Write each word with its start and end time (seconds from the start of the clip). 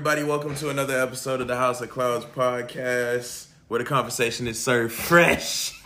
everybody. 0.00 0.24
Welcome 0.24 0.54
to 0.54 0.70
another 0.70 0.98
episode 0.98 1.42
of 1.42 1.48
the 1.48 1.58
House 1.58 1.82
of 1.82 1.90
Clouds 1.90 2.24
podcast, 2.24 3.48
where 3.68 3.80
the 3.80 3.84
conversation 3.84 4.46
is 4.46 4.58
served 4.58 4.94
fresh 5.08 5.78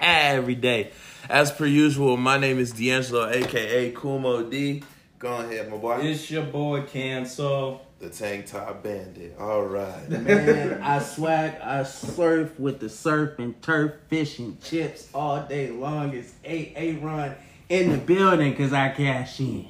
every 0.00 0.56
day. 0.56 0.90
As 1.28 1.52
per 1.52 1.66
usual, 1.66 2.16
my 2.16 2.36
name 2.36 2.58
is 2.58 2.72
D'Angelo, 2.72 3.28
aka 3.28 3.92
Kumo 3.92 4.50
D. 4.50 4.82
Go 5.20 5.36
ahead, 5.36 5.70
my 5.70 5.76
boy. 5.76 6.00
It's 6.00 6.28
your 6.32 6.42
boy 6.42 6.82
Cancel. 6.82 7.86
The 8.00 8.10
Tank 8.10 8.46
Top 8.46 8.82
Bandit. 8.82 9.36
All 9.38 9.62
right. 9.62 10.08
Man, 10.10 10.82
I 10.82 10.98
swag, 10.98 11.60
I 11.62 11.84
surf 11.84 12.58
with 12.58 12.80
the 12.80 12.88
surf 12.88 13.38
and 13.38 13.62
turf, 13.62 13.92
fish 14.08 14.40
and 14.40 14.60
chips 14.60 15.08
all 15.14 15.46
day 15.46 15.70
long. 15.70 16.12
It's 16.12 16.34
A 16.44 16.72
A 16.74 16.94
run 16.94 17.36
in 17.68 17.92
the 17.92 17.98
building 17.98 18.50
because 18.50 18.72
I 18.72 18.88
cash 18.88 19.38
in. 19.38 19.68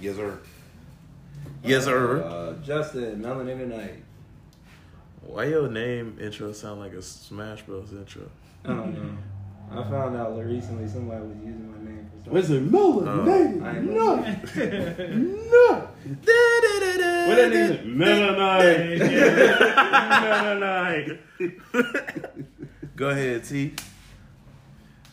Yes, 0.00 0.14
sir. 0.14 0.38
Yes, 1.62 1.84
sir. 1.84 2.22
Uh, 2.22 2.54
Justin, 2.64 3.22
Melanin 3.22 3.58
Tonight. 3.58 4.02
Why 5.22 5.44
your 5.44 5.68
name 5.68 6.18
intro 6.20 6.52
sound 6.52 6.80
like 6.80 6.92
a 6.92 7.02
Smash 7.02 7.62
Bros 7.62 7.92
intro? 7.92 8.22
I 8.64 8.68
don't 8.68 8.94
know. 8.94 9.18
I 9.70 9.82
found 9.88 10.16
out 10.16 10.36
recently 10.36 10.88
somebody 10.88 11.22
was 11.24 11.36
using 11.38 11.70
my 11.70 11.78
name 11.88 12.10
for 12.10 12.16
something. 12.16 12.32
What's 12.34 12.50
it? 12.50 12.62
Miller? 12.62 13.08
Oh. 13.08 13.24
Name? 13.24 13.94
No. 13.94 14.16
No. 14.16 15.88
What 17.28 17.36
that 17.36 17.50
name? 17.52 17.98
Melanin. 17.98 19.18
Melanin. 21.72 22.46
Go 22.96 23.08
ahead, 23.10 23.44
T. 23.44 23.74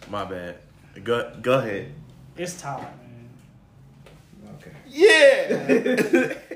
My 0.09 0.25
bad. 0.25 0.57
Go 1.03 1.31
go 1.41 1.59
ahead. 1.59 1.93
It's 2.35 2.59
Todd, 2.59 2.81
man. 2.81 3.29
Okay. 4.55 4.71
Yeah. 4.89 6.33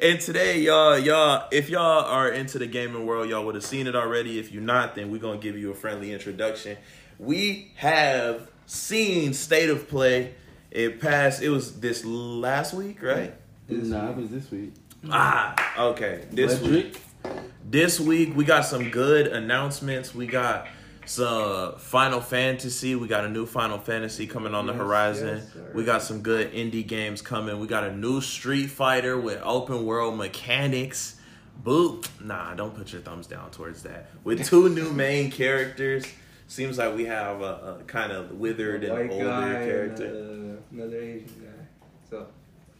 and 0.00 0.20
today, 0.20 0.60
y'all, 0.60 0.98
y'all, 0.98 1.46
if 1.50 1.68
y'all 1.68 2.04
are 2.04 2.28
into 2.28 2.58
the 2.58 2.66
gaming 2.66 3.06
world, 3.06 3.28
y'all 3.28 3.44
would 3.44 3.54
have 3.54 3.64
seen 3.64 3.86
it 3.86 3.94
already. 3.94 4.38
If 4.38 4.52
you're 4.52 4.62
not, 4.62 4.94
then 4.94 5.10
we're 5.10 5.20
gonna 5.20 5.38
give 5.38 5.58
you 5.58 5.70
a 5.70 5.74
friendly 5.74 6.12
introduction. 6.12 6.78
We 7.18 7.72
have 7.76 8.50
seen 8.66 9.34
State 9.34 9.68
of 9.68 9.88
Play. 9.88 10.34
It 10.70 11.00
passed. 11.00 11.42
It 11.42 11.50
was 11.50 11.80
this 11.80 12.04
last 12.04 12.72
week, 12.72 13.02
right? 13.02 13.34
Nah, 13.68 14.10
it 14.10 14.16
was 14.16 14.30
this 14.30 14.50
week. 14.50 14.72
Ah, 15.10 15.54
okay. 15.90 16.24
This 16.30 16.60
week. 16.60 17.00
This 17.68 18.00
week 18.00 18.34
we 18.34 18.44
got 18.44 18.62
some 18.62 18.90
good 18.90 19.26
announcements. 19.26 20.14
We 20.14 20.26
got 20.26 20.66
some 21.10 21.74
Final 21.76 22.20
Fantasy. 22.20 22.94
We 22.94 23.08
got 23.08 23.24
a 23.24 23.28
new 23.28 23.44
Final 23.44 23.78
Fantasy 23.78 24.26
coming 24.28 24.54
on 24.54 24.66
the 24.66 24.72
Yes, 24.72 24.80
horizon. 24.80 25.36
yes, 25.38 25.74
we 25.74 25.84
got 25.84 26.02
some 26.02 26.20
good 26.22 26.52
indie 26.52 26.86
games 26.86 27.20
coming. 27.20 27.58
We 27.58 27.66
got 27.66 27.82
a 27.84 27.94
new 27.96 28.20
Street 28.20 28.68
Fighter 28.68 29.18
with 29.20 29.40
open 29.42 29.84
world 29.84 30.16
mechanics. 30.16 31.16
Boot. 31.64 32.08
Nah, 32.22 32.54
don't 32.54 32.74
put 32.76 32.92
your 32.92 33.02
thumbs 33.02 33.26
down 33.26 33.50
towards 33.50 33.82
that. 33.82 34.10
With 34.22 34.46
two 34.46 34.68
new 34.68 34.92
main 34.94 35.30
characters. 35.32 36.06
Seems 36.46 36.78
like 36.78 36.96
we 36.96 37.04
have 37.06 37.40
a, 37.42 37.78
a 37.80 37.84
kind 37.86 38.12
of 38.12 38.32
withered 38.32 38.84
and 38.84 39.10
older 39.10 39.24
character. 39.24 40.04
And, 40.06 40.58
uh, 40.58 40.62
another 40.72 40.96
Asian 40.96 41.26
guy. 41.26 41.86
So. 42.08 42.26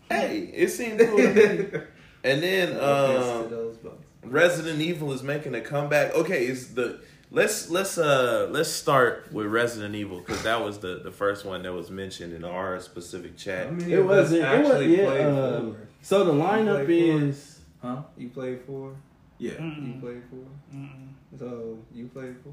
Hey, 0.09 0.51
it 0.55 0.69
seemed 0.69 0.99
cool. 1.01 1.19
and 1.21 2.43
then 2.43 2.69
um, 2.75 3.45
to 3.45 3.49
those 3.51 3.77
bucks. 3.77 3.97
Resident 4.23 4.81
Evil 4.81 5.13
is 5.13 5.23
making 5.23 5.55
a 5.55 5.61
comeback. 5.61 6.15
Okay, 6.15 6.47
it's 6.47 6.69
the 6.69 7.01
let's 7.31 7.71
let's 7.71 7.99
uh 7.99 8.49
let's 8.51 8.69
start 8.71 9.29
with 9.33 9.47
Resident 9.47 9.95
Evil 9.95 10.19
because 10.19 10.43
that 10.43 10.63
was 10.65 10.79
the 10.79 11.01
the 11.03 11.11
first 11.13 11.45
one 11.45 11.63
that 11.63 11.73
was 11.73 11.91
mentioned 11.91 12.33
in 12.33 12.45
our 12.45 12.81
specific 12.81 13.37
chat. 13.37 13.67
How 13.67 13.73
many 13.73 13.93
It 13.93 13.99
of 14.01 14.11
us 14.11 14.31
wasn't. 14.31 14.41
It 14.41 14.59
was. 14.63 14.71
actually 14.71 14.97
Yeah. 14.97 15.07
played 15.07 15.27
Um, 15.27 15.73
for? 15.75 15.89
so 16.03 16.25
the 16.25 16.33
lineup 16.33 16.85
played 16.87 17.19
for? 17.21 17.25
is. 17.27 17.61
Huh? 17.83 18.03
You 18.17 18.29
played 18.29 18.61
for? 18.67 18.95
Yeah, 19.39 19.53
You 19.53 19.59
Mm-mm. 19.61 20.01
played 20.01 20.23
for? 20.29 20.77
Mm-mm. 20.77 21.09
So 21.39 21.79
you 21.95 22.09
played 22.09 22.37
for? 22.43 22.53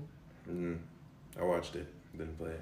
mm, 0.49 0.77
I 1.37 1.43
watched 1.43 1.75
it, 1.75 1.85
didn't 2.17 2.37
play 2.37 2.51
it. 2.51 2.61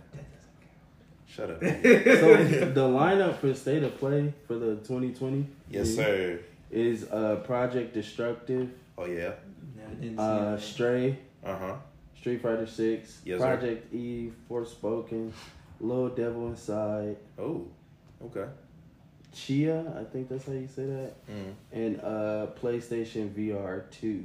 Shut 1.27 1.49
up. 1.51 1.61
So 1.61 1.67
the 1.69 2.87
lineup 2.87 3.37
for 3.39 3.53
State 3.53 3.83
of 3.83 3.97
Play 3.99 4.33
for 4.47 4.55
the 4.55 4.75
2020. 4.77 5.45
yes, 5.69 5.87
is- 5.89 5.95
sir. 5.95 6.39
Is 6.71 7.03
uh 7.11 7.35
Project 7.45 7.93
Destructive, 7.93 8.69
Oh 8.97 9.05
yeah. 9.05 9.33
No, 9.77 9.87
didn't 10.01 10.17
see 10.17 10.23
uh. 10.23 10.57
Stray, 10.57 11.19
Uh 11.43 11.55
huh. 11.55 11.75
Street 12.25 12.41
Fighter 12.41 12.65
Six, 12.65 13.21
Yes, 13.23 13.39
sir. 13.39 13.45
Project 13.55 13.93
Eve, 13.93 14.33
Forspoken, 14.49 15.31
Little 15.79 16.09
Devil 16.09 16.47
Inside, 16.47 17.17
Oh, 17.37 17.67
okay. 18.19 18.45
Tchia, 19.31 19.95
I 19.95 20.03
think 20.05 20.29
that's 20.29 20.43
how 20.47 20.53
you 20.53 20.67
say 20.67 20.85
that, 20.87 21.13
Mm. 21.27 21.53
and 21.71 22.01
uh 22.01 22.47
PlayStation 22.59 23.29
VR 23.29 23.83
two 23.91 24.23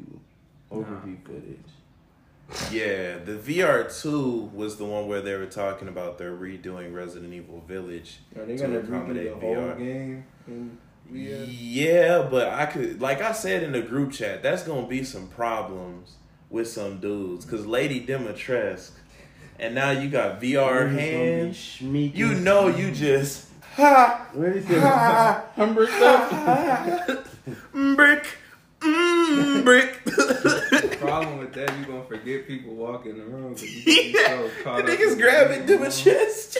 overview 0.72 1.18
footage. 1.26 2.72
Yeah, 2.72 3.18
the 3.18 3.32
VR 3.36 3.84
two 4.00 4.50
was 4.54 4.78
the 4.78 4.86
one 4.86 5.06
where 5.06 5.20
they 5.20 5.34
were 5.36 5.44
talking 5.44 5.86
about 5.86 6.16
they're 6.16 6.32
redoing 6.34 6.94
Resident 6.94 7.34
Evil 7.34 7.62
Village. 7.68 8.20
Are 8.34 8.46
they 8.46 8.56
to 8.56 8.62
gonna 8.62 8.78
redo 8.80 8.86
the 8.86 8.96
accommodate 8.96 9.32
whole 9.34 9.54
VR. 9.56 9.76
game? 9.78 10.24
In 10.48 10.78
VR? 11.12 11.46
Yeah, 11.50 12.28
but 12.30 12.48
I 12.48 12.64
could, 12.64 13.02
like 13.02 13.20
I 13.20 13.32
said 13.32 13.62
in 13.62 13.72
the 13.72 13.82
group 13.82 14.10
chat, 14.12 14.42
that's 14.42 14.62
gonna 14.62 14.86
be 14.88 15.04
some 15.04 15.28
problems 15.28 16.14
with 16.50 16.68
some 16.68 16.98
dudes. 16.98 17.44
Cause 17.44 17.64
Lady 17.66 18.04
Dimitrescu, 18.04 18.90
and 19.58 19.74
now 19.74 19.90
you 19.90 20.08
got 20.10 20.40
VR 20.40 20.82
It's 20.86 20.92
gonna 20.92 20.96
be 20.96 21.02
hands. 21.02 21.80
You 22.16 22.34
know, 22.34 22.66
you 22.68 22.90
just 22.92 23.46
ha 23.74 24.26
What 24.32 24.48
is 24.50 24.68
it? 24.68 24.78
ha 24.80 25.44
Humber 25.56 25.86
ha 25.86 27.24
brick 27.72 28.26
mm, 28.80 29.64
brick. 29.64 30.04
The 30.04 30.96
problem 31.00 31.38
with 31.38 31.52
that, 31.54 31.78
you 31.78 31.84
gonna 31.86 32.04
forget 32.04 32.46
people 32.46 32.74
walking 32.74 33.12
in 33.12 33.18
the 33.18 33.24
room. 33.24 33.54
'cause 33.54 33.62
you 33.64 34.12
gonna 34.12 34.18
yeah, 34.18 34.26
so 34.28 34.42
the 34.48 34.62
caught 34.64 34.80
up 34.80 34.86
niggas 34.86 35.12
in 35.12 35.18
grabbing 35.18 35.66
the 35.66 35.72
Dimitrescu. 35.74 36.56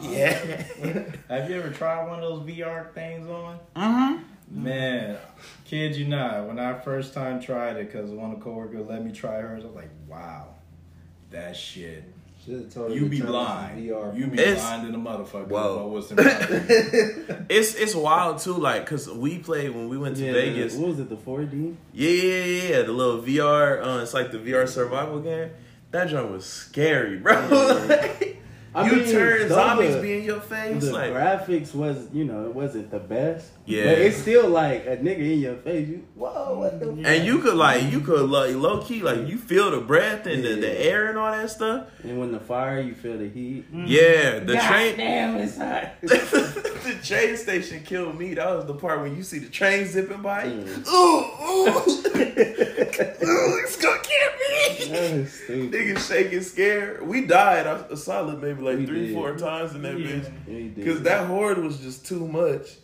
yeah. 0.00 0.32
Have 1.28 1.48
you 1.50 1.56
ever 1.56 1.70
tried 1.70 2.08
one 2.08 2.22
of 2.22 2.46
those 2.46 2.56
VR 2.56 2.92
things 2.94 3.28
on? 3.28 3.58
Mm-hmm. 3.76 4.22
Man, 4.54 5.16
kid 5.64 5.96
you 5.96 6.06
not. 6.06 6.46
When 6.46 6.58
I 6.58 6.74
first 6.78 7.14
time 7.14 7.40
tried 7.40 7.76
it, 7.76 7.90
because 7.90 8.10
one 8.10 8.32
of 8.32 8.38
the 8.38 8.44
coworkers 8.44 8.86
let 8.86 9.04
me 9.04 9.10
try 9.12 9.40
hers, 9.40 9.62
I 9.64 9.66
was 9.66 9.74
like, 9.76 9.90
wow, 10.08 10.48
that 11.30 11.56
shit. 11.56 12.04
Should've 12.44 12.74
told 12.74 12.90
her 12.90 12.96
You 12.96 13.06
be 13.06 13.18
turn 13.18 13.28
blind. 13.28 13.84
You 13.84 14.26
be 14.26 14.36
It's- 14.38 14.60
blind 14.60 14.84
in 14.86 14.92
the 14.92 14.98
motherfucker. 14.98 15.46
Whoa. 15.46 15.74
About 15.76 15.90
what's 15.90 16.10
in 16.10 16.16
front 16.16 16.42
of. 17.30 17.46
It's 17.48 17.74
it's 17.76 17.94
wild 17.94 18.38
too, 18.40 18.54
like, 18.54 18.84
cause 18.84 19.08
we 19.08 19.38
played 19.38 19.70
when 19.70 19.88
we 19.88 19.96
went 19.96 20.16
to 20.16 20.24
Yeah, 20.26 20.32
Vegas. 20.32 20.74
What 20.74 20.88
was 20.88 20.98
it? 20.98 21.08
The 21.08 21.16
4D. 21.16 21.76
Yeah, 21.92 22.10
yeah, 22.10 22.22
yeah, 22.44 22.68
yeah. 22.78 22.82
The 22.82 22.92
little 22.92 23.22
VR, 23.22 23.80
uh, 23.84 24.02
it's 24.02 24.12
like 24.12 24.32
the 24.32 24.38
VR 24.38 24.68
survival 24.68 25.20
game. 25.20 25.50
That 25.92 26.08
joint 26.08 26.30
was 26.32 26.44
scary, 26.44 27.18
bro. 27.18 27.34
I 28.74 28.86
you 28.88 28.96
mean, 28.96 29.12
turn 29.12 29.48
though 29.48 29.54
zombies 29.54 29.94
the- 29.96 30.00
be 30.02 30.18
in 30.18 30.24
your 30.24 30.40
face, 30.40 30.82
The 30.84 30.92
like 30.92 31.12
graphics 31.12 31.74
was, 31.74 32.08
you 32.12 32.24
know, 32.24 32.46
it 32.46 32.54
wasn't 32.54 32.90
the 32.90 32.98
best. 32.98 33.50
Yeah. 33.66 33.84
But 33.84 33.98
it's 33.98 34.16
still 34.16 34.48
like 34.48 34.86
a 34.86 34.96
nigga 34.96 35.18
in 35.34 35.40
your 35.40 35.56
face. 35.56 35.88
You, 35.88 36.04
whoa, 36.14 36.58
what 36.58 36.80
the? 36.80 36.86
fuck? 36.86 37.04
and 37.04 37.24
you 37.26 37.38
could 37.38 37.54
like 37.54 37.92
you 37.92 38.00
could 38.00 38.28
like 38.30 38.54
low 38.56 38.82
key 38.82 39.02
like 39.02 39.26
you 39.28 39.36
feel 39.38 39.70
the 39.70 39.80
breath 39.80 40.26
and 40.26 40.42
the, 40.42 40.54
the 40.56 40.70
air 40.84 41.08
and 41.10 41.18
all 41.18 41.30
that 41.30 41.50
stuff. 41.50 41.86
And 42.02 42.18
when 42.18 42.32
the 42.32 42.40
fire, 42.40 42.80
you 42.80 42.94
feel 42.94 43.18
the 43.18 43.28
heat. 43.28 43.66
Yeah, 43.72 44.38
the 44.40 44.54
God 44.54 44.68
train 44.68 44.96
Damn, 44.96 45.36
it's 45.36 45.58
hot. 45.58 45.92
the 46.00 46.98
train 47.04 47.36
station 47.36 47.82
killed 47.84 48.18
me. 48.18 48.34
That 48.34 48.48
was 48.56 48.64
the 48.66 48.74
part 48.74 49.00
when 49.02 49.14
you 49.16 49.22
see 49.22 49.38
the 49.38 49.48
train 49.50 49.86
zipping 49.86 50.22
by. 50.22 50.44
you. 50.44 50.62
Mm. 50.62 50.88
Ooh, 50.88 51.20
ooh, 51.44 51.68
ooh, 52.32 53.58
it's 53.62 53.76
gonna 53.76 54.00
get 54.02 54.38
me. 54.40 54.41
That 54.78 55.14
was 55.18 55.32
stupid. 55.32 55.72
Niggas 55.72 56.08
shaking, 56.08 56.40
scared. 56.42 57.06
We 57.06 57.26
died 57.26 57.66
a, 57.66 57.92
a 57.92 57.96
solid 57.96 58.40
maybe 58.42 58.62
like 58.62 58.78
We 58.78 58.86
three, 58.86 59.06
did. 59.06 59.14
four 59.14 59.36
times 59.36 59.74
in 59.74 59.82
that 59.82 59.98
Yeah. 59.98 60.06
bitch. 60.06 60.30
He 60.46 60.52
did. 60.64 60.74
Because 60.76 61.02
that 61.02 61.26
horde 61.26 61.58
was 61.58 61.78
just 61.78 62.06
too 62.06 62.26
much. 62.26 62.76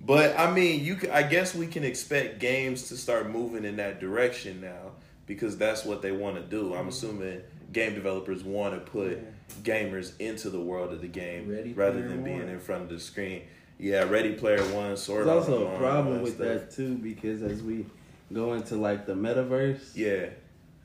But 0.00 0.38
I 0.38 0.52
mean, 0.52 0.84
you. 0.84 0.98
c- 0.98 1.08
I 1.08 1.22
guess 1.22 1.54
we 1.54 1.66
can 1.66 1.82
expect 1.84 2.38
games 2.38 2.88
to 2.88 2.96
start 2.96 3.30
moving 3.30 3.64
in 3.64 3.76
that 3.76 4.00
direction 4.00 4.60
now 4.60 4.92
because 5.26 5.56
that's 5.56 5.84
what 5.84 6.02
they 6.02 6.12
want 6.12 6.36
to 6.36 6.42
do. 6.42 6.74
I'm 6.74 6.80
mm-hmm. 6.80 6.88
assuming 6.88 7.40
game 7.72 7.94
developers 7.94 8.44
want 8.44 8.74
to 8.74 8.80
put 8.90 9.18
gamers 9.62 10.12
into 10.20 10.50
the 10.50 10.60
world 10.60 10.92
of 10.92 11.00
the 11.00 11.08
game 11.08 11.48
Ready 11.48 11.72
rather 11.72 11.92
Player 12.00 12.08
than 12.08 12.24
being 12.24 12.38
One. 12.40 12.48
in 12.48 12.60
front 12.60 12.82
of 12.82 12.88
the 12.90 13.00
screen. 13.00 13.42
Yeah, 13.78 14.04
Ready 14.04 14.34
Player 14.34 14.62
One, 14.74 14.96
sort 14.96 15.22
of. 15.22 15.26
There's 15.26 15.48
also 15.48 15.74
a 15.74 15.78
problem 15.78 16.16
that 16.16 16.22
with 16.22 16.34
stuff. 16.36 16.46
that 16.46 16.70
too 16.72 16.96
because 16.96 17.42
as 17.42 17.62
we 17.62 17.86
go 18.32 18.52
into 18.54 18.76
like 18.76 19.06
the 19.06 19.14
metaverse, 19.14 19.96
Yeah, 19.96 20.26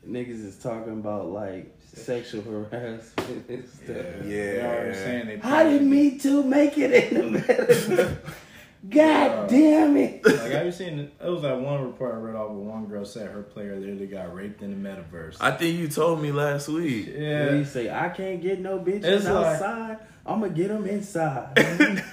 niggas 0.08 0.46
is 0.46 0.58
talking 0.58 0.94
about 0.94 1.28
like 1.30 1.76
sexual 1.94 2.42
harassment 2.42 3.50
and 3.50 3.68
stuff. 3.68 3.88
yeah. 3.88 4.24
They 4.24 4.62
already 4.64 4.94
saying 4.96 5.28
they 5.28 5.38
How 5.38 5.64
did 5.64 5.82
Me 5.84 6.18
Too 6.18 6.44
make 6.44 6.78
it 6.78 7.12
in 7.12 7.34
the 7.34 7.40
metaverse? 7.40 8.18
God 8.90 9.50
damn 9.50 9.98
it! 9.98 10.26
Like, 10.26 10.52
have 10.52 10.66
you 10.66 10.72
seen? 10.72 11.00
It 11.00 11.30
was 11.30 11.42
that 11.42 11.60
one 11.60 11.84
report 11.84 12.14
I 12.16 12.18
read 12.20 12.38
off 12.38 12.52
where 12.52 12.60
one 12.60 12.86
girl 12.86 13.04
said 13.04 13.30
her 13.30 13.42
player 13.44 13.76
literally 13.78 14.08
got 14.08 14.34
raped 14.34 14.62
in 14.62 14.72
the 14.82 14.90
metaverse. 14.90 15.36
I 15.42 15.52
think 15.52 15.78
you 15.78 15.90
told 15.90 16.22
me 16.22 16.32
last 16.32 16.70
week. 16.70 17.08
When 17.08 17.22
yeah, 17.22 17.54
you 17.56 17.66
say 17.66 17.90
I 17.90 18.08
can't 18.08 18.42
get 18.42 18.62
no 18.62 18.80
bitches 18.80 19.04
It's 19.04 19.26
like- 19.26 19.46
outside, 19.48 19.98
I'm 20.26 20.40
gonna 20.40 20.54
get 20.54 20.70
them 20.70 20.86
inside. 20.88 21.58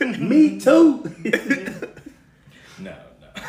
Me 0.18 0.58
too. 0.58 1.04
no, 2.80 2.90
no. 2.90 2.96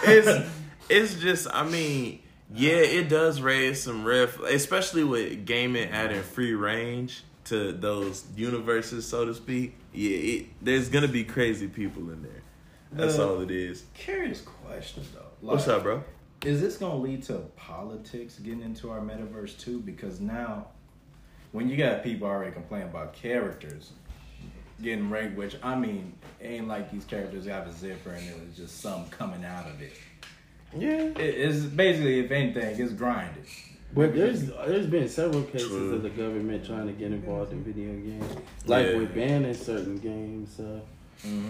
It's 0.03 0.49
it's 0.87 1.15
just 1.15 1.47
I 1.51 1.63
mean, 1.63 2.19
yeah, 2.53 2.77
it 2.77 3.09
does 3.09 3.41
raise 3.41 3.81
some 3.83 4.03
riff, 4.05 4.39
especially 4.39 5.03
with 5.03 5.45
gaming 5.45 5.89
adding 5.89 6.23
free 6.23 6.53
range 6.53 7.23
to 7.45 7.71
those 7.73 8.25
universes, 8.35 9.07
so 9.07 9.25
to 9.25 9.33
speak. 9.33 9.75
Yeah, 9.94 10.17
it, 10.17 10.45
there's 10.61 10.89
gonna 10.89 11.07
be 11.07 11.23
crazy 11.23 11.67
people 11.67 12.09
in 12.11 12.21
there. 12.21 12.44
That's 12.91 13.17
The- 13.17 13.27
all 13.27 13.41
it 13.41 13.51
is. 13.51 13.83
Curious 13.94 14.41
question 14.41 15.03
though. 15.13 15.21
What's 15.41 15.67
up, 15.67 15.83
bro? 15.83 16.03
Is 16.45 16.61
this 16.61 16.77
gonna 16.77 16.97
lead 16.97 17.23
to 17.23 17.33
politics 17.55 18.38
getting 18.39 18.61
into 18.61 18.91
our 18.91 18.99
metaverse 19.01 19.57
too? 19.59 19.79
Because 19.79 20.19
now, 20.21 20.67
when 21.51 21.67
you 21.69 21.75
got 21.77 22.03
people 22.03 22.27
already 22.27 22.51
complaining 22.51 22.89
about 22.89 23.13
characters 23.13 23.91
getting 24.81 25.09
ranked, 25.09 25.35
which 25.35 25.55
I 25.63 25.75
mean, 25.75 26.13
ain't 26.41 26.67
like 26.67 26.91
these 26.91 27.05
characters 27.05 27.45
have 27.47 27.65
a 27.67 27.73
zipper 27.73 28.11
and 28.11 28.27
it 28.27 28.39
was 28.45 28.55
just 28.55 28.79
some 28.81 29.07
coming 29.09 29.44
out 29.44 29.65
of 29.67 29.81
it. 29.81 29.94
Yeah. 30.75 31.01
It- 31.17 31.19
It's 31.19 31.59
basically, 31.59 32.19
if 32.19 32.31
anything, 32.31 32.79
it's 32.79 32.93
grinded. 32.93 33.43
But 33.93 34.13
there's 34.13 34.47
there's 34.47 34.85
been 34.85 35.07
several 35.07 35.43
cases 35.43 35.69
True. 35.69 35.93
of 35.95 36.03
the 36.03 36.09
government 36.09 36.65
trying 36.65 36.87
to 36.87 36.93
get 36.93 37.11
involved 37.11 37.51
in 37.53 37.63
video 37.63 37.93
games, 37.93 38.35
like 38.65 38.85
Yeah. 38.87 38.97
with 38.97 39.15
banning 39.15 39.53
certain 39.53 39.97
games. 39.97 40.53
So 40.57 40.81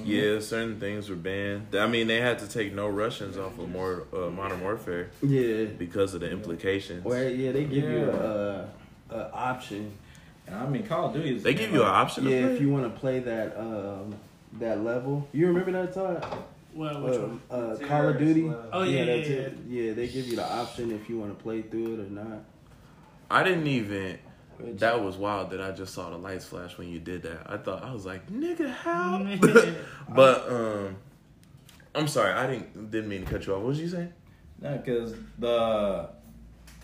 Yeah, 0.05 0.39
certain 0.39 0.79
things 0.79 1.09
were 1.09 1.15
banned. 1.17 1.75
I 1.75 1.87
mean, 1.87 2.07
they 2.07 2.21
had 2.21 2.39
to 2.39 2.47
take 2.47 2.73
no 2.73 2.87
Russians 2.87 3.37
off 3.37 3.59
of 3.59 3.69
more 3.69 4.03
uh, 4.13 4.29
Modern 4.29 4.61
Warfare 4.61 5.09
yeah, 5.21 5.65
because 5.77 6.13
of 6.13 6.21
the 6.21 6.29
implications. 6.31 7.05
or 7.05 7.17
yeah, 7.23 7.51
they 7.51 7.65
give 7.65 7.83
you 7.83 8.09
a, 8.11 8.69
a 9.09 9.31
option. 9.33 9.91
And 10.45 10.55
I 10.55 10.69
mean, 10.69 10.83
Call 10.87 11.07
of 11.07 11.13
Duty 11.13 11.35
is. 11.35 11.43
They 11.43 11.53
give 11.55 11.73
you 11.73 11.81
an 11.81 11.89
option. 11.89 12.23
to 12.25 12.29
Yeah, 12.29 12.43
play? 12.45 12.55
if 12.55 12.61
you 12.61 12.69
want 12.69 12.85
to 12.85 12.97
play 12.99 13.19
that 13.19 13.57
um 13.59 14.15
that 14.59 14.83
level, 14.85 15.27
you 15.33 15.47
remember 15.47 15.71
that 15.73 15.91
time? 15.93 16.39
Well, 16.77 17.01
which 17.01 17.15
Uh, 17.15 17.19
one? 17.21 17.41
uh, 17.49 17.75
Call 17.87 18.09
of 18.09 18.17
Duty. 18.19 18.51
Oh, 18.71 18.83
yeah, 18.83 19.03
yeah, 19.03 19.05
that's 19.17 19.29
yeah. 19.29 19.35
it. 19.35 19.57
Yeah, 19.67 19.93
they 19.93 20.07
give 20.07 20.27
you 20.27 20.35
the 20.35 20.49
option 20.49 20.91
if 20.91 21.09
you 21.09 21.17
want 21.19 21.35
to 21.37 21.43
play 21.43 21.63
through 21.63 21.95
it 21.95 21.99
or 22.01 22.09
not. 22.09 22.45
I 23.31 23.43
didn't 23.43 23.67
even. 23.67 24.19
Which- 24.57 24.79
That 24.79 25.03
was 25.03 25.17
wild 25.17 25.49
that 25.51 25.61
I 25.61 25.71
just 25.71 25.93
saw 25.93 26.09
the 26.09 26.17
lights 26.17 26.45
flash 26.45 26.77
when 26.77 26.87
you 26.89 26.99
did 26.99 27.23
that. 27.23 27.41
I 27.47 27.57
thought 27.57 27.83
I 27.83 27.91
was 27.93 28.05
like, 28.05 28.29
nigga, 28.31 28.69
how? 28.71 29.19
But 30.15 30.49
um, 30.51 30.95
I'm 31.95 32.07
sorry, 32.07 32.31
I 32.33 32.47
didn't 32.47 32.91
didn't 32.91 33.09
mean 33.09 33.25
to 33.25 33.31
cut 33.31 33.45
you 33.45 33.53
off. 33.53 33.59
What 33.59 33.67
was 33.69 33.79
you 33.79 33.89
saying? 33.89 34.13
No, 34.61 34.77
because 34.77 35.13
the 35.37 36.09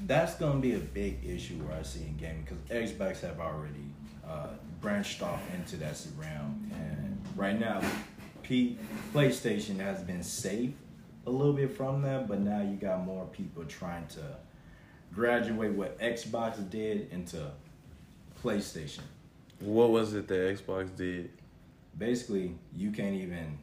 that's 0.06 0.36
gonna 0.36 0.60
be 0.60 0.74
a 0.74 0.80
big 0.80 1.24
issue 1.26 1.56
where 1.64 1.78
I 1.78 1.84
see 1.84 2.02
in 2.02 2.18
gaming 2.18 2.46
because 2.48 2.92
Xbox 2.92 3.22
have 3.22 3.40
already 3.40 3.86
uh, 4.28 4.48
branched 4.82 5.22
off 5.24 5.42
into 5.56 5.78
that 5.78 6.00
realm, 6.18 6.70
and 6.74 7.20
right 7.36 7.60
now, 7.60 7.82
P 8.44 8.78
PlayStation 9.14 9.80
has 9.80 10.02
been 10.02 10.24
safe 10.24 10.72
a 11.26 11.30
little 11.30 11.54
bit 11.54 11.76
from 11.76 12.02
that, 12.04 12.28
but 12.28 12.40
now 12.40 12.62
you 12.62 12.76
got 12.76 13.04
more 13.06 13.26
people 13.28 13.64
trying 13.66 14.06
to 14.08 14.22
graduate 15.14 15.72
what 15.72 15.98
Xbox 16.00 16.70
did 16.70 17.10
into 17.12 17.50
PlayStation. 18.44 19.02
What 19.60 19.92
was 19.92 20.14
it 20.14 20.28
that 20.28 20.58
Xbox 20.58 20.96
did? 20.96 21.30
Basically, 21.98 22.56
you 22.76 22.92
can't 22.92 23.16
even 23.16 23.58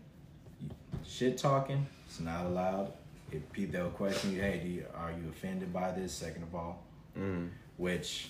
shit 1.07 1.37
talking. 1.37 1.87
It's 2.07 2.21
not 2.21 2.47
allowed. 2.47 2.93
If 3.33 3.51
people 3.53 3.73
they'll 3.75 3.91
question 3.91 4.33
you, 4.33 4.41
hey, 4.41 4.61
do 4.63 4.69
you, 4.69 4.87
are 4.95 5.11
you 5.13 5.29
offended 5.29 5.73
by 5.73 5.93
this? 5.93 6.13
Second 6.13 6.45
of 6.45 6.55
all, 6.55 6.83
Mm. 7.19 7.49
which 7.77 8.29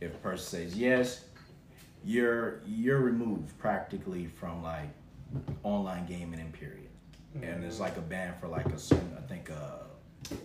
if 0.00 0.12
a 0.12 0.18
person 0.18 0.44
says 0.68 0.76
yes, 0.76 1.24
you're 2.04 2.60
you're 2.66 2.98
removed 2.98 3.56
practically 3.58 4.26
from 4.26 4.62
like 4.64 4.88
online 5.62 6.06
gaming 6.06 6.40
in 6.40 6.52
period. 6.52 6.88
And 7.34 7.64
it's 7.64 7.76
mm. 7.76 7.80
like 7.80 7.96
a 7.96 8.00
ban 8.00 8.34
for 8.40 8.48
like 8.48 8.66
a 8.66 8.78
certain, 8.78 9.14
I 9.16 9.20
think 9.28 9.50
a 9.50 9.86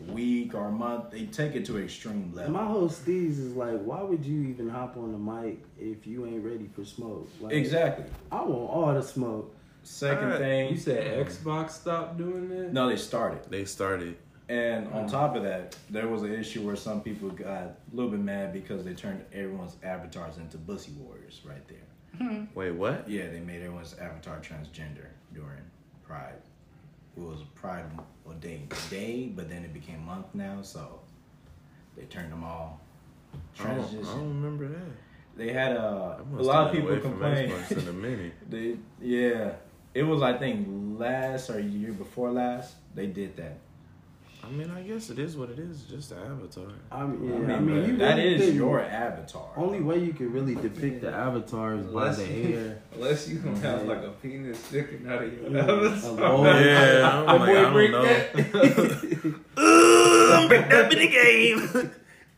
week 0.10 0.54
or 0.54 0.68
a 0.68 0.72
month. 0.72 1.12
They 1.12 1.26
take 1.26 1.56
it 1.56 1.66
to 1.66 1.78
an 1.78 1.84
extreme 1.84 2.32
level. 2.34 2.52
My 2.52 2.66
whole 2.66 2.90
steez 2.90 3.40
is 3.40 3.56
like, 3.56 3.82
why 3.82 4.02
would 4.02 4.26
you 4.26 4.44
even 4.44 4.70
hop 4.70 4.98
on 4.98 5.12
the 5.12 5.18
mic 5.18 5.64
if 5.80 6.06
you 6.06 6.26
ain't 6.26 6.44
ready 6.44 6.70
for 6.76 6.84
smoke? 6.84 7.30
Like, 7.40 7.54
exactly. 7.54 8.06
I 8.32 8.42
want 8.42 8.70
all 8.70 8.94
the 8.94 9.02
smoke. 9.02 9.56
Second 9.84 10.26
Alright. 10.26 10.40
thing, 10.40 10.70
You 10.72 10.78
said 10.78 11.28
Xbox 11.28 11.72
stopped 11.72 12.18
doing 12.18 12.50
that? 12.50 12.72
no, 12.74 12.88
they 12.88 12.98
started. 12.98 13.50
They 13.50 13.66
started. 13.66 14.16
And 14.48 14.88
on 14.92 15.06
mm. 15.06 15.12
top 15.12 15.36
of 15.36 15.44
that, 15.44 15.78
there 15.90 16.08
was 16.08 16.24
an 16.24 16.34
issue 16.34 16.62
where 16.62 16.76
some 16.76 17.02
people 17.02 17.30
got 17.30 17.48
a 17.48 17.76
little 17.94 18.12
bit 18.12 18.20
mad 18.20 18.54
because 18.54 18.84
they 18.84 18.94
turned 18.94 19.24
everyone's 19.34 19.78
avatars 19.82 20.38
into 20.38 20.58
bussy 20.58 20.92
warriors 20.92 21.42
right 21.46 21.66
there. 21.68 21.78
Mm-hmm. 22.20 22.46
Wait, 22.54 22.72
what? 22.72 23.10
Yeah, 23.10 23.30
they 23.30 23.40
made 23.40 23.62
everyone's 23.62 23.94
avatar 23.94 24.40
transgender 24.40 25.08
during 25.34 25.62
Pride. 26.04 26.42
It 27.18 27.22
was 27.22 27.40
Pride 27.56 27.86
or 28.26 28.34
day 28.36 28.62
day, 28.90 29.32
but 29.36 29.50
then 29.50 29.64
it 29.64 29.74
became 29.74 30.06
month 30.06 30.28
now, 30.34 30.62
so 30.62 31.00
they 31.96 32.04
turned 32.04 32.32
them 32.32 32.44
all 32.44 32.82
I 33.60 33.64
don't, 33.64 33.80
I 33.80 34.02
don't 34.02 34.42
remember 34.42 34.68
that. 34.70 35.38
They 35.38 35.54
had 35.54 35.78
uh, 35.78 35.80
a, 35.80 36.18
I 36.18 36.22
a 36.22 36.26
must 36.26 36.46
lot 36.46 36.68
of 36.68 36.74
people 36.74 36.90
away 36.90 37.00
from 37.00 37.12
complain. 37.12 37.52
In 37.70 37.88
a 37.88 37.94
minute. 37.94 38.34
they 38.50 38.78
yeah, 39.02 39.54
it 39.94 40.04
was 40.04 40.22
I 40.22 40.38
think 40.38 40.68
last 41.00 41.50
or 41.50 41.60
year 41.60 41.92
before 41.92 42.32
last 42.32 42.76
they 42.96 43.08
did 43.08 43.38
that. 43.38 43.58
I 44.44 44.50
mean, 44.50 44.72
I 44.72 44.82
guess 44.82 45.10
it 45.10 45.20
is 45.20 45.38
what 45.38 45.50
it 45.50 45.60
is. 45.60 45.84
Just 45.84 46.12
an 46.12 46.18
avatar. 46.20 46.66
I 46.92 47.06
mean, 47.06 47.30
yeah, 47.30 47.36
I 47.36 47.40
mean, 47.40 47.52
I 47.52 47.60
mean, 47.60 47.86
you 47.90 47.98
that 47.98 48.18
really 48.18 48.36
is 48.36 48.56
your 48.56 48.82
avatar. 48.82 49.52
Only 49.56 49.80
way 49.82 50.00
you 50.00 50.14
can 50.14 50.32
really 50.34 50.56
depict 50.56 51.02
the 51.02 51.12
avatar 51.14 51.76
is 51.76 51.86
by 51.86 51.90
Unless 52.10 52.18
the 52.18 52.28
you- 52.28 52.58
hair. 52.58 52.82
Unless 52.96 53.28
you 53.30 53.40
don't 53.40 53.56
have 53.62 53.86
like 53.88 54.00
a 54.04 54.10
penis 54.22 54.60
sticking 54.64 55.08
out 55.08 55.24
of 55.24 55.32
your 55.34 55.44
Yeah, 55.52 55.66
nose. 55.66 56.04
a 56.04 56.12
lord. 56.12 56.56
Yeah, 56.66 57.24
I'm 57.28 57.40
like, 57.40 57.50
I 57.50 57.62
don't 57.62 57.92
know. 57.92 59.36
I'm 59.58 60.48
bricked 60.48 60.74
up 60.74 60.92
in 60.92 61.00
the 61.00 61.08
game. 61.08 61.92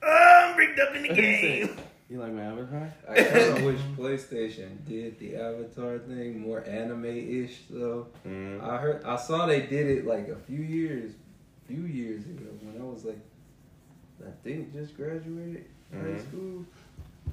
I'm 0.04 0.56
bricked 0.56 0.80
up 0.80 0.96
in 0.96 1.04
the 1.04 1.14
game. 1.14 1.78
You 2.10 2.20
like 2.20 2.34
my 2.34 2.44
avatar? 2.44 2.94
I 3.10 3.24
kind 3.24 3.58
of 3.58 3.64
wish 3.64 3.80
PlayStation 3.98 4.86
did 4.88 5.18
the 5.18 5.36
Avatar 5.38 5.98
thing 5.98 6.42
more 6.42 6.64
anime-ish 6.68 7.62
though. 7.72 8.08
Mm. 8.28 8.62
I 8.62 8.78
heard, 8.78 9.04
I 9.04 9.16
saw 9.16 9.48
they 9.48 9.62
did 9.62 9.88
it 9.88 10.06
like 10.06 10.28
a 10.28 10.36
few 10.36 10.60
years, 10.60 11.14
few 11.68 11.84
years 11.84 12.26
ago 12.26 12.46
when 12.62 12.82
I 12.82 12.86
was 12.86 13.06
like, 13.06 13.20
I 14.26 14.32
think 14.44 14.74
just 14.74 14.96
graduated 14.96 15.66
high 15.92 15.98
Mhm. 16.00 16.28
school. 16.28 16.66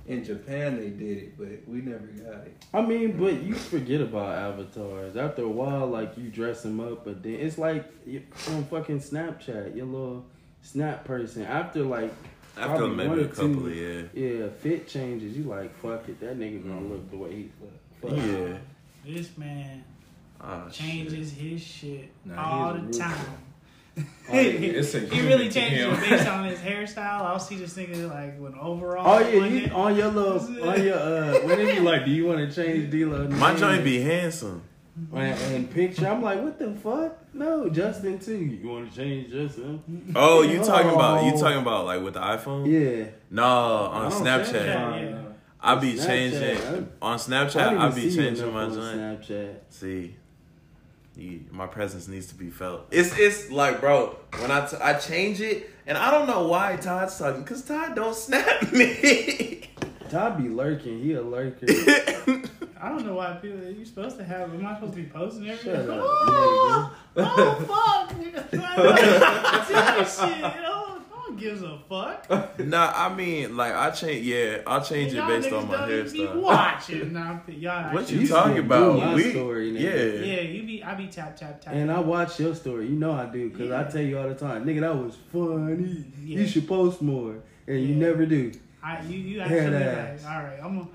In 0.06 0.24
Japan 0.24 0.76
they 0.76 0.90
did 0.90 1.18
it, 1.18 1.38
but 1.38 1.48
we 1.68 1.82
never 1.82 2.06
got 2.06 2.46
it. 2.46 2.56
I 2.72 2.80
mean, 2.84 3.16
but 3.18 3.42
you 3.42 3.54
forget 3.54 4.00
about 4.00 4.34
avatars. 4.36 5.16
After 5.16 5.42
a 5.42 5.48
while, 5.48 5.86
like 5.86 6.16
you 6.16 6.28
dress 6.30 6.62
them 6.62 6.80
up, 6.80 7.04
but 7.04 7.22
then 7.22 7.34
it's 7.34 7.58
like 7.58 7.84
you- 8.06 8.22
on 8.50 8.64
fucking 8.64 8.98
Snapchat, 9.00 9.76
your 9.76 9.86
little 9.86 10.24
snap 10.62 11.04
person. 11.04 11.42
After 11.44 11.82
like 11.84 12.12
After 12.56 12.78
Probably 12.78 12.88
one 12.88 12.96
maybe 12.96 13.20
or 13.22 13.24
a 13.24 13.28
couple 13.28 13.54
two. 13.54 13.66
of 13.68 13.76
yeah. 13.76 14.02
yeah, 14.12 14.48
fit 14.48 14.86
changes, 14.88 15.36
you 15.36 15.44
like 15.44 15.72
fuck 15.76 16.08
it. 16.08 16.18
That 16.20 16.38
nigga 16.38 16.62
gonna 16.64 16.80
Mhm. 16.80 16.90
look 16.90 17.10
the 17.10 17.16
way 17.16 17.30
he 17.34 17.50
look. 17.60 18.10
Fuck. 18.10 18.26
Yeah. 18.26 18.58
This 19.06 19.38
man 19.38 19.84
shit. 20.42 20.72
changes 20.72 21.32
his 21.32 21.62
shit 21.62 22.08
Nah, 22.24 22.42
all 22.42 22.74
the 22.74 22.88
is 22.88 22.96
a 22.96 23.00
time. 23.00 23.16
Oh, 23.98 24.02
it's 24.32 24.94
a 24.94 25.00
he 25.00 25.20
really 25.20 25.48
human 25.48 25.48
to 25.48 25.50
changes 25.50 25.84
him. 25.86 26.00
based 26.10 26.28
on 26.28 26.44
his 26.44 26.58
hairstyle. 26.68 27.22
I'll 27.22 27.38
see 27.40 27.56
this 27.56 27.74
nigga 27.76 28.08
like 28.10 28.38
with 28.40 28.54
overall. 28.56 29.04
Oh 29.06 29.18
yeah, 29.18 29.44
you 29.46 29.70
on 29.72 29.96
your 29.96 30.08
little 30.08 30.38
on 30.68 30.82
your 30.84 30.94
uh 30.98 31.40
when 31.40 31.60
it 31.60 31.74
be 31.74 31.80
like, 31.80 32.04
do 32.04 32.10
you 32.10 32.26
want 32.26 32.38
to 32.48 32.54
change 32.54 32.90
D-Lo 32.90 33.26
My 33.28 33.50
name? 33.50 33.58
joint 33.60 33.84
be 33.84 34.00
handsome. 34.00 34.62
and, 35.12 35.38
and 35.54 35.70
picture. 35.70 36.06
I'm 36.06 36.22
like, 36.22 36.40
what 36.42 36.58
the 36.58 36.72
fuck? 36.74 37.16
No, 37.34 37.68
Justin 37.70 38.18
too. 38.18 38.36
You 38.38 38.68
want 38.68 38.90
to 38.92 38.96
change 38.96 39.30
Justin? 39.32 40.12
Oh, 40.14 40.42
you 40.42 40.58
talking 40.62 40.90
about 40.90 41.24
you 41.24 41.32
Oh. 41.34 41.40
talking 41.40 41.58
about 41.62 41.86
like 41.86 42.02
with 42.02 42.14
the 42.14 42.20
iPhone? 42.20 42.66
Yeah. 42.70 43.06
No, 43.30 43.44
on 43.44 44.06
I 44.06 44.08
don't 44.10 44.22
Snapchat. 44.22 44.52
Yeah, 44.66 44.96
yeah. 45.00 45.18
I 45.60 45.74
be 45.74 45.94
Snapchat, 45.94 46.06
changing 46.06 46.88
I- 47.02 47.06
on 47.06 47.18
Snapchat. 47.18 47.54
don't 47.54 47.78
I 47.78 47.88
even 47.88 48.02
be 48.08 48.14
changing 48.16 48.52
my 48.52 48.64
joint. 48.66 48.76
Snapchat. 48.78 49.54
See, 49.70 50.16
you, 51.16 51.44
my 51.50 51.66
presence 51.66 52.08
needs 52.08 52.26
to 52.28 52.34
be 52.34 52.50
felt. 52.50 52.86
It's 52.90 53.16
it's 53.18 53.50
like, 53.50 53.80
bro, 53.80 54.16
when 54.38 54.50
I, 54.50 54.66
t- 54.66 54.76
I 54.80 54.94
change 54.94 55.40
it, 55.40 55.70
and 55.86 55.98
I 55.98 56.10
don't 56.10 56.26
know 56.26 56.46
why 56.46 56.76
Todd's 56.76 57.18
talking, 57.18 57.44
cause 57.44 57.62
Todd 57.62 57.94
don't 57.94 58.14
snap 58.26 58.72
me. 58.72 59.70
Todd 60.10 60.42
be 60.42 60.48
lurking. 60.48 61.00
He 61.02 61.12
a 61.14 61.22
lurker. 61.22 61.66
I 62.82 62.88
don't 62.88 63.04
know 63.04 63.14
why 63.14 63.34
people 63.34 63.62
you 63.62 63.84
supposed 63.84 64.16
to 64.16 64.24
have. 64.24 64.54
Am 64.54 64.64
I 64.66 64.74
supposed 64.74 64.94
to 64.94 65.02
be 65.02 65.08
posting 65.08 65.50
everything? 65.50 65.86
Shut 65.86 65.90
up, 65.90 66.00
oh, 66.02 66.96
oh 67.16 67.54
fuck! 67.68 68.10
See 68.18 68.30
that 68.30 70.08
shit? 70.08 70.62
No 70.62 70.79
one 70.79 70.79
gives 71.40 71.62
a 71.62 71.78
fuck. 71.88 72.58
nah, 72.60 72.92
I 72.94 73.12
mean, 73.14 73.56
like 73.56 73.72
I 73.74 73.90
change. 73.90 74.24
Yeah, 74.26 74.58
I'll 74.66 74.84
change 74.84 75.12
it 75.14 75.26
based 75.26 75.52
on 75.52 75.66
my 75.66 75.86
don't 75.88 76.12
Be 76.12 76.18
hairstyle. 76.20 76.34
watching 76.42 77.12
now. 77.12 77.42
Y'all 77.48 77.94
What 77.94 78.10
you 78.10 78.26
talking 78.28 78.58
about? 78.58 78.98
my 78.98 79.14
We, 79.14 79.30
story, 79.32 79.72
nigga. 79.72 79.80
yeah. 79.80 80.34
Yeah, 80.34 80.40
you 80.42 80.62
be. 80.64 80.82
I 80.84 80.94
be 80.94 81.06
tap 81.08 81.36
tap 81.36 81.60
tap. 81.60 81.74
And 81.74 81.90
I 81.90 81.98
watch 82.00 82.38
your 82.38 82.54
story. 82.54 82.86
You 82.86 82.96
know 82.96 83.12
I 83.12 83.26
do, 83.26 83.50
cause 83.50 83.70
I 83.70 83.84
tell 83.90 84.02
you 84.02 84.18
all 84.18 84.28
the 84.28 84.34
time, 84.34 84.64
nigga, 84.64 84.80
that 84.80 84.96
was 84.96 85.16
funny. 85.32 86.04
Yeah. 86.22 86.38
You 86.40 86.46
should 86.46 86.68
post 86.68 87.02
more, 87.02 87.36
and 87.66 87.80
you 87.82 87.94
never 87.96 88.26
do. 88.26 88.52
I 88.82 89.02
you 89.02 89.18
you 89.18 89.40
actually 89.40 89.70
that. 89.70 90.22
like. 90.22 90.32
All 90.32 90.42
right, 90.42 90.58
I'm. 90.62 90.76
gonna 90.78 90.88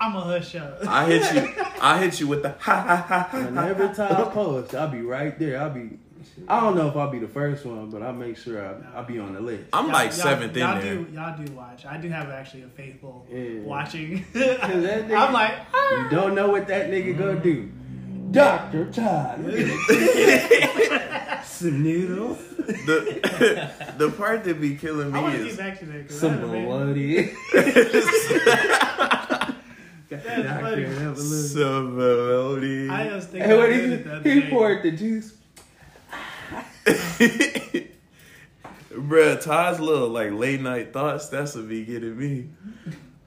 I'ma 0.00 0.20
hush 0.20 0.54
up. 0.54 0.78
I 0.86 1.06
hit 1.06 1.34
you. 1.34 1.64
I 1.82 1.98
hit 1.98 2.20
you 2.20 2.28
with 2.28 2.42
the 2.42 2.50
ha 2.50 2.80
ha 2.80 2.96
ha 3.08 3.28
ha. 3.32 3.36
And 3.38 3.58
every 3.58 3.88
time 3.92 4.12
I 4.12 4.30
post, 4.30 4.72
I'll 4.72 4.86
be 4.88 5.00
right 5.02 5.36
there. 5.40 5.60
I'll 5.60 5.70
be. 5.70 5.98
I 6.48 6.60
don't 6.60 6.76
know 6.76 6.88
if 6.88 6.96
I'll 6.96 7.10
be 7.10 7.18
the 7.18 7.28
first 7.28 7.64
one, 7.66 7.90
but 7.90 8.02
I'll 8.02 8.12
make 8.12 8.36
sure 8.36 8.64
I, 8.64 8.98
I'll 8.98 9.04
be 9.04 9.18
on 9.18 9.34
the 9.34 9.40
list. 9.40 9.64
I'm 9.72 9.84
Y'all- 9.86 9.92
like 9.92 10.10
y'all- 10.10 10.20
seventh 10.20 10.56
in 10.56 10.62
y'all 10.62 10.80
there. 10.80 10.96
Do, 10.96 11.06
y'all 11.12 11.36
do 11.44 11.52
watch. 11.52 11.84
I 11.86 11.96
do 11.98 12.08
have 12.08 12.30
actually 12.30 12.62
a 12.62 12.68
faithful 12.68 13.26
Yeah. 13.30 13.60
watching. 13.60 14.24
nigga- 14.34 15.16
I'm 15.16 15.32
like, 15.32 15.54
ah. 15.74 16.04
You 16.04 16.10
don't 16.10 16.34
know 16.34 16.48
what 16.50 16.66
that 16.68 16.90
nigga 16.90 17.16
gonna 17.18 17.40
do. 17.40 17.70
Doctor 18.30 18.90
Todd. 18.90 19.38
Some 21.44 21.82
noodles. 21.82 22.38
The 22.58 23.70
the 23.96 24.10
part 24.10 24.44
that 24.44 24.60
be 24.60 24.76
killing 24.76 25.12
I 25.14 25.16
me 25.16 25.22
want 25.22 25.34
to 25.36 25.46
is 25.46 25.56
get 25.56 25.66
back 25.66 25.78
to 25.78 25.86
that. 25.86 26.08
'cause 26.08 26.20
Some 26.20 26.36
that 26.36 26.56
is 26.56 26.64
bloody. 26.66 27.32
That 30.10 30.26
is 30.34 30.46
funny. 30.46 30.86
somebody. 31.48 32.88
I 32.88 33.14
was 33.14 33.26
thinking 33.26 33.50
Hey, 33.50 33.56
what 33.56 33.68
about 33.70 33.78
it 33.78 34.04
the 34.04 34.10
he, 34.10 34.16
other 34.16 34.30
he 34.30 34.40
day. 34.40 34.50
poured 34.50 34.82
the 34.82 34.90
juice. 34.92 35.32
Bruh, 38.92 39.42
Todd's 39.42 39.80
little 39.80 40.08
like 40.08 40.32
late 40.32 40.60
night 40.60 40.92
thoughts, 40.92 41.28
that's 41.28 41.54
what 41.54 41.68
be 41.68 41.84
getting 41.84 42.16
me. 42.16 42.48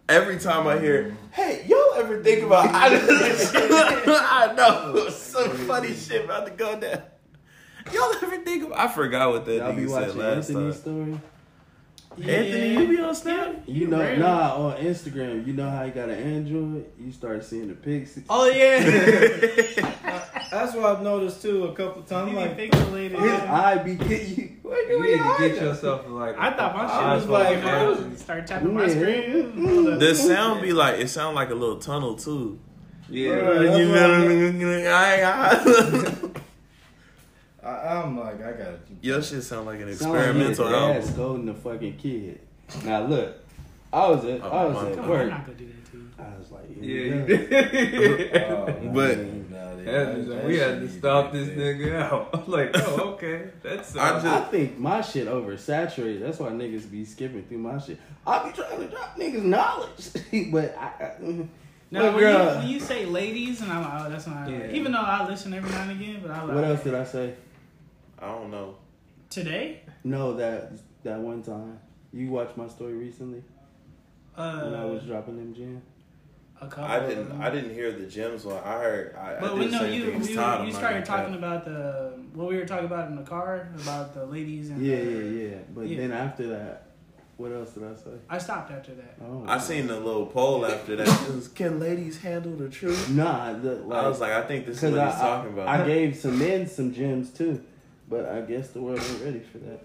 Every 0.10 0.38
time 0.40 0.68
I 0.68 0.78
hear, 0.80 1.16
hey, 1.32 1.64
y'all 1.68 1.94
ever 1.96 2.22
think 2.22 2.44
about 2.44 2.70
I, 2.74 2.90
I 4.50 4.54
know 4.54 5.08
some 5.10 5.50
funny 5.52 5.94
shit 5.94 6.26
about 6.26 6.46
to 6.48 6.52
go 6.52 6.78
down. 6.80 7.02
Y'all 7.94 8.14
ever 8.22 8.38
think 8.40 8.66
about 8.66 8.80
I 8.80 8.88
forgot 8.90 9.30
what 9.32 9.46
that 9.46 9.56
Y'all 9.58 9.74
nigga 9.74 9.90
said 9.90 10.08
watching 10.08 10.18
last 10.18 10.50
Anthony's 10.50 10.74
time. 10.82 10.82
story. 10.82 11.20
Anthony, 12.30 12.74
you 12.74 12.88
be 12.88 13.00
on 13.02 13.16
Snap? 13.16 13.56
You 13.66 13.88
know, 13.88 14.00
rarely- 14.00 14.20
nah, 14.20 14.56
on 14.56 14.78
Instagram, 14.78 15.46
you 15.48 15.54
know 15.54 15.70
how 15.70 15.84
you 15.84 15.92
got 15.92 16.10
an 16.10 16.16
Android? 16.18 16.86
You 17.00 17.12
start 17.12 17.44
seeing 17.44 17.68
the 17.68 17.74
pics. 17.76 18.20
Oh 18.30 18.48
yeah. 18.50 18.80
That's 20.52 20.74
what 20.76 20.86
I've 20.86 21.02
noticed 21.02 21.42
too 21.42 21.66
a 21.66 21.74
couple 21.74 22.02
times. 22.04 22.32
You 22.32 22.40
I'm 22.40 22.56
be 22.56 22.62
like, 22.68 22.72
pixelated. 22.72 23.20
His 23.22 23.42
eye 23.42 23.78
be 23.78 23.96
getting 23.96 24.36
you. 24.36 24.52
What 24.64 24.88
You 24.88 24.98
do 24.98 25.02
need 25.04 25.18
to 25.18 25.36
get 25.40 25.62
yourself 25.62 26.08
like. 26.08 26.38
I 26.38 26.52
thought 26.54 26.76
my 26.76 26.86
shit 26.88 26.96
iPhone 26.96 27.16
was 27.16 27.28
like, 27.28 27.58
X. 27.58 27.66
I 27.68 27.84
was 27.84 28.20
start 28.20 28.48
tapping 28.48 28.74
my 28.74 28.88
screen. 28.88 29.98
The 30.00 30.14
sound 30.16 30.62
be 30.62 30.74
like 30.74 31.00
it 31.00 31.10
sound 31.10 31.36
like 31.36 31.50
a 31.50 31.56
little 31.56 31.78
tunnel 31.80 32.16
too. 32.16 32.60
Yeah. 33.10 33.32
Bruh, 33.32 33.78
You 33.78 33.92
that's 33.92 34.56
know, 34.56 34.92
I, 34.94 36.41
I'm 37.72 38.20
like, 38.20 38.36
I 38.44 38.52
gotta. 38.52 38.80
Your 39.02 39.22
shit 39.22 39.44
sound 39.44 39.66
like 39.66 39.80
an 39.82 39.94
Sound 39.96 40.14
like 40.14 40.26
his 40.26 40.50
experimental 40.60 40.66
dad 40.70 40.96
album. 40.98 41.14
scolding 41.14 41.46
the 41.46 41.54
fucking 41.54 41.98
kid. 41.98 42.40
Now 42.86 43.06
look, 43.06 43.36
I 43.94 44.08
was 44.08 44.24
at, 44.26 44.42
oh, 44.44 44.48
I 44.48 44.64
Oh, 44.64 44.70
was 44.70 44.84
at 44.88 44.96
Come 44.96 45.00
on, 45.00 45.04
I'm 45.06 45.10
work. 45.10 45.30
not 45.30 45.46
gonna 45.46 45.58
do 45.58 45.66
that 45.68 45.92
to 45.92 45.98
you. 45.98 46.10
I 46.20 46.38
was 46.38 46.52
like, 46.52 46.70
Yeah, 46.80 48.38
yeah. 48.38 48.48
Oh, 48.56 48.66
oh 48.68 48.90
But- 48.94 49.18
nah, 49.18 49.76
they- 49.76 49.84
that 49.84 50.46
we 50.46 50.54
shit 50.58 50.70
had 50.70 50.80
to 50.82 50.90
stop 50.90 51.32
this 51.34 51.48
fixed. 51.48 51.60
nigga 51.60 51.96
out. 52.02 52.30
I'm 52.34 52.52
like, 52.52 52.72
oh, 52.76 53.14
okay. 53.14 53.50
That's. 53.64 53.96
I 53.98 54.14
just- 54.14 54.26
I 54.28 54.42
think 54.46 54.78
my 54.78 55.02
shit 55.02 55.28
oversaturated. 55.28 56.20
That's 56.22 56.40
why 56.40 56.50
niggas 56.50 56.90
be 56.90 57.04
skipping 57.04 57.44
through 57.44 57.58
my 57.58 57.80
shit. 57.80 58.00
I 58.26 58.48
be 58.48 58.54
trying 58.56 58.80
to 58.80 58.88
drop 58.88 59.18
niggas 59.18 59.44
knowledge, 59.44 60.52
but 60.52 60.78
I, 60.78 61.06
I 61.06 61.14
No, 61.90 62.14
when 62.14 62.20
you, 62.20 62.38
when 62.60 62.68
you 62.68 62.80
say 62.80 63.06
ladies, 63.06 63.62
and 63.62 63.72
I'm 63.72 63.84
like, 63.84 64.06
oh, 64.06 64.10
that's 64.12 64.28
not. 64.28 64.48
Yeah. 64.50 64.68
Even 64.72 64.92
though 64.94 65.00
I 65.00 65.28
listen 65.28 65.54
every 65.54 65.70
now 65.72 65.82
and 65.82 65.92
again, 66.00 66.20
but 66.22 66.32
I 66.32 66.44
like. 66.44 66.56
what 66.56 66.64
else 66.64 66.84
did 66.84 66.94
I 66.96 67.04
say? 67.04 67.34
I 68.22 68.28
don't 68.28 68.52
know. 68.52 68.76
Today, 69.30 69.82
No, 70.04 70.34
that 70.36 70.72
that 71.04 71.20
one 71.20 71.42
time 71.42 71.80
you 72.14 72.30
watched 72.30 72.58
my 72.58 72.68
story 72.68 72.94
recently 72.94 73.42
uh, 74.36 74.62
when 74.62 74.76
I 74.76 74.86
was 74.86 75.04
dropping 75.04 75.38
them 75.38 75.54
gems. 75.54 75.84
a 76.62 76.68
couple. 76.68 76.84
I 76.84 77.00
didn't. 77.08 77.30
them. 77.30 77.42
I 77.42 77.50
didn't 77.50 77.74
hear 77.74 77.92
the 77.94 78.06
gems 78.06 78.44
one. 78.46 78.62
I 78.64 78.74
heard. 78.80 79.16
I, 79.16 79.38
But 79.40 79.52
I 79.52 79.54
we 79.54 79.62
did 79.62 79.72
know 79.72 79.80
say 79.80 79.96
you. 79.96 80.06
things 80.12 80.30
You, 80.30 80.36
you 80.36 80.72
started 80.74 80.74
gonna 80.74 81.06
talking 81.06 81.34
cap. 81.34 81.38
about 81.38 81.66
the 81.66 82.14
what 82.34 82.50
we 82.50 82.58
were 82.58 82.66
talking 82.66 82.86
about 82.86 83.08
in 83.10 83.16
the 83.16 83.24
car 83.24 83.70
about 83.82 84.14
the 84.14 84.26
ladies 84.26 84.70
and 84.70 84.86
Yeah, 84.86 84.98
the- 84.98 85.12
yeah, 85.12 85.50
yeah. 85.50 85.56
But 85.74 85.88
Yeah. 85.88 85.98
then 86.02 86.12
after 86.12 86.48
that, 86.50 86.88
what 87.38 87.52
else 87.54 87.72
did 87.72 87.84
I 87.86 87.96
say? 87.96 88.12
I 88.30 88.38
stopped 88.38 88.70
after 88.72 88.94
that. 88.96 89.16
Oh, 89.26 89.46
I 89.48 89.58
seen 89.60 89.88
the 89.88 89.98
little 90.00 90.26
poll 90.28 90.66
after 90.66 90.98
that. 90.98 91.08
It 91.30 91.36
was, 91.36 91.48
Can 91.48 91.80
ladies 91.80 92.20
handle 92.22 92.56
the 92.58 92.68
truth? 92.70 93.10
Nah, 93.10 93.54
the, 93.54 93.76
like, 93.76 94.04
I 94.04 94.08
was 94.10 94.20
like, 94.20 94.32
I 94.34 94.42
think 94.44 94.66
this 94.68 94.84
is 94.84 94.92
what 94.92 95.00
I, 95.00 95.06
he's 95.10 95.20
talking 95.20 95.54
about. 95.54 95.68
I, 95.70 95.82
I 95.84 95.86
gave 95.88 96.18
some 96.18 96.38
men 96.38 96.68
some 96.68 96.94
gems 96.94 97.32
too, 97.32 97.64
but 98.12 98.28
I 98.30 98.42
guess 98.42 98.70
the 98.70 98.82
world 98.82 99.00
ain't 99.00 99.24
ready 99.24 99.40
for 99.40 99.58
that. 99.60 99.82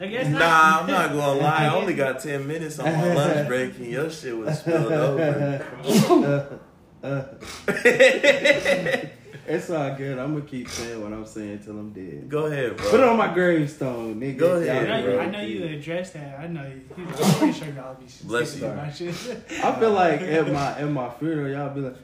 I 0.00 0.06
guess 0.06 0.28
not. 0.28 0.38
Nah, 0.38 0.80
I'm 0.80 0.86
not 0.86 1.12
gonna 1.12 1.40
lie. 1.40 1.64
I 1.64 1.74
only 1.74 1.94
got 1.94 2.18
ten 2.20 2.46
minutes 2.46 2.78
on 2.78 2.92
my 2.92 3.14
lunch 3.14 3.48
break, 3.48 3.76
and 3.78 3.86
your 3.86 4.10
shit 4.10 4.36
was 4.36 4.58
spilled 4.58 4.92
over. 4.92 6.58
It's 9.50 9.70
all 9.70 9.94
good. 9.94 10.18
I'm 10.18 10.34
gonna 10.34 10.44
keep 10.44 10.68
saying 10.68 11.02
what 11.02 11.10
I'm 11.10 11.24
saying 11.24 11.60
till 11.60 11.78
I'm 11.78 11.90
dead. 11.90 12.28
Go 12.28 12.46
ahead, 12.46 12.76
bro. 12.76 12.90
Put 12.90 13.00
it 13.00 13.08
on 13.08 13.16
my 13.16 13.32
gravestone, 13.32 14.20
nigga. 14.20 14.36
Go 14.36 14.60
I 14.60 14.64
ahead, 14.64 14.88
Y'all 14.88 14.98
know, 14.98 15.16
bro. 15.16 15.20
I 15.20 15.30
know 15.30 15.40
you 15.40 15.64
addressed 15.64 16.12
that. 16.12 16.38
I 16.38 16.46
know 16.48 16.64
you. 16.66 16.82
I'm 16.94 17.06
pretty 17.14 17.52
sure 17.58 17.68
y'all 17.68 17.94
be 17.94 18.04
Bless 18.24 18.56
you. 18.56 18.60
to 18.60 18.74
my 18.74 18.92
shit. 18.92 19.14
I 19.64 19.80
feel 19.80 19.92
like 19.92 20.20
at 20.20 20.52
my 20.52 20.78
at 20.78 20.90
my 20.90 21.08
funeral, 21.14 21.50
y'all 21.50 21.74
be 21.74 21.80
like, 21.80 21.96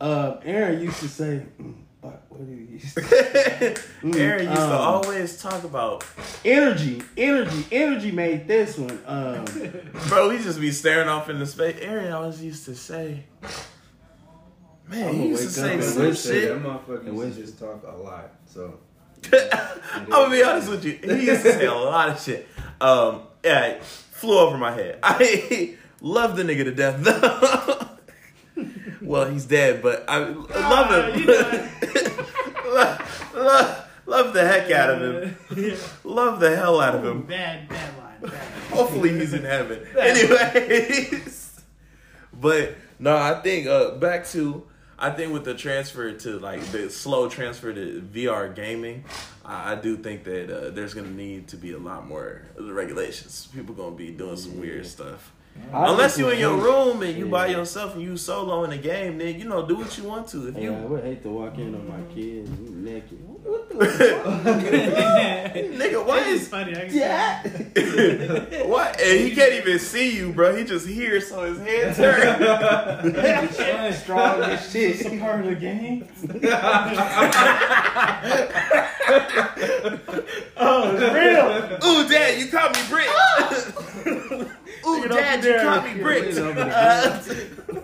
uh, 0.00 0.36
Aaron 0.44 0.80
used 0.80 1.00
to 1.00 1.08
say, 1.08 1.42
mm, 1.60 1.74
what, 2.02 2.24
what 2.28 2.46
did 2.46 2.58
he 2.58 2.64
used 2.74 2.94
to? 2.94 3.00
Mm, 4.02 4.16
Aaron 4.16 4.46
used 4.48 4.56
to 4.56 4.64
um, 4.64 4.80
always 4.80 5.40
talk 5.40 5.62
about, 5.62 6.04
energy, 6.44 7.00
energy, 7.16 7.64
energy 7.70 8.10
made 8.10 8.48
this 8.48 8.76
one. 8.76 8.98
Um, 9.06 9.44
bro. 10.08 10.28
We 10.28 10.38
just 10.42 10.60
be 10.60 10.72
staring 10.72 11.08
off 11.08 11.30
into 11.30 11.46
space. 11.46 11.76
Aaron 11.80 12.12
always 12.12 12.42
used 12.42 12.64
to 12.64 12.74
say, 12.74 13.22
man, 14.88 15.08
I'ma 15.08 15.22
he 15.22 15.28
used 15.28 15.44
to 15.44 15.50
say 15.50 15.68
up 15.68 15.74
and 15.74 15.84
some 15.84 16.02
listen. 16.02 16.32
shit. 16.32 16.48
That 16.48 16.62
motherfucker 16.68 17.06
And 17.06 17.16
used 17.16 17.36
to 17.36 17.42
just 17.42 17.58
talk 17.60 17.84
a 17.86 17.96
lot. 17.96 18.32
So. 18.46 18.80
I'm 19.94 20.06
gonna 20.06 20.30
be 20.34 20.42
honest 20.42 20.68
with 20.68 20.84
you. 20.84 20.98
He 21.00 21.26
used 21.26 21.44
to 21.44 21.52
say 21.52 21.66
a 21.66 21.72
lot 21.72 22.08
of 22.08 22.20
shit. 22.20 22.48
Um, 22.80 23.22
yeah, 23.44 23.66
it 23.66 23.84
flew 23.84 24.36
over 24.36 24.58
my 24.58 24.72
head. 24.72 24.98
I 25.04 25.76
love 26.00 26.34
the 26.36 26.42
nigga 26.42 26.64
to 26.64 26.72
death. 26.74 28.00
Well, 29.00 29.26
he's 29.30 29.44
dead, 29.46 29.82
but 29.82 30.04
I 30.08 30.18
love 30.18 30.46
Ah, 30.54 31.10
him. 31.12 31.26
love, 32.74 33.32
love, 33.34 33.88
love 34.06 34.32
the 34.34 34.46
heck 34.46 34.70
out 34.70 34.90
of 34.90 35.00
him. 35.22 35.36
Yeah. 35.56 35.76
Love 36.04 36.40
the 36.40 36.54
hell 36.56 36.80
out 36.80 36.94
of 36.94 37.04
him. 37.04 37.22
Bad, 37.22 37.68
bad 37.68 37.96
line. 37.98 38.20
Bad 38.20 38.32
line. 38.32 38.40
Hopefully 38.70 39.18
he's 39.18 39.32
in 39.32 39.44
heaven. 39.44 39.86
Anyways, 39.98 41.60
but 42.32 42.74
no, 42.98 43.16
I 43.16 43.40
think 43.40 43.66
uh, 43.66 43.92
back 43.92 44.26
to 44.28 44.66
I 44.98 45.10
think 45.10 45.32
with 45.32 45.44
the 45.44 45.54
transfer 45.54 46.12
to 46.12 46.38
like 46.38 46.60
the 46.72 46.90
slow 46.90 47.28
transfer 47.28 47.72
to 47.72 48.02
VR 48.12 48.54
gaming, 48.54 49.04
I, 49.44 49.72
I 49.72 49.74
do 49.76 49.96
think 49.96 50.24
that 50.24 50.50
uh, 50.50 50.70
there's 50.70 50.94
gonna 50.94 51.10
need 51.10 51.48
to 51.48 51.56
be 51.56 51.72
a 51.72 51.78
lot 51.78 52.06
more 52.06 52.42
regulations. 52.58 53.48
People 53.54 53.74
gonna 53.74 53.96
be 53.96 54.10
doing 54.10 54.36
some 54.36 54.60
weird 54.60 54.86
stuff. 54.86 55.32
I 55.72 55.86
Unless 55.90 56.18
you 56.18 56.26
would 56.26 56.34
in 56.34 56.40
your 56.40 56.54
hate- 56.56 56.64
room 56.64 57.02
and 57.02 57.16
you 57.16 57.26
by 57.28 57.46
yourself 57.46 57.94
and 57.94 58.02
you 58.02 58.16
solo 58.18 58.64
in 58.64 58.70
the 58.70 58.76
game, 58.76 59.16
then 59.16 59.38
you 59.38 59.46
know 59.46 59.64
do 59.66 59.76
what 59.76 59.96
you 59.96 60.04
want 60.04 60.28
to. 60.28 60.48
If 60.48 60.56
Yeah, 60.56 60.70
I 60.70 60.80
you 60.82 60.86
would 60.86 61.02
hate 61.04 61.22
to 61.22 61.30
walk 61.30 61.56
in 61.56 61.74
on 61.74 61.88
my 61.88 62.02
kid 62.14 62.46
naked. 62.76 63.18
What 63.42 63.68
the 63.70 63.74
nigga, 65.74 66.04
why 66.06 66.20
That 66.20 66.28
is 66.28 66.42
is 66.42 66.48
funny. 66.48 66.76
I 66.76 66.86
can 66.88 66.94
yeah? 66.94 67.42
what? 68.66 69.00
And 69.00 69.18
he 69.20 69.30
can't 69.34 69.54
even 69.54 69.78
see 69.78 70.14
you, 70.16 70.32
bro. 70.32 70.54
He 70.54 70.64
just 70.64 70.86
hears, 70.86 71.28
so 71.28 71.42
his 71.52 71.58
head 71.58 71.96
turns. 71.96 73.96
Strong 74.02 74.42
as 74.42 74.70
shit. 74.70 75.00
It's 75.00 75.06
a 75.06 75.16
part 75.18 75.40
of 75.40 75.46
the 75.46 75.54
game. 75.56 76.06
Oh, 80.64 80.94
it's 80.94 81.02
real. 81.14 81.48
Ooh, 81.90 82.04
dad, 82.08 82.38
you 82.40 82.46
caught 82.48 82.72
me 82.74 82.82
brick. 82.88 83.08
Ooh, 84.86 85.08
dad, 85.08 85.44
you 85.44 85.54
caught 85.54 85.84
me 85.84 85.94
brick. 86.02 86.34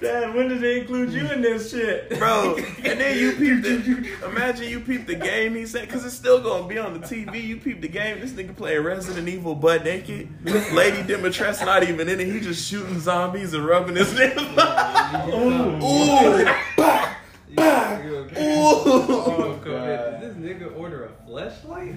Dad, 0.00 0.34
when 0.34 0.48
did 0.48 0.60
they 0.60 0.80
include 0.80 1.12
you 1.12 1.28
in 1.32 1.42
this 1.42 1.72
shit? 1.72 2.10
Bro, 2.16 2.56
and 2.84 3.00
then 3.00 3.18
you 3.18 3.32
peep 3.32 3.60
the. 3.62 4.08
Imagine 4.24 4.68
you 4.68 4.78
peep 4.78 5.08
the 5.08 5.16
game 5.16 5.56
he 5.56 5.66
said, 5.66 5.88
because 5.88 6.04
it's 6.04 6.14
still 6.14 6.40
gonna 6.40 6.68
be 6.68 6.78
on 6.78 7.00
the 7.00 7.06
TV. 7.06 7.42
You 7.42 7.56
peep 7.56 7.80
the 7.80 7.88
game. 7.88 8.20
This 8.20 8.30
nigga 8.30 8.54
playing 8.56 8.84
Resident 8.84 9.28
Evil 9.28 9.56
butt 9.56 9.82
naked. 9.84 10.28
Lady 10.44 11.02
Dimitrescu 11.02 11.66
not 11.66 11.82
even 11.82 12.08
in 12.08 12.20
it. 12.20 12.28
He 12.28 12.38
just 12.38 12.64
shooting 12.68 13.00
zombies 13.00 13.52
and 13.52 13.66
rubbing 13.66 13.96
his 13.96 14.14
nipple. 14.14 14.44
Ooh, 14.44 16.46
bah, 16.76 17.16
bah, 17.54 17.98
ooh. 17.98 18.30
Oh, 18.36 19.60
God. 19.64 20.20
Did 20.20 20.22
this 20.22 20.34
nigga 20.36 20.78
order 20.78 21.06
a 21.06 21.10
flashlight? 21.26 21.96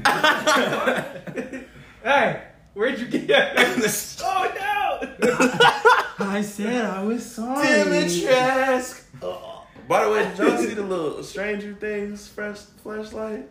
Hey, 2.04 2.42
where'd 2.74 3.00
you 3.00 3.08
get 3.08 3.28
that? 3.28 3.54
oh 4.24 4.52
no! 6.20 6.26
I 6.26 6.42
said 6.42 6.86
I 6.86 7.04
was 7.04 7.26
sorry. 7.26 7.66
Dimitrescu. 7.68 9.50
By 9.88 10.06
the 10.06 10.12
way, 10.12 10.24
did 10.30 10.38
y'all 10.38 10.58
see 10.64 10.74
the 10.74 10.82
little 10.84 11.22
Stranger 11.24 11.74
Things 11.74 12.28
fresh 12.28 12.60
flashlight? 12.82 13.50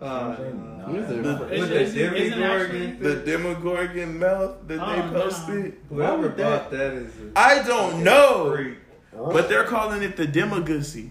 Uh, 0.00 0.36
No. 0.38 0.84
Who's 0.86 1.08
the- 1.08 1.14
with 1.16 1.52
Is- 1.52 1.68
the 1.68 1.80
is- 1.80 1.94
is 1.94 1.96
it 1.96 2.30
Demogorgon. 2.36 3.02
The 3.02 3.14
Demogorgon 3.16 4.18
mouth 4.18 4.54
that 4.66 4.80
Oh, 4.80 4.94
they 4.94 5.02
posted. 5.20 5.76
Why 5.88 5.96
Whoever 6.06 6.22
would 6.22 6.36
bought 6.36 6.70
that- 6.70 6.78
that 6.78 6.92
is 6.94 7.12
a 7.34 7.38
I 7.38 7.62
don't 7.62 8.02
know, 8.02 8.52
freak. 8.54 8.78
but 9.12 9.48
they're 9.48 9.64
calling 9.64 10.02
it 10.02 10.16
the 10.16 10.26
Demogussy. 10.26 11.10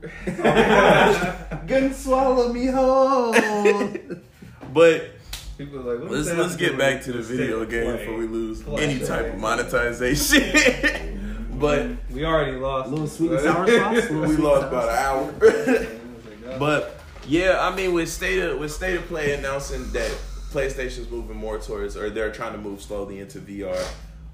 Gonna 1.66 1.94
swallow 1.94 2.52
me 2.52 2.66
whole. 2.66 3.32
But 4.72 5.10
People 5.58 5.80
are 5.80 5.94
like, 5.94 6.02
what 6.04 6.12
let's 6.12 6.30
let's 6.30 6.54
get 6.54 6.78
back 6.78 7.02
to 7.02 7.12
the 7.12 7.20
video 7.20 7.64
game 7.64 7.96
before 7.96 8.16
we 8.16 8.28
lose 8.28 8.62
Play. 8.62 8.84
any 8.84 9.00
type 9.04 9.34
of 9.34 9.40
monetization. 9.40 11.48
but 11.54 11.88
we 12.12 12.24
already 12.24 12.52
lost. 12.52 12.90
Little 12.90 13.08
sweet 13.08 13.32
and 13.32 13.40
sour 13.40 13.66
sauce. 13.66 14.08
We 14.08 14.26
sweet 14.26 14.38
lost 14.38 14.66
and 14.66 14.72
about 14.72 14.88
an 14.88 14.96
hour. 14.96 15.32
but 16.60 17.00
yeah, 17.26 17.58
I 17.60 17.74
mean, 17.74 17.92
with 17.92 18.08
state 18.08 18.38
of 18.38 18.60
with 18.60 18.70
state 18.70 18.98
of 18.98 19.06
play 19.08 19.34
announcing 19.34 19.90
that 19.90 20.16
PlayStation's 20.52 21.10
moving 21.10 21.36
more 21.36 21.58
towards, 21.58 21.96
or 21.96 22.08
they're 22.08 22.30
trying 22.30 22.52
to 22.52 22.58
move 22.58 22.80
slowly 22.80 23.18
into 23.18 23.40
VR. 23.40 23.84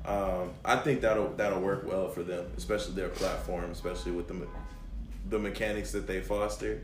Um, 0.04 0.50
I 0.62 0.76
think 0.76 1.00
that'll 1.00 1.31
that'll 1.37 1.62
work 1.62 1.87
well 1.88 2.11
for 2.11 2.23
them, 2.23 2.45
especially 2.59 2.97
their 2.97 3.09
platform, 3.09 3.71
especially 3.71 4.12
with 4.12 4.28
the 4.28 4.47
the 5.31 5.38
mechanics 5.38 5.90
that 5.93 6.07
they 6.07 6.21
foster. 6.21 6.83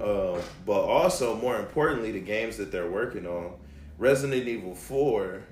Uh, 0.00 0.40
but 0.64 0.80
also, 0.80 1.34
more 1.34 1.58
importantly, 1.58 2.12
the 2.12 2.20
games 2.20 2.56
that 2.58 2.70
they're 2.70 2.88
working 2.88 3.26
on. 3.26 3.54
Resident 4.00 4.48
Evil 4.48 4.74
Four. 4.74 5.42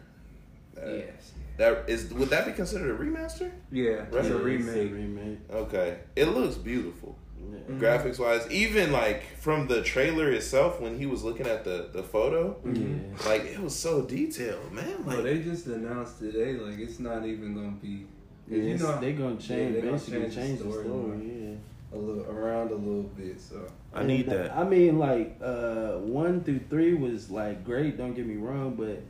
uh, 0.76 0.86
Yes. 0.90 1.32
That 1.58 1.88
is 1.88 2.12
would 2.14 2.30
that 2.30 2.46
be 2.46 2.52
considered 2.52 2.90
a 2.94 2.98
remaster? 3.04 3.50
Yeah, 3.72 4.04
it's 4.12 4.28
a 4.28 4.38
remake. 4.38 4.92
remake. 4.92 5.38
Okay, 5.52 5.98
it 6.14 6.26
looks 6.26 6.54
beautiful 6.56 7.16
Yeah. 7.40 7.74
graphics 7.82 8.18
wise. 8.20 8.48
Even 8.50 8.92
like 8.92 9.22
from 9.40 9.66
the 9.66 9.82
trailer 9.82 10.30
itself, 10.30 10.80
when 10.80 10.96
he 10.98 11.06
was 11.06 11.24
looking 11.24 11.46
at 11.46 11.64
the 11.64 11.88
the 11.92 12.02
photo, 12.14 12.56
Yeah. 12.64 13.28
like 13.30 13.44
it 13.54 13.60
was 13.60 13.74
so 13.74 14.02
detailed, 14.02 14.72
man. 14.72 15.04
Well, 15.04 15.16
Like 15.16 15.24
they 15.24 15.38
just 15.50 15.66
announced 15.66 16.20
today, 16.20 16.52
like 16.54 16.78
it's 16.78 17.00
not 17.00 17.26
even 17.26 17.54
gonna 17.56 17.76
be. 17.82 18.06
Yeah, 18.48 18.58
you 18.58 18.74
it's- 18.74 18.80
know, 18.80 19.00
they 19.00 19.12
gonna 19.14 19.36
change, 19.36 19.74
they 19.74 19.80
gonna 19.82 19.98
change 19.98 20.34
change, 20.34 20.58
the 20.60 20.64
the 20.64 20.70
story 20.72 20.84
story. 20.86 21.18
Yeah. 21.42 21.54
A 21.92 21.96
little 21.96 22.24
around 22.30 22.70
a 22.70 22.74
little 22.74 23.02
bit. 23.02 23.40
So 23.40 23.66
I 23.94 24.02
need 24.02 24.28
And, 24.28 24.46
that. 24.46 24.56
I 24.56 24.64
mean, 24.64 24.98
like 24.98 25.38
uh, 25.42 25.92
one 25.98 26.42
through 26.44 26.60
three 26.70 26.94
was 26.94 27.30
like 27.30 27.64
great. 27.64 27.96
Don't 27.96 28.14
get 28.14 28.26
me 28.26 28.36
wrong, 28.36 28.74
but 28.74 29.02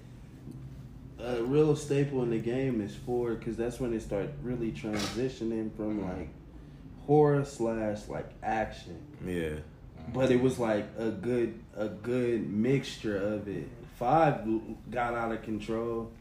a 1.24 1.42
real 1.42 1.74
staple 1.74 2.22
in 2.22 2.30
the 2.30 2.38
game 2.38 2.80
is 2.80 2.94
four 2.94 3.34
because 3.34 3.56
that's 3.56 3.80
when 3.80 3.90
they 3.90 3.98
start 3.98 4.28
really 4.42 4.70
transitioning 4.70 5.74
from 5.76 6.04
like 6.08 6.28
horror 7.06 7.44
slash 7.44 8.06
like 8.08 8.30
action. 8.42 8.98
Yeah, 9.26 9.56
But 10.14 10.30
it 10.30 10.40
was 10.40 10.58
like 10.58 10.86
a 10.96 11.10
good 11.10 11.58
a 11.76 11.88
good 11.88 12.48
mixture 12.48 13.16
of 13.16 13.48
it. 13.48 13.68
Five 13.98 14.46
got 14.90 15.14
out 15.14 15.32
of 15.32 15.42
control. 15.42 16.12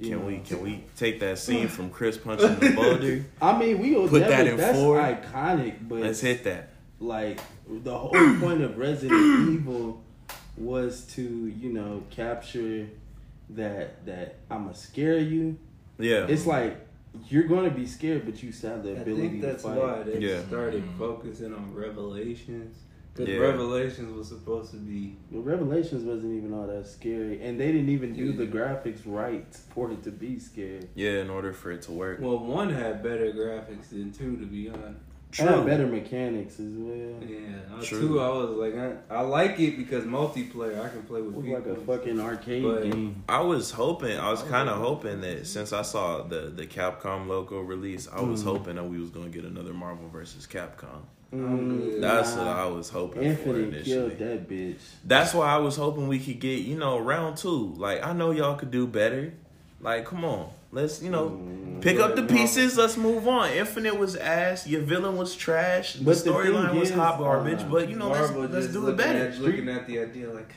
You 0.00 0.10
can 0.10 0.18
know. 0.20 0.26
we 0.26 0.38
can 0.38 0.62
we 0.62 0.84
take 0.96 1.20
that 1.20 1.38
scene 1.38 1.68
from 1.68 1.90
Chris 1.90 2.16
punching 2.16 2.56
the 2.58 2.70
boulder? 2.76 3.24
I 3.40 3.58
mean, 3.58 3.78
we 3.78 3.94
will 3.94 4.08
Put 4.08 4.20
that 4.22 4.30
never- 4.44 4.50
in 4.50 4.56
that's 4.56 4.78
four? 4.78 4.96
iconic, 4.98 5.76
but 5.88 5.98
Let's 6.00 6.20
hit 6.20 6.44
that. 6.44 6.70
like 6.98 7.40
the 7.68 7.96
whole 7.96 8.10
point 8.40 8.62
of 8.62 8.78
Resident 8.78 9.50
Evil 9.50 10.02
was 10.56 11.02
to 11.14 11.22
you 11.22 11.72
know 11.72 12.02
capture 12.10 12.88
that 13.50 14.04
that 14.06 14.36
I'ma 14.50 14.72
scare 14.72 15.18
you. 15.18 15.58
Yeah, 15.98 16.26
It's 16.28 16.46
like 16.46 16.78
you're 17.28 17.44
gonna 17.48 17.70
be 17.70 17.86
scared, 17.86 18.24
but 18.24 18.42
you 18.42 18.52
still 18.52 18.70
have 18.70 18.84
the 18.84 18.90
I 18.90 19.00
ability 19.00 19.28
think 19.28 19.42
that's 19.42 19.62
to 19.64 19.68
fight. 19.70 19.78
why 19.78 20.02
they 20.04 20.18
Yeah. 20.20 20.42
started 20.46 20.82
mm-hmm. 20.84 20.98
focusing 20.98 21.52
on 21.54 21.74
Revelations. 21.74 22.76
Because 23.20 23.34
Yeah. 23.34 23.40
Revelations 23.40 24.16
was 24.16 24.28
supposed 24.28 24.70
to 24.72 24.76
be. 24.78 25.16
The 25.30 25.38
Revelations 25.40 26.04
wasn't 26.04 26.34
even 26.36 26.54
all 26.54 26.66
that 26.66 26.86
scary, 26.86 27.40
and 27.42 27.58
they 27.60 27.70
didn't 27.72 27.90
even 27.90 28.14
do 28.14 28.32
the 28.32 28.46
graphics 28.46 29.00
right 29.04 29.46
for 29.74 29.90
it 29.92 30.02
to 30.04 30.10
be 30.10 30.38
scary. 30.38 30.88
yeah. 30.94 31.20
In 31.20 31.30
order 31.30 31.52
for 31.52 31.70
it 31.70 31.82
to 31.82 31.92
work, 31.92 32.20
Well, 32.20 32.38
one 32.38 32.70
had 32.70 33.02
better 33.02 33.32
graphics 33.32 33.90
than 33.90 34.12
two, 34.12 34.36
to 34.36 34.46
be 34.46 34.68
honest. 34.70 35.00
It 35.32 35.36
had 35.36 35.64
better 35.66 35.86
mechanics 35.86 36.58
as 36.58 36.72
well. 36.74 37.14
Yeah, 37.28 37.80
True. 37.82 38.00
two. 38.00 38.20
I 38.20 38.28
was 38.28 38.50
like, 38.50 38.74
I, 38.76 39.14
I 39.14 39.20
like 39.22 39.60
it 39.60 39.76
because 39.76 40.04
multiplayer. 40.04 40.84
I 40.84 40.88
can 40.88 41.02
play 41.02 41.20
It 41.20 41.26
with 41.26 41.34
was 41.36 41.44
people. 41.44 41.60
like 41.60 41.66
a 41.66 41.76
fucking 41.82 42.20
arcade 42.20 42.62
But- 42.64 42.82
game. 42.84 43.22
I 43.28 43.40
was 43.40 43.70
hoping, 43.70 44.18
I 44.18 44.30
was 44.30 44.42
kind 44.42 44.68
of 44.68 44.78
hoping 44.78 45.20
that 45.20 45.46
since 45.46 45.72
I 45.72 45.82
saw 45.82 46.22
the 46.22 46.52
the 46.54 46.66
Capcom 46.66 47.28
logo 47.28 47.60
release, 47.60 48.08
I 48.12 48.20
was 48.22 48.42
Mhm. 48.42 48.46
hoping 48.46 48.74
that 48.76 48.84
we 48.88 48.98
was 48.98 49.10
gonna 49.10 49.28
get 49.28 49.44
another 49.44 49.72
Marvel 49.72 50.08
versus 50.08 50.46
Capcom. 50.46 51.02
Mm, 51.32 52.00
That's 52.00 52.34
nah. 52.34 52.44
what 52.44 52.56
I 52.56 52.66
was 52.66 52.88
hoping 52.90 53.36
for 53.36 53.56
initially. 53.56 53.82
killed 53.84 54.18
that 54.18 54.48
bitch. 54.48 54.80
That's 55.04 55.32
why 55.32 55.46
I 55.48 55.58
was 55.58 55.76
hoping 55.76 56.08
we 56.08 56.18
could 56.18 56.40
get, 56.40 56.62
you 56.62 56.76
know, 56.76 56.98
round 56.98 57.36
two. 57.36 57.72
Like 57.76 58.04
I 58.04 58.12
know 58.12 58.32
y'all 58.32 58.56
could 58.56 58.72
do 58.72 58.86
better. 58.88 59.32
Like, 59.80 60.04
come 60.06 60.24
on. 60.24 60.50
Let's, 60.72 61.02
you 61.02 61.10
know, 61.10 61.30
Mm. 61.30 61.80
pick 61.80 61.98
up 61.98 62.14
the 62.14 62.22
pieces, 62.22 62.76
let's 62.78 62.96
move 62.96 63.26
on. 63.26 63.50
Infinite 63.50 63.98
was 63.98 64.14
ass, 64.14 64.66
your 64.68 64.82
villain 64.82 65.16
was 65.16 65.34
trash, 65.34 65.94
the 65.94 66.04
But 66.04 66.24
the 66.24 66.30
storyline 66.30 66.70
thing 66.70 66.78
was 66.78 66.90
is, 66.90 66.94
hot 66.94 67.18
garbage, 67.18 67.60
uh, 67.62 67.68
but 67.68 67.88
you 67.88 67.96
know, 67.96 68.08
Marvel 68.10 68.42
let's 68.42 68.52
let's 68.52 68.66
just 68.66 68.72
do 68.74 68.80
it 68.80 68.82
looking 68.92 68.96
better. 68.96 69.26
At, 69.28 69.38
looking 69.40 69.68
at 69.68 69.86
the 69.88 69.98
idea 69.98 70.28
like, 70.30 70.52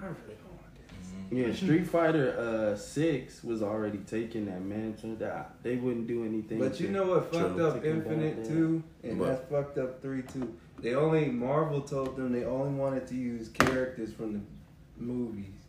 I 0.00 0.04
really 0.06 0.16
don't 0.42 0.54
want 0.56 1.30
this. 1.30 1.38
Yeah, 1.38 1.54
Street 1.54 1.86
Fighter 1.86 2.34
uh 2.72 2.76
six 2.76 3.44
was 3.44 3.62
already 3.62 3.98
taking 3.98 4.46
that 4.46 4.62
mantle. 4.62 5.14
That 5.16 5.54
they 5.62 5.76
wouldn't 5.76 6.06
do 6.06 6.24
anything. 6.24 6.58
But 6.58 6.74
to- 6.76 6.82
you 6.84 6.88
know 6.90 7.04
what 7.06 7.30
True. 7.30 7.40
fucked 7.42 7.60
up 7.60 7.74
To 7.74 7.80
combat 7.88 8.06
Infinite 8.08 8.36
that. 8.44 8.48
too, 8.48 8.82
and 9.04 9.18
What? 9.20 9.28
that's 9.28 9.50
fucked 9.50 9.76
up 9.78 10.00
three 10.00 10.22
too. 10.22 10.54
They 10.80 10.94
only 10.94 11.26
Marvel 11.26 11.82
told 11.82 12.16
them 12.16 12.32
they 12.32 12.44
only 12.44 12.72
wanted 12.72 13.06
to 13.08 13.14
use 13.14 13.50
characters 13.50 14.14
from 14.14 14.32
the 14.32 14.40
movies. 15.04 15.59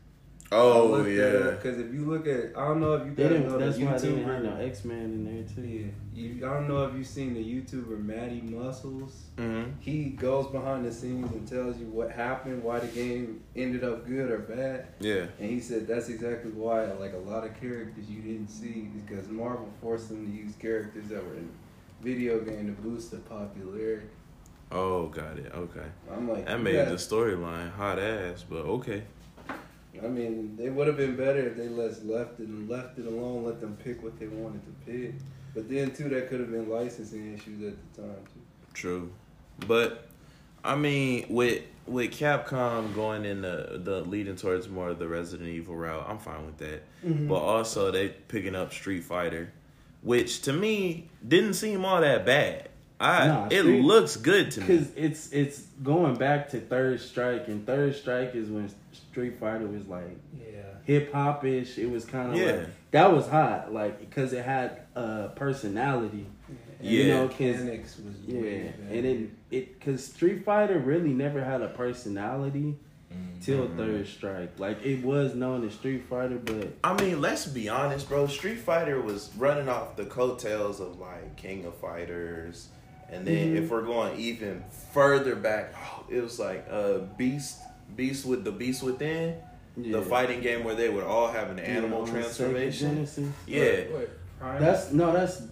Oh 0.53 1.05
yeah. 1.05 1.51
Because 1.51 1.79
if 1.79 1.93
you 1.93 2.03
look 2.05 2.27
at, 2.27 2.57
I 2.57 2.67
don't 2.67 2.81
know 2.81 2.93
if 2.95 3.05
you 3.05 3.15
They 3.15 3.23
guys 3.23 3.31
didn't, 3.31 3.47
know 3.47 3.57
the 3.57 3.65
that's 3.65 3.77
why 3.77 3.97
they 3.97 4.07
didn't 4.15 4.43
no 4.43 4.49
YouTuber. 4.49 4.67
X 4.67 4.83
Men 4.85 4.97
in 4.99 5.23
there 5.23 5.43
too. 5.55 5.61
Yeah, 5.61 5.87
you, 6.13 6.45
I 6.45 6.53
don't 6.55 6.67
know 6.67 6.83
if 6.87 6.93
you've 6.95 7.07
seen 7.07 7.33
the 7.33 7.41
YouTuber 7.43 8.03
Matt 8.03 8.31
McMuscles. 8.31 9.13
hmm 9.37 9.63
He 9.79 10.05
goes 10.09 10.47
behind 10.47 10.83
the 10.83 10.91
scenes 10.91 11.31
and 11.31 11.47
tells 11.47 11.77
you 11.77 11.85
what 11.85 12.11
happened, 12.11 12.63
why 12.63 12.79
the 12.79 12.87
game 12.87 13.41
ended 13.55 13.85
up 13.85 14.05
good 14.05 14.29
or 14.29 14.39
bad. 14.39 14.87
Yeah. 14.99 15.27
And 15.39 15.49
he 15.49 15.61
said 15.61 15.87
that's 15.87 16.09
exactly 16.09 16.51
why, 16.51 16.83
like 16.93 17.13
a 17.13 17.17
lot 17.29 17.45
of 17.45 17.57
characters 17.59 18.09
you 18.09 18.21
didn't 18.21 18.49
see 18.49 18.89
because 19.05 19.29
Marvel 19.29 19.69
forced 19.81 20.09
them 20.09 20.25
to 20.25 20.31
use 20.37 20.53
characters 20.55 21.07
that 21.07 21.25
were 21.25 21.35
in 21.35 21.49
video 22.01 22.39
game 22.41 22.65
to 22.75 22.81
boost 22.81 23.11
the 23.11 23.17
popularity. 23.19 24.07
Oh, 24.73 25.07
got 25.07 25.37
it. 25.37 25.51
Okay. 25.55 25.85
I'm 26.11 26.27
like, 26.29 26.45
That 26.45 26.59
made 26.61 26.73
got- 26.75 26.89
the 26.89 26.95
storyline 26.95 27.71
hot 27.71 27.99
ass, 27.99 28.43
but 28.49 28.63
okay. 28.65 29.03
I 30.03 30.07
mean, 30.07 30.55
they 30.57 30.69
would 30.69 30.87
have 30.87 30.97
been 30.97 31.15
better 31.15 31.47
if 31.47 31.57
they 31.57 31.67
less 31.67 32.01
left 32.03 32.39
it 32.39 32.47
and 32.47 32.69
left 32.69 32.97
it 32.97 33.05
alone, 33.05 33.43
let 33.43 33.59
them 33.59 33.77
pick 33.83 34.01
what 34.03 34.17
they 34.19 34.27
wanted 34.27 34.61
to 34.65 34.91
pick. 34.91 35.13
But 35.53 35.69
then 35.69 35.91
too, 35.91 36.07
that 36.09 36.29
could 36.29 36.39
have 36.39 36.51
been 36.51 36.69
licensing 36.69 37.33
issues 37.33 37.61
at 37.73 37.93
the 37.95 38.01
time 38.03 38.15
too. 38.33 38.39
True, 38.73 39.11
but 39.67 40.07
I 40.63 40.75
mean, 40.75 41.25
with 41.29 41.63
with 41.87 42.11
Capcom 42.11 42.93
going 42.95 43.25
in 43.25 43.41
the 43.41 43.81
the 43.83 44.01
leading 44.01 44.35
towards 44.37 44.69
more 44.69 44.89
of 44.89 44.99
the 44.99 45.07
Resident 45.09 45.49
Evil 45.49 45.75
route, 45.75 46.05
I'm 46.07 46.19
fine 46.19 46.45
with 46.45 46.57
that. 46.59 46.83
Mm-hmm. 47.05 47.27
But 47.27 47.35
also, 47.39 47.91
they 47.91 48.09
picking 48.09 48.55
up 48.55 48.71
Street 48.71 49.03
Fighter, 49.03 49.51
which 50.03 50.41
to 50.43 50.53
me 50.53 51.09
didn't 51.27 51.55
seem 51.55 51.83
all 51.83 51.99
that 51.99 52.25
bad. 52.25 52.69
I 52.99 53.27
Nah, 53.27 53.47
it 53.51 53.59
Street- 53.61 53.83
looks 53.83 54.15
good 54.15 54.51
to 54.51 54.61
me. 54.61 54.67
Because 54.67 54.95
it's 54.95 55.31
it's 55.33 55.59
going 55.83 56.15
back 56.15 56.49
to 56.51 56.61
Third 56.61 57.01
Strike, 57.01 57.47
and 57.49 57.65
Third 57.65 57.95
Strike 57.95 58.35
is 58.35 58.47
when 58.49 58.69
Street 58.91 59.39
Fighter 59.39 59.67
was 59.67 59.87
like 59.87 60.17
Yeah. 60.37 60.61
hip 60.83 61.11
hop 61.13 61.43
ish. 61.45 61.77
It 61.77 61.89
was 61.89 62.05
kind 62.05 62.31
of 62.31 62.37
Yeah. 62.37 62.51
like 62.51 62.67
that 62.91 63.11
was 63.13 63.27
hot, 63.27 63.73
like 63.73 63.99
because 63.99 64.33
it 64.33 64.43
had 64.45 64.81
uh 64.95 65.29
personality. 65.29 66.25
You 66.81 67.03
Yeah. 67.03 67.13
know, 67.15 67.27
'cause- 67.27 67.37
Mechanics 67.39 67.97
was 67.97 68.15
yeah, 68.25 68.41
way 68.41 68.59
better. 68.63 68.97
and 68.97 69.05
it 69.05 69.29
it 69.51 69.79
because 69.79 70.03
Street 70.03 70.43
Fighter 70.43 70.79
really 70.79 71.13
never 71.13 71.43
had 71.43 71.61
a 71.61 71.67
personality 71.67 72.75
till 73.41 73.67
Third 73.75 74.07
Strike. 74.07 74.57
Like 74.59 74.83
it 74.85 75.03
was 75.03 75.35
known 75.35 75.65
as 75.67 75.73
Street 75.73 76.03
Fighter, 76.09 76.37
but 76.43 76.69
I 76.83 76.99
mean, 77.01 77.19
let's 77.21 77.45
be 77.45 77.67
honest, 77.69 78.07
bro. 78.07 78.27
Street 78.27 78.59
Fighter 78.59 79.01
was 79.01 79.29
running 79.37 79.67
off 79.69 79.95
the 79.95 80.05
coattails 80.05 80.79
of 80.79 80.99
like 80.99 81.35
King 81.35 81.65
of 81.65 81.75
Fighters, 81.75 82.69
and 83.11 83.25
then 83.27 83.53
Mhm. 83.55 83.57
if 83.63 83.69
we're 83.69 83.81
going 83.83 84.17
even 84.19 84.63
further 84.93 85.35
back, 85.35 85.73
oh, 85.77 86.05
it 86.09 86.21
was 86.21 86.39
like 86.39 86.65
uh, 86.71 86.99
Beast, 87.17 87.59
Beast 88.01 88.25
with 88.25 88.43
the 88.43 88.51
Beast 88.51 88.81
Within, 88.81 89.35
yeah. 89.77 89.97
the 89.97 90.01
fighting 90.01 90.41
game 90.41 90.63
where 90.63 90.73
they 90.73 90.89
would 90.89 91.03
all 91.03 91.27
have 91.31 91.51
an 91.51 91.59
animal 91.59 92.03
Yeah, 92.07 92.13
transformation. 92.13 92.95
Genesis. 92.95 93.29
Yeah, 93.45 93.61
Wait, 93.61 93.91
wait, 93.93 94.09
That's 94.59 94.91
no, 94.91 95.13
that's 95.13 95.43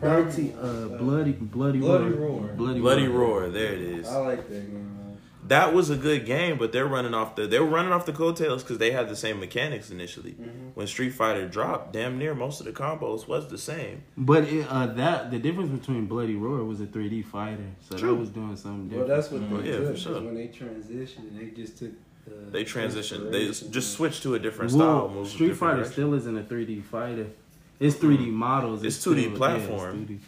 Prime- 0.00 0.24
bloody, 0.24 0.54
uh, 0.54 0.88
bloody, 0.96 1.32
bloody, 1.32 1.78
Bloody 1.80 2.04
roar. 2.14 2.28
Roar. 2.40 2.40
bloody, 2.56 2.80
Bloody 2.80 3.08
roar. 3.08 3.40
Roar. 3.42 3.48
There 3.50 3.74
it 3.74 3.80
is. 3.82 4.08
I 4.08 4.16
like 4.20 4.48
that 4.48 4.70
game. 4.72 4.94
Man. 5.48 5.60
That 5.60 5.74
was 5.74 5.90
a 5.90 5.96
good 5.96 6.26
game, 6.26 6.58
but 6.58 6.72
they're 6.72 6.86
running 6.86 7.14
off 7.14 7.36
the 7.36 7.46
they 7.46 7.58
were 7.58 7.66
running 7.66 7.92
off 7.92 8.06
the 8.06 8.12
coattails 8.12 8.62
because 8.62 8.78
they 8.78 8.90
had 8.90 9.08
the 9.08 9.16
same 9.16 9.40
mechanics 9.40 9.90
initially. 9.90 10.32
Mhm. 10.32 10.72
When 10.74 10.86
Street 10.86 11.10
Fighter 11.10 11.48
dropped, 11.48 11.92
damn 11.92 12.18
near 12.18 12.34
most 12.34 12.60
of 12.60 12.66
the 12.66 12.72
combos 12.72 13.26
was 13.26 13.48
the 13.48 13.58
same. 13.58 14.02
But 14.16 14.44
it, 14.44 14.66
uh, 14.68 14.86
that 14.94 15.30
the 15.30 15.38
difference 15.38 15.70
between 15.70 16.06
Bloody 16.06 16.36
Roar 16.36 16.64
was 16.64 16.80
a 16.80 16.86
3D 16.86 17.22
fighter, 17.22 17.64
so 17.88 17.96
True. 17.96 18.08
that 18.10 18.14
was 18.16 18.30
doing 18.30 18.56
something 18.56 18.88
different. 18.88 19.08
Well, 19.08 19.16
that's 19.16 19.30
what 19.30 19.40
Mhm. 19.42 19.62
they 19.62 19.70
Yeah, 19.70 19.76
did. 19.78 19.86
for 19.86 19.92
'cause 19.92 20.00
sure. 20.02 20.20
When 20.20 20.34
they 20.34 20.48
transitioned, 20.48 21.38
they 21.38 21.46
just 21.56 21.78
took 21.78 21.90
the 22.26 22.50
They 22.50 22.64
transitioned. 22.64 23.30
They 23.32 23.46
just 23.48 23.92
switched 23.94 24.22
to 24.24 24.34
a 24.34 24.38
different 24.38 24.70
style. 24.72 25.06
Well, 25.06 25.08
move 25.08 25.28
Street 25.28 25.48
different 25.48 25.58
Fighter 25.60 25.76
direction. 25.76 25.92
still 25.92 26.14
isn't 26.14 26.36
a 26.38 26.42
3D 26.42 26.80
fighter. 26.82 27.26
It's 27.80 27.96
3D 27.96 28.26
models. 28.30 28.82
It's 28.84 28.96
still- 28.96 29.12
2D 29.14 29.22
yeah, 29.22 29.28
it's 29.28 29.38
platform. 29.38 30.06
2D. 30.06 30.18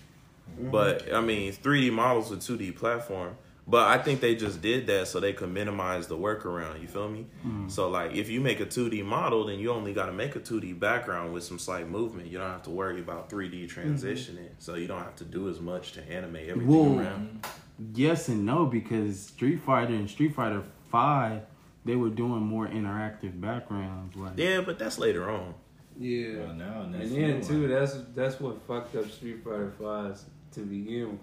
But 0.70 1.12
I 1.12 1.20
mean, 1.20 1.52
3D 1.52 1.90
models 1.90 2.30
with 2.30 2.40
2D 2.40 2.70
platform. 2.72 3.32
But 3.66 3.86
I 3.88 3.98
think 3.98 4.20
they 4.20 4.34
just 4.34 4.60
did 4.60 4.86
that 4.88 5.08
so 5.08 5.20
they 5.20 5.32
could 5.32 5.50
minimize 5.50 6.08
the 6.08 6.16
workaround. 6.16 6.80
You 6.80 6.88
feel 6.88 7.08
me? 7.08 7.26
Mm. 7.46 7.70
So 7.70 7.88
like, 7.88 8.14
if 8.14 8.28
you 8.28 8.40
make 8.40 8.60
a 8.60 8.66
2D 8.66 9.04
model, 9.04 9.46
then 9.46 9.58
you 9.58 9.70
only 9.70 9.92
got 9.92 10.06
to 10.06 10.12
make 10.12 10.34
a 10.34 10.40
2D 10.40 10.78
background 10.80 11.32
with 11.32 11.44
some 11.44 11.58
slight 11.58 11.88
movement. 11.88 12.28
You 12.28 12.38
don't 12.38 12.50
have 12.50 12.62
to 12.64 12.70
worry 12.70 13.00
about 13.00 13.30
3D 13.30 13.66
mm-hmm. 13.66 13.80
transitioning. 13.80 14.48
So 14.58 14.74
you 14.74 14.88
don't 14.88 15.02
have 15.02 15.16
to 15.16 15.24
do 15.24 15.48
as 15.48 15.60
much 15.60 15.92
to 15.92 16.02
animate 16.10 16.48
everything 16.48 16.74
Whoa. 16.74 16.98
around. 16.98 17.46
Yes 17.94 18.28
and 18.28 18.44
no 18.44 18.66
because 18.66 19.20
Street 19.20 19.60
Fighter 19.60 19.94
and 19.94 20.10
Street 20.10 20.34
Fighter 20.34 20.62
Five, 20.90 21.42
they 21.84 21.96
were 21.96 22.10
doing 22.10 22.42
more 22.42 22.66
interactive 22.66 23.40
backgrounds. 23.40 24.16
Like 24.16 24.32
Yeah, 24.36 24.60
but 24.60 24.78
that's 24.78 24.98
later 24.98 25.30
on. 25.30 25.54
Yeah. 25.98 26.38
Well, 26.38 26.54
now 26.54 26.82
And 26.82 26.94
that's 26.94 27.10
then 27.10 27.40
too, 27.40 27.62
one. 27.62 27.70
that's 27.70 27.96
that's 28.14 28.40
what 28.40 28.60
fucked 28.66 28.96
up 28.96 29.10
Street 29.10 29.44
Fighter 29.44 29.72
Five 29.78 30.20
to 30.52 30.60
begin 30.60 31.12
with. 31.12 31.20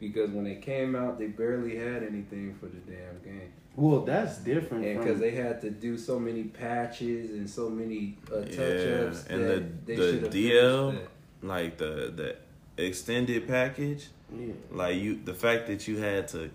Because 0.00 0.30
when 0.30 0.44
they 0.44 0.54
came 0.56 0.96
out, 0.96 1.18
they 1.18 1.26
barely 1.26 1.76
had 1.76 2.02
anything 2.02 2.54
for 2.58 2.66
the 2.66 2.78
damn 2.90 3.18
game, 3.22 3.52
well, 3.76 4.00
that's 4.00 4.38
different. 4.38 4.84
and 4.84 4.96
from- 4.96 5.04
because 5.04 5.20
they 5.20 5.32
had 5.32 5.60
to 5.60 5.70
do 5.70 5.96
so 5.98 6.18
many 6.18 6.44
patches 6.44 7.30
and 7.30 7.48
so 7.48 7.68
many 7.68 8.16
uh, 8.32 8.36
touch 8.40 8.50
Yeah, 8.56 9.12
and 9.28 9.44
that 9.44 9.86
the- 9.86 9.94
they 9.94 9.96
the 9.96 10.12
should 10.20 10.30
DL 10.32 10.98
Like 11.42 11.76
the 11.78 12.12
the 12.16 12.36
extended 12.82 13.46
package. 13.46 14.08
yeah. 14.34 14.52
Like 14.70 14.96
you, 14.96 15.20
the 15.24 15.34
fact 15.34 15.66
that 15.68 15.86
you 15.88 15.98
had 15.98 16.28
to 16.28 16.50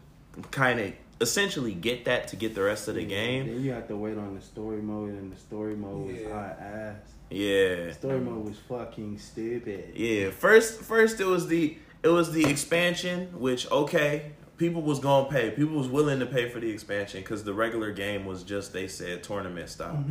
kind 0.52 0.80
of 0.80 0.94
essentially 1.22 1.74
get 1.74 2.06
that 2.06 2.28
to 2.30 2.36
get 2.36 2.56
the 2.56 2.62
rest 2.64 2.88
of 2.88 2.96
the 2.96 3.06
game. 3.06 3.48
Then 3.48 3.64
you 3.64 3.72
have 3.72 3.88
to 3.88 3.96
wait 3.96 4.18
on 4.18 4.36
the 4.36 4.42
story 4.42 4.82
mode, 4.82 5.12
and 5.12 5.32
the 5.32 5.38
story 5.40 5.76
mode 5.76 6.08
was 6.08 6.24
hot 6.32 6.58
ass. 6.60 6.98
Yeah. 7.30 7.92
Story 7.94 8.20
mode 8.20 8.46
was 8.46 8.58
fucking 8.68 9.18
stupid. 9.18 9.94
Yeah, 9.96 10.30
first 10.32 10.82
first 10.82 11.20
it 11.20 11.26
was 11.26 11.48
the 11.48 11.78
it 12.04 12.10
was 12.10 12.32
the 12.32 12.46
expansion, 12.46 13.28
which 13.40 13.70
okay, 13.72 14.32
people 14.58 14.82
was 14.82 15.00
gonna 15.00 15.30
pay. 15.30 15.52
People 15.52 15.78
was 15.78 15.88
willing 15.88 16.20
to 16.20 16.26
pay 16.26 16.50
for 16.50 16.60
the 16.60 16.70
expansion 16.70 17.22
because 17.22 17.44
the 17.44 17.54
regular 17.54 17.92
game 17.92 18.26
was 18.26 18.44
just 18.44 18.74
they 18.74 18.88
said 18.88 19.24
tournament 19.24 19.70
style. 19.70 20.04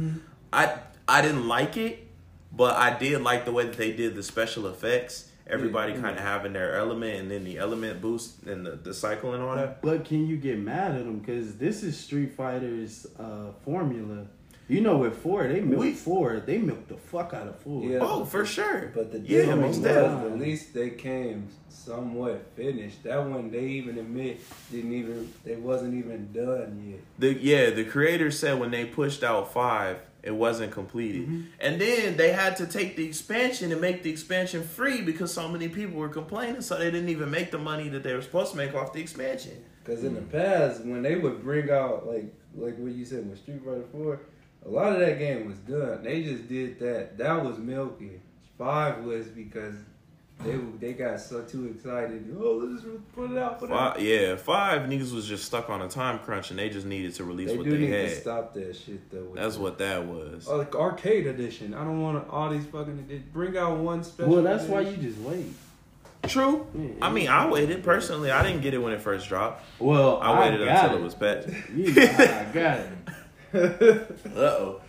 I 0.52 0.78
I 1.08 1.22
didn't 1.22 1.48
like 1.48 1.76
it, 1.76 2.06
but 2.52 2.76
I 2.76 2.96
did 2.98 3.22
like 3.22 3.44
the 3.44 3.52
way 3.52 3.64
that 3.64 3.76
they 3.76 3.92
did 3.92 4.14
the 4.14 4.22
special 4.22 4.66
effects. 4.66 5.30
Everybody 5.46 5.92
kind 5.92 6.16
of 6.16 6.24
having 6.24 6.54
their 6.54 6.74
element, 6.76 7.20
and 7.20 7.30
then 7.30 7.44
the 7.44 7.58
element 7.58 8.00
boost 8.00 8.44
and 8.44 8.64
the, 8.64 8.76
the 8.76 8.94
cycle 8.94 9.34
and 9.34 9.42
all 9.42 9.54
that. 9.54 9.82
But 9.82 10.06
can 10.06 10.26
you 10.26 10.38
get 10.38 10.58
mad 10.58 10.92
at 10.92 11.04
them? 11.04 11.18
Because 11.18 11.56
this 11.56 11.82
is 11.82 11.98
Street 11.98 12.32
Fighter's 12.32 13.06
uh, 13.18 13.52
formula. 13.62 14.26
You 14.66 14.80
know, 14.80 14.96
with 14.96 15.18
four, 15.18 15.46
they 15.46 15.60
milk 15.60 15.80
We- 15.80 15.92
four. 15.92 16.42
They 16.44 16.58
milk 16.58 16.88
the 16.88 16.96
fuck 16.96 17.34
out 17.34 17.48
of 17.48 17.58
four. 17.60 17.84
Yeah. 17.84 17.98
Oh, 18.00 18.24
for 18.24 18.46
sure. 18.46 18.90
But 18.94 19.12
the 19.12 19.18
yeah, 19.20 19.40
difference 19.40 19.60
most 19.60 19.76
was, 19.76 19.84
definitely. 19.84 20.32
at 20.32 20.38
least 20.38 20.74
they 20.74 20.90
came 20.90 21.48
somewhat 21.68 22.46
finished. 22.56 23.02
That 23.02 23.26
one 23.26 23.50
they 23.50 23.64
even 23.64 23.98
admit 23.98 24.40
didn't 24.70 24.92
even 24.92 25.32
they 25.44 25.56
wasn't 25.56 25.94
even 25.94 26.32
done 26.32 26.82
yet. 26.90 27.00
The 27.18 27.34
yeah, 27.34 27.70
the 27.70 27.84
creators 27.84 28.38
said 28.38 28.58
when 28.58 28.70
they 28.70 28.86
pushed 28.86 29.22
out 29.22 29.52
five, 29.52 29.98
it 30.22 30.34
wasn't 30.34 30.72
completed, 30.72 31.22
mm-hmm. 31.22 31.42
and 31.60 31.78
then 31.78 32.16
they 32.16 32.32
had 32.32 32.56
to 32.56 32.66
take 32.66 32.96
the 32.96 33.06
expansion 33.06 33.70
and 33.70 33.80
make 33.82 34.02
the 34.02 34.10
expansion 34.10 34.62
free 34.62 35.02
because 35.02 35.32
so 35.34 35.46
many 35.48 35.68
people 35.68 35.98
were 35.98 36.08
complaining, 36.08 36.62
so 36.62 36.78
they 36.78 36.90
didn't 36.90 37.10
even 37.10 37.30
make 37.30 37.50
the 37.50 37.58
money 37.58 37.90
that 37.90 38.02
they 38.02 38.14
were 38.14 38.22
supposed 38.22 38.52
to 38.52 38.56
make 38.56 38.74
off 38.74 38.94
the 38.94 39.00
expansion. 39.00 39.62
Because 39.84 40.02
in 40.02 40.14
the 40.14 40.22
past, 40.22 40.82
when 40.82 41.02
they 41.02 41.16
would 41.16 41.42
bring 41.42 41.70
out 41.70 42.06
like 42.06 42.32
like 42.56 42.78
what 42.78 42.92
you 42.92 43.04
said 43.04 43.28
with 43.28 43.38
Street 43.38 43.62
Fighter 43.62 43.84
Four, 43.92 44.20
a 44.66 44.68
lot 44.68 44.92
of 44.92 45.00
that 45.00 45.18
game 45.18 45.46
was 45.46 45.58
done. 45.58 46.02
They 46.02 46.22
just 46.22 46.48
did 46.48 46.78
that. 46.80 47.18
That 47.18 47.44
was 47.44 47.58
milky. 47.58 48.20
Five 48.58 49.04
was 49.04 49.26
because 49.26 49.74
they 50.42 50.56
they 50.80 50.92
got 50.92 51.20
so 51.20 51.42
too 51.42 51.66
excited. 51.68 52.34
Oh, 52.38 52.62
let's 52.64 52.82
just 52.82 53.12
put 53.14 53.30
it 53.30 53.38
out. 53.38 53.58
Put 53.60 53.70
it 53.70 53.76
out. 53.76 54.00
Yeah, 54.00 54.36
five 54.36 54.82
niggas 54.82 55.12
was 55.14 55.26
just 55.26 55.44
stuck 55.44 55.70
on 55.70 55.82
a 55.82 55.88
time 55.88 56.18
crunch, 56.20 56.50
and 56.50 56.58
they 56.58 56.68
just 56.68 56.86
needed 56.86 57.14
to 57.14 57.24
release 57.24 57.48
what 57.50 57.52
They 57.52 57.58
what 57.58 57.64
do 57.64 57.70
they 57.78 57.86
need 57.86 58.08
to 58.10 58.20
stop 58.20 58.54
that 58.54 58.74
shit 58.76 59.10
though. 59.10 59.24
with 59.24 59.34
That's 59.40 59.56
the- 59.56 59.62
what 59.62 59.78
that 59.78 60.06
was. 60.06 60.46
Oh, 60.48 60.56
like 60.56 60.74
arcade 60.74 61.26
edition. 61.26 61.74
I 61.74 61.84
don't 61.84 62.00
want 62.00 62.28
all 62.30 62.50
these 62.50 62.66
fucking. 62.66 63.06
they 63.08 63.18
Bring 63.18 63.56
out 63.56 63.78
one 63.78 64.02
special. 64.02 64.32
Well, 64.32 64.42
that's 64.42 64.64
why 64.64 64.80
you 64.80 64.96
just 64.96 65.18
wait. 65.18 65.46
True. 66.24 66.66
Yeah, 66.74 66.88
I 67.02 67.10
mean, 67.12 67.28
I 67.28 67.48
waited 67.50 67.84
personally. 67.84 68.30
I 68.30 68.42
didn't 68.42 68.62
get 68.62 68.72
it 68.72 68.78
when 68.78 68.92
it 68.94 69.00
first 69.02 69.28
dropped. 69.28 69.62
Well, 69.78 70.18
I 70.22 70.40
waited 70.40 70.64
got 70.64 70.84
until 70.86 70.98
it 70.98 71.02
was 71.02 71.14
patched. 71.14 71.48
You 71.74 71.92
got, 71.94 72.20
I 72.20 72.44
got 72.52 72.78
it. 72.80 72.88
Uh 73.54 74.40
oh. 74.40 74.80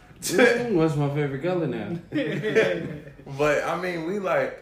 What's 0.71 0.95
my 0.95 1.09
favorite 1.13 1.43
color 1.43 1.67
now? 1.67 1.95
But 3.37 3.63
I 3.63 3.79
mean, 3.81 4.05
we 4.05 4.19
like 4.19 4.61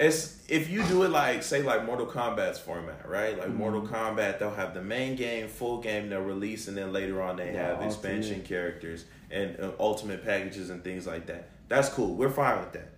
it's 0.00 0.38
if 0.48 0.68
you 0.68 0.82
do 0.84 1.04
it 1.04 1.10
like 1.10 1.42
say 1.42 1.62
like 1.62 1.84
Mortal 1.84 2.06
Kombat's 2.06 2.58
format, 2.58 3.08
right? 3.08 3.38
Like 3.38 3.50
Mortal 3.50 3.82
Kombat, 3.82 4.38
they'll 4.38 4.54
have 4.54 4.74
the 4.74 4.82
main 4.82 5.16
game, 5.16 5.48
full 5.48 5.80
game, 5.80 6.08
they'll 6.10 6.20
release, 6.20 6.68
and 6.68 6.76
then 6.76 6.92
later 6.92 7.22
on 7.22 7.36
they 7.36 7.52
Yeah, 7.52 7.68
have 7.68 7.82
expansion 7.82 8.42
characters 8.42 9.04
and 9.30 9.58
uh, 9.60 9.72
ultimate 9.80 10.24
packages 10.24 10.70
and 10.70 10.82
things 10.84 11.06
like 11.06 11.26
that. 11.26 11.48
That's 11.68 11.88
cool. 11.88 12.14
We're 12.14 12.30
fine 12.30 12.58
with 12.60 12.72
that. 12.72 12.88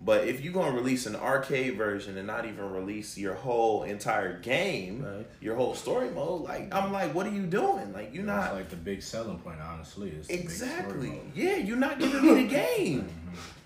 But 0.00 0.28
if 0.28 0.40
you're 0.42 0.52
gonna 0.52 0.76
release 0.76 1.06
an 1.06 1.16
arcade 1.16 1.76
version 1.76 2.16
and 2.18 2.26
not 2.26 2.44
even 2.46 2.70
release 2.70 3.18
your 3.18 3.34
whole 3.34 3.82
entire 3.82 4.38
game, 4.38 5.02
Right. 5.04 5.26
your 5.40 5.56
whole 5.56 5.74
story 5.74 6.08
mode, 6.10 6.42
like 6.42 6.72
I'm 6.72 6.92
like, 6.92 7.14
what 7.14 7.26
are 7.26 7.32
you 7.32 7.42
doing? 7.46 7.92
Like 7.92 8.14
you're 8.14 8.24
That's 8.24 8.46
not 8.50 8.54
like 8.54 8.68
the 8.70 8.76
big 8.76 9.02
selling 9.02 9.38
point, 9.40 9.58
honestly. 9.60 10.10
Is 10.10 10.28
the 10.28 10.36
big 10.36 10.50
story 10.50 10.70
exactly. 10.72 11.20
Yeah, 11.34 11.56
you're 11.56 11.76
not 11.76 11.98
giving 11.98 12.22
me 12.24 12.42
the 12.44 12.48
game. 12.76 13.08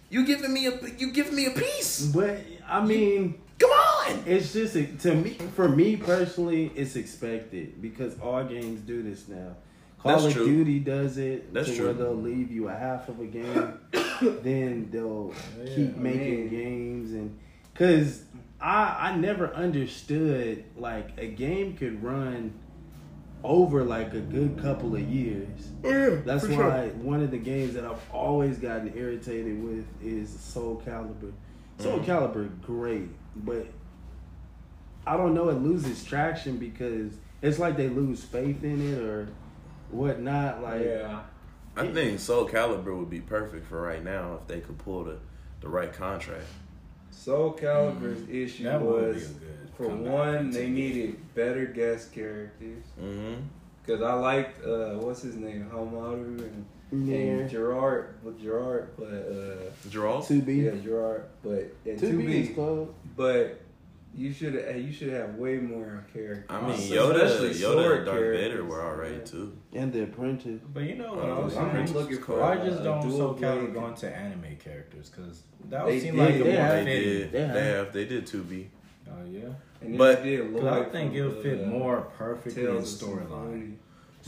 You 0.09 0.25
giving 0.25 0.53
me 0.53 0.67
a 0.67 0.73
you 0.99 1.13
giving 1.13 1.35
me 1.35 1.47
a 1.47 1.51
piece. 1.51 2.07
But 2.07 2.39
I 2.67 2.83
mean, 2.85 3.39
Come 3.59 3.71
on. 3.71 4.23
it's 4.27 4.53
just 4.55 4.75
to 5.03 5.15
me. 5.15 5.37
For 5.55 5.69
me 5.69 5.97
personally, 5.97 6.73
it's 6.75 6.97
expected 6.97 7.81
because 7.83 8.19
all 8.21 8.43
games 8.45 8.81
do 8.81 9.03
this 9.03 9.29
now. 9.29 9.55
Call 10.03 10.13
That's 10.13 10.25
of 10.27 10.33
true. 10.33 10.47
Duty 10.47 10.81
does 10.81 11.17
it. 11.19 11.55
That's 11.55 11.69
to 11.69 11.77
true. 11.77 11.85
Where 11.87 11.95
they'll 11.95 12.15
leave 12.17 12.51
you 12.51 12.69
a 12.69 12.75
half 12.75 13.09
of 13.09 13.21
a 13.21 13.27
game, 13.27 13.75
then 14.43 14.89
they'll 14.91 15.33
Yeah, 15.65 15.75
keep 15.75 15.97
I 15.97 16.01
making 16.01 16.41
mean- 16.41 16.49
games 16.49 17.13
and 17.13 17.39
because 17.73 18.25
I 18.61 19.11
I 19.11 19.17
never 19.17 19.53
understood 19.55 20.65
like 20.77 21.11
a 21.19 21.27
game 21.29 21.77
could 21.77 22.03
run 22.03 22.53
over 23.45 23.83
like 23.85 24.13
a 24.15 24.21
good 24.21 24.59
couple 24.61 24.95
of 24.95 25.01
years. 25.03 25.49
That's 25.83 26.47
why 26.47 26.89
one 26.91 27.23
of 27.23 27.31
the 27.31 27.39
games 27.39 27.75
that 27.75 27.85
I've 27.85 28.03
always 28.13 28.59
gotten 28.59 28.93
irritated 28.97 29.63
with 29.63 29.85
is 30.03 30.31
Soul 30.31 30.81
Calibur. 30.87 31.33
Soul 31.79 31.99
Mhm. 32.01 32.05
Calibur, 32.05 32.61
great, 32.63 33.09
but 33.37 33.67
I 35.07 35.17
don't 35.17 35.35
know. 35.35 35.49
It 35.49 35.55
loses 35.61 36.05
traction 36.05 36.59
because 36.59 37.15
it's 37.41 37.59
like 37.59 37.77
they 37.77 37.89
lose 37.89 38.23
faith 38.25 38.63
in 38.63 38.81
it 38.93 38.99
or 38.99 39.29
whatnot. 39.93 40.63
Like, 40.63 40.85
Yeah. 40.85 41.21
I 41.77 41.87
think 41.87 42.21
Soul 42.21 42.47
Calibur 42.49 42.99
would 42.99 43.09
be 43.11 43.21
perfect 43.21 43.67
for 43.67 43.81
right 43.81 44.05
now 44.05 44.39
if 44.41 44.47
they 44.47 44.61
could 44.61 44.77
pull 44.79 45.05
the, 45.05 45.17
the 45.61 45.69
right 45.69 45.93
contract. 45.93 46.45
Soul 47.11 47.55
Calibur's 47.59 48.29
issue 48.29 48.65
That 48.65 48.83
would 48.83 49.15
be 49.15 49.21
a 49.21 49.25
was, 49.25 49.35
for 49.77 49.89
one, 49.89 50.51
they 50.51 50.69
needed 50.69 51.35
better 51.35 51.65
guest 51.67 52.13
characters. 52.13 52.85
Mm-hmm. 53.01 53.43
Cause 53.87 54.03
I 54.03 54.13
liked 54.13 54.65
uh, 54.65 54.95
what's 54.99 55.23
his 55.23 55.35
name, 55.37 55.69
Haohmaru 55.73 56.39
and, 56.39 56.67
yeah, 57.09 57.17
and 57.17 57.51
Gerard, 57.51 58.15
but 58.23 58.41
Gerard, 58.41 58.91
but 58.97 59.07
uh, 59.07 59.89
Gerald? 59.91 60.25
two 60.27 60.41
B, 60.43 60.67
yeah, 60.67 60.73
Gerard, 60.83 61.25
but 61.43 61.75
and 61.85 61.99
two 61.99 62.13
two 62.13 62.19
B 62.19 62.33
is 62.43 62.55
close. 62.55 62.89
but 63.17 63.61
you 64.15 64.33
should 64.33 64.55
you 64.85 64.93
should 64.93 65.09
have 65.13 65.37
way 65.37 65.57
more 65.59 66.05
characters. 66.13 66.45
I 66.51 66.61
mean, 66.61 66.71
Especially 66.73 67.51
Yoda, 67.51 67.55
Yoda, 67.55 67.97
and 67.99 68.07
Darth 68.07 68.37
Vader 68.37 68.65
were 68.65 68.83
alright 68.83 69.13
Yeah. 69.19 69.25
too. 69.25 69.57
And 69.75 69.93
the 69.93 70.03
apprentice. 70.05 70.61
But 70.75 70.83
you 70.85 70.97
know 70.97 71.15
what? 71.15 71.25
Oh, 71.25 71.33
I 71.33 71.39
was 71.45 71.57
I'm 71.57 71.87
looking 71.95 72.19
for 72.19 72.41
Why 72.41 72.55
a- 72.57 72.65
just 72.69 72.83
don't 72.83 73.03
Soul 73.11 73.35
Calibur 73.35 73.61
blade. 73.61 73.75
go 73.75 73.87
into 73.89 74.09
anime 74.15 74.57
characters? 74.63 75.09
Because 75.11 75.43
that 75.71 75.87
They 75.87 75.93
would 75.95 76.03
seem 76.03 76.17
did, 76.17 76.21
like 76.25 76.39
the 76.39 76.45
they 76.45 76.53
more 76.53 76.61
have. 76.61 76.85
They 76.85 77.01
did. 77.05 77.33
They 77.33 77.39
They 77.39 77.47
have. 77.47 77.57
have. 77.57 77.93
They 77.93 78.05
did 78.05 78.27
2B. 78.27 78.67
Oh 79.09 79.13
yeah. 79.31 79.41
And 79.81 79.99
But- 79.99 80.23
did 80.23 80.53
Because 80.55 80.87
I 80.87 80.91
think 80.91 81.15
it'll 81.15 81.33
fit 81.43 81.65
uh, 81.65 81.67
more 81.69 82.01
perfectly 82.19 82.63
in 82.65 82.69
Tales 82.69 83.03
of 83.03 83.09
storyline. 83.09 83.19
Symphonia. 83.21 83.69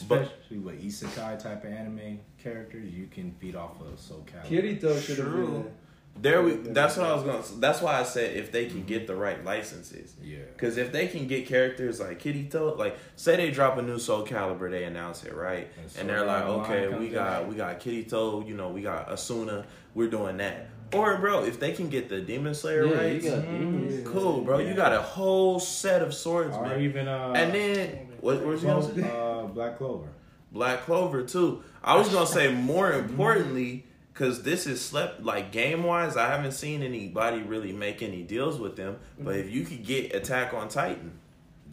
But- 0.08 0.22
Especially 0.22 0.58
with 0.58 0.82
isekai 0.82 1.38
type 1.38 1.62
of 1.64 1.70
anime 1.70 2.18
characters, 2.42 2.92
you 2.92 3.06
can 3.06 3.30
feed 3.38 3.54
off 3.54 3.80
of 3.80 3.98
Soul 4.00 4.26
Calibur. 4.26 4.48
Kirito 4.80 5.00
should 5.00 5.18
have 5.18 5.28
True. 5.28 5.46
been. 5.46 5.72
There 6.16 6.42
we. 6.42 6.52
That's 6.52 6.96
what 6.96 7.06
I 7.06 7.14
was 7.14 7.24
gonna. 7.24 7.60
That's 7.60 7.80
why 7.82 7.98
I 7.98 8.04
said 8.04 8.36
if 8.36 8.52
they 8.52 8.66
can 8.66 8.84
get 8.84 9.06
the 9.06 9.14
right 9.16 9.44
licenses. 9.44 10.14
Yeah. 10.22 10.38
Because 10.52 10.76
if 10.76 10.92
they 10.92 11.08
can 11.08 11.26
get 11.26 11.46
characters 11.46 11.98
like 12.00 12.22
Kirito, 12.22 12.78
like 12.78 12.96
say 13.16 13.36
they 13.36 13.50
drop 13.50 13.76
a 13.78 13.82
new 13.82 13.98
Soul 13.98 14.24
Calibur, 14.24 14.70
they 14.70 14.84
announce 14.84 15.24
it 15.24 15.34
right, 15.34 15.68
And 15.76 15.90
and 15.98 16.08
they're 16.08 16.24
like, 16.24 16.44
okay, 16.44 16.88
we 16.88 17.08
got 17.08 17.42
in. 17.42 17.48
we 17.48 17.56
got 17.56 17.80
Kirito, 17.80 18.46
you 18.46 18.54
know, 18.56 18.68
we 18.70 18.80
got 18.80 19.10
Asuna, 19.10 19.64
we're 19.94 20.08
doing 20.08 20.36
that. 20.38 20.68
Or 20.94 21.16
bro, 21.18 21.42
if 21.44 21.58
they 21.58 21.72
can 21.72 21.88
get 21.88 22.08
the 22.08 22.20
Demon 22.20 22.54
Slayer 22.54 22.86
Yeah, 22.86 22.94
rights, 22.96 23.24
you 23.24 23.30
got 23.32 23.44
Mhm. 23.44 24.04
cool, 24.06 24.40
bro. 24.42 24.58
You 24.60 24.74
got 24.74 24.92
a 24.92 25.02
whole 25.02 25.58
set 25.58 26.00
of 26.00 26.14
swords, 26.14 26.50
man. 26.50 26.58
Or 26.60 26.64
swordsmen, 26.68 26.84
even 26.84 27.08
uh, 27.08 27.32
and 27.36 27.52
then 27.52 27.88
what? 28.20 28.44
Where's 28.46 28.60
Clo- 28.60 28.80
the 28.82 29.04
uh, 29.06 29.42
Black 29.46 29.78
Clover. 29.78 30.06
Black 30.52 30.82
Clover 30.82 31.24
too. 31.24 31.64
I 31.82 31.96
was 31.96 32.08
gonna 32.10 32.26
say 32.26 32.52
more 32.52 32.92
importantly, 33.02 33.86
because 34.14 34.44
this 34.44 34.66
is 34.66 34.80
slept 34.80 35.22
like 35.22 35.50
game 35.50 35.82
wise. 35.82 36.16
I 36.16 36.28
haven't 36.28 36.52
seen 36.52 36.82
anybody 36.82 37.42
really 37.42 37.72
make 37.72 38.00
any 38.02 38.22
deals 38.22 38.58
with 38.58 38.76
them. 38.76 38.96
But 39.18 39.34
mm-hmm. 39.34 39.48
if 39.48 39.54
you 39.54 39.64
could 39.64 39.84
get 39.84 40.14
Attack 40.14 40.54
on 40.54 40.68
Titan, 40.68 41.12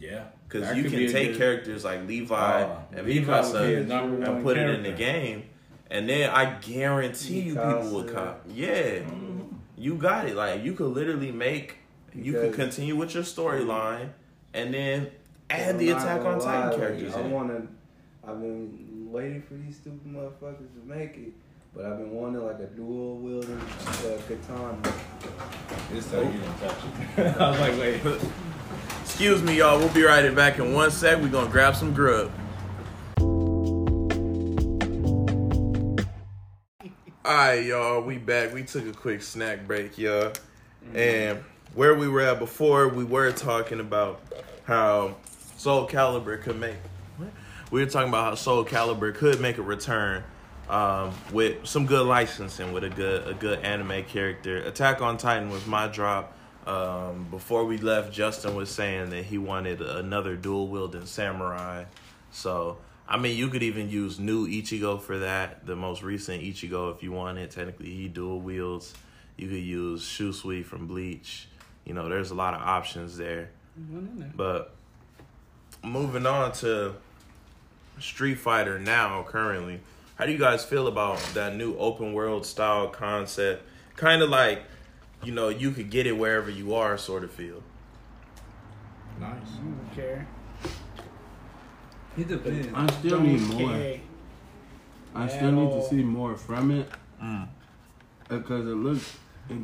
Yeah, 0.00 0.24
because 0.48 0.76
you 0.76 0.82
can 0.84 0.98
be 0.98 1.08
take 1.08 1.28
good- 1.28 1.38
characters 1.38 1.84
like 1.84 2.06
Levi 2.06 2.62
Oh, 2.64 2.78
and 2.92 3.06
Levi 3.06 3.40
would 3.40 3.52
be 3.52 3.74
a 3.74 3.84
Mikasa 3.84 3.86
number 3.86 4.24
and 4.24 4.42
put 4.42 4.56
it 4.58 4.68
in 4.68 4.82
the 4.82 4.92
game, 4.92 5.44
and 5.90 6.08
then 6.08 6.30
I 6.30 6.58
guarantee 6.58 7.40
you 7.40 7.54
people 7.54 7.90
would 7.92 8.06
Mikasa. 8.08 8.14
cop. 8.14 8.44
Yeah, 8.52 8.98
mm-hmm. 8.98 9.40
you 9.76 9.94
got 9.94 10.26
it. 10.28 10.34
Like 10.34 10.62
you 10.64 10.72
could 10.74 10.88
literally 10.92 11.32
make. 11.32 11.76
You 12.14 12.34
could 12.34 12.52
continue 12.52 12.94
with 12.94 13.14
your 13.14 13.22
storyline, 13.22 14.10
and 14.52 14.74
then 14.74 15.10
add 15.48 15.70
I'm 15.70 15.78
the 15.78 15.90
Attack 15.90 16.22
gonna 16.22 16.34
on 16.36 16.40
Titan 16.40 16.70
lie, 16.70 16.76
characters. 16.76 17.14
I 17.14 17.20
wanna. 17.22 17.62
I've 18.26 18.38
been 18.40 19.08
waiting 19.10 19.42
for 19.42 19.54
these 19.54 19.76
stupid 19.76 20.04
motherfuckers 20.06 20.68
to 20.74 20.80
make 20.86 21.16
it, 21.16 21.32
but 21.74 21.86
I've 21.86 21.98
been 21.98 22.10
wanting 22.10 22.44
like 22.44 22.58
a 22.58 22.66
dual 22.66 23.16
wielding 23.16 23.58
uh, 23.58 24.18
katana. 24.28 24.76
This 25.90 26.10
time 26.10 26.26
you 26.26 26.38
didn't 26.38 26.58
touch 26.58 26.76
it. 27.16 27.36
I 27.40 27.50
was 27.50 27.60
like, 27.60 27.78
wait. 27.78 28.22
Excuse 29.02 29.42
me, 29.42 29.58
y'all. 29.58 29.78
We'll 29.78 29.88
be 29.94 30.02
right 30.02 30.34
back 30.34 30.58
in 30.58 30.74
one 30.74 30.90
sec. 30.90 31.20
We're 31.20 31.28
gonna 31.28 31.50
grab 31.50 31.74
some 31.74 31.94
grub. 31.94 32.30
Alright, 37.24 37.64
y'all, 37.64 38.02
we 38.02 38.18
back. 38.18 38.52
We 38.52 38.64
took 38.64 38.86
a 38.86 38.92
quick 38.92 39.22
snack 39.22 39.66
break, 39.66 39.96
y'all. 39.96 40.32
And 40.94 41.42
where 41.74 41.94
we 41.94 42.08
were 42.08 42.20
at 42.20 42.38
before, 42.38 42.88
we 42.88 43.04
were 43.04 43.32
talking 43.32 43.80
about 43.80 44.20
how 44.64 45.16
Soul 45.56 45.88
Calibur 45.88 46.42
could 46.42 46.58
make. 46.60 46.76
What? 47.16 47.30
We 47.70 47.80
were 47.80 47.90
talking 47.90 48.10
about 48.10 48.24
how 48.24 48.34
Soul 48.34 48.64
Calibur 48.64 49.14
could 49.14 49.40
make 49.40 49.56
a 49.56 49.62
return 49.62 50.24
um, 50.68 51.12
with 51.32 51.66
some 51.66 51.86
good 51.86 52.06
licensing, 52.06 52.72
with 52.72 52.84
a 52.84 52.90
good 52.90 53.28
a 53.28 53.34
good 53.34 53.60
anime 53.60 54.04
character. 54.04 54.58
Attack 54.58 55.02
on 55.02 55.16
Titan 55.16 55.50
was 55.50 55.66
my 55.66 55.88
drop. 55.88 56.36
Um, 56.66 57.26
before 57.30 57.64
we 57.64 57.78
left, 57.78 58.12
Justin 58.12 58.54
was 58.54 58.70
saying 58.70 59.10
that 59.10 59.24
he 59.24 59.36
wanted 59.38 59.80
another 59.80 60.36
dual 60.36 60.68
wielding 60.68 61.06
samurai. 61.06 61.84
So 62.30 62.78
I 63.08 63.18
mean, 63.18 63.36
you 63.36 63.48
could 63.48 63.62
even 63.62 63.90
use 63.90 64.18
new 64.18 64.46
Ichigo 64.46 65.00
for 65.00 65.18
that. 65.18 65.66
The 65.66 65.76
most 65.76 66.02
recent 66.02 66.42
Ichigo, 66.42 66.94
if 66.94 67.02
you 67.02 67.12
wanted. 67.12 67.50
Technically, 67.50 67.90
he 67.90 68.08
dual 68.08 68.40
wields. 68.40 68.94
You 69.36 69.48
could 69.48 69.56
use 69.62 70.02
Shusui 70.02 70.64
from 70.64 70.86
Bleach. 70.86 71.48
You 71.84 71.94
know, 71.94 72.08
there's 72.08 72.30
a 72.30 72.34
lot 72.34 72.54
of 72.54 72.62
options 72.62 73.16
there. 73.16 73.50
But 74.36 74.74
moving 75.84 76.26
on 76.26 76.52
to 76.52 76.94
Street 77.98 78.36
Fighter 78.36 78.78
now, 78.78 79.24
currently, 79.28 79.80
how 80.16 80.26
do 80.26 80.32
you 80.32 80.38
guys 80.38 80.64
feel 80.64 80.86
about 80.86 81.18
that 81.34 81.56
new 81.56 81.76
open 81.78 82.12
world 82.12 82.46
style 82.46 82.88
concept? 82.88 83.64
Kind 83.96 84.22
of 84.22 84.28
like, 84.30 84.62
you 85.22 85.32
know, 85.32 85.48
you 85.48 85.70
could 85.70 85.90
get 85.90 86.06
it 86.06 86.16
wherever 86.16 86.50
you 86.50 86.74
are, 86.74 86.96
sort 86.98 87.24
of 87.24 87.30
feel. 87.32 87.62
Nice. 89.20 89.30
I 89.32 89.56
don't 89.64 89.94
care. 89.94 90.26
It 92.18 92.28
depends. 92.28 92.68
I 92.74 92.86
still 92.98 93.10
Don't 93.18 93.26
need 93.26 93.40
more. 93.40 93.70
care. 93.70 94.00
I 95.14 95.28
still 95.28 95.52
need 95.52 95.70
to 95.72 95.88
see 95.88 96.02
more 96.02 96.34
from 96.36 96.70
it 96.70 96.88
Mm. 97.22 97.46
because 98.28 98.66
it 98.66 98.74
looks 98.74 99.16
it 99.48 99.58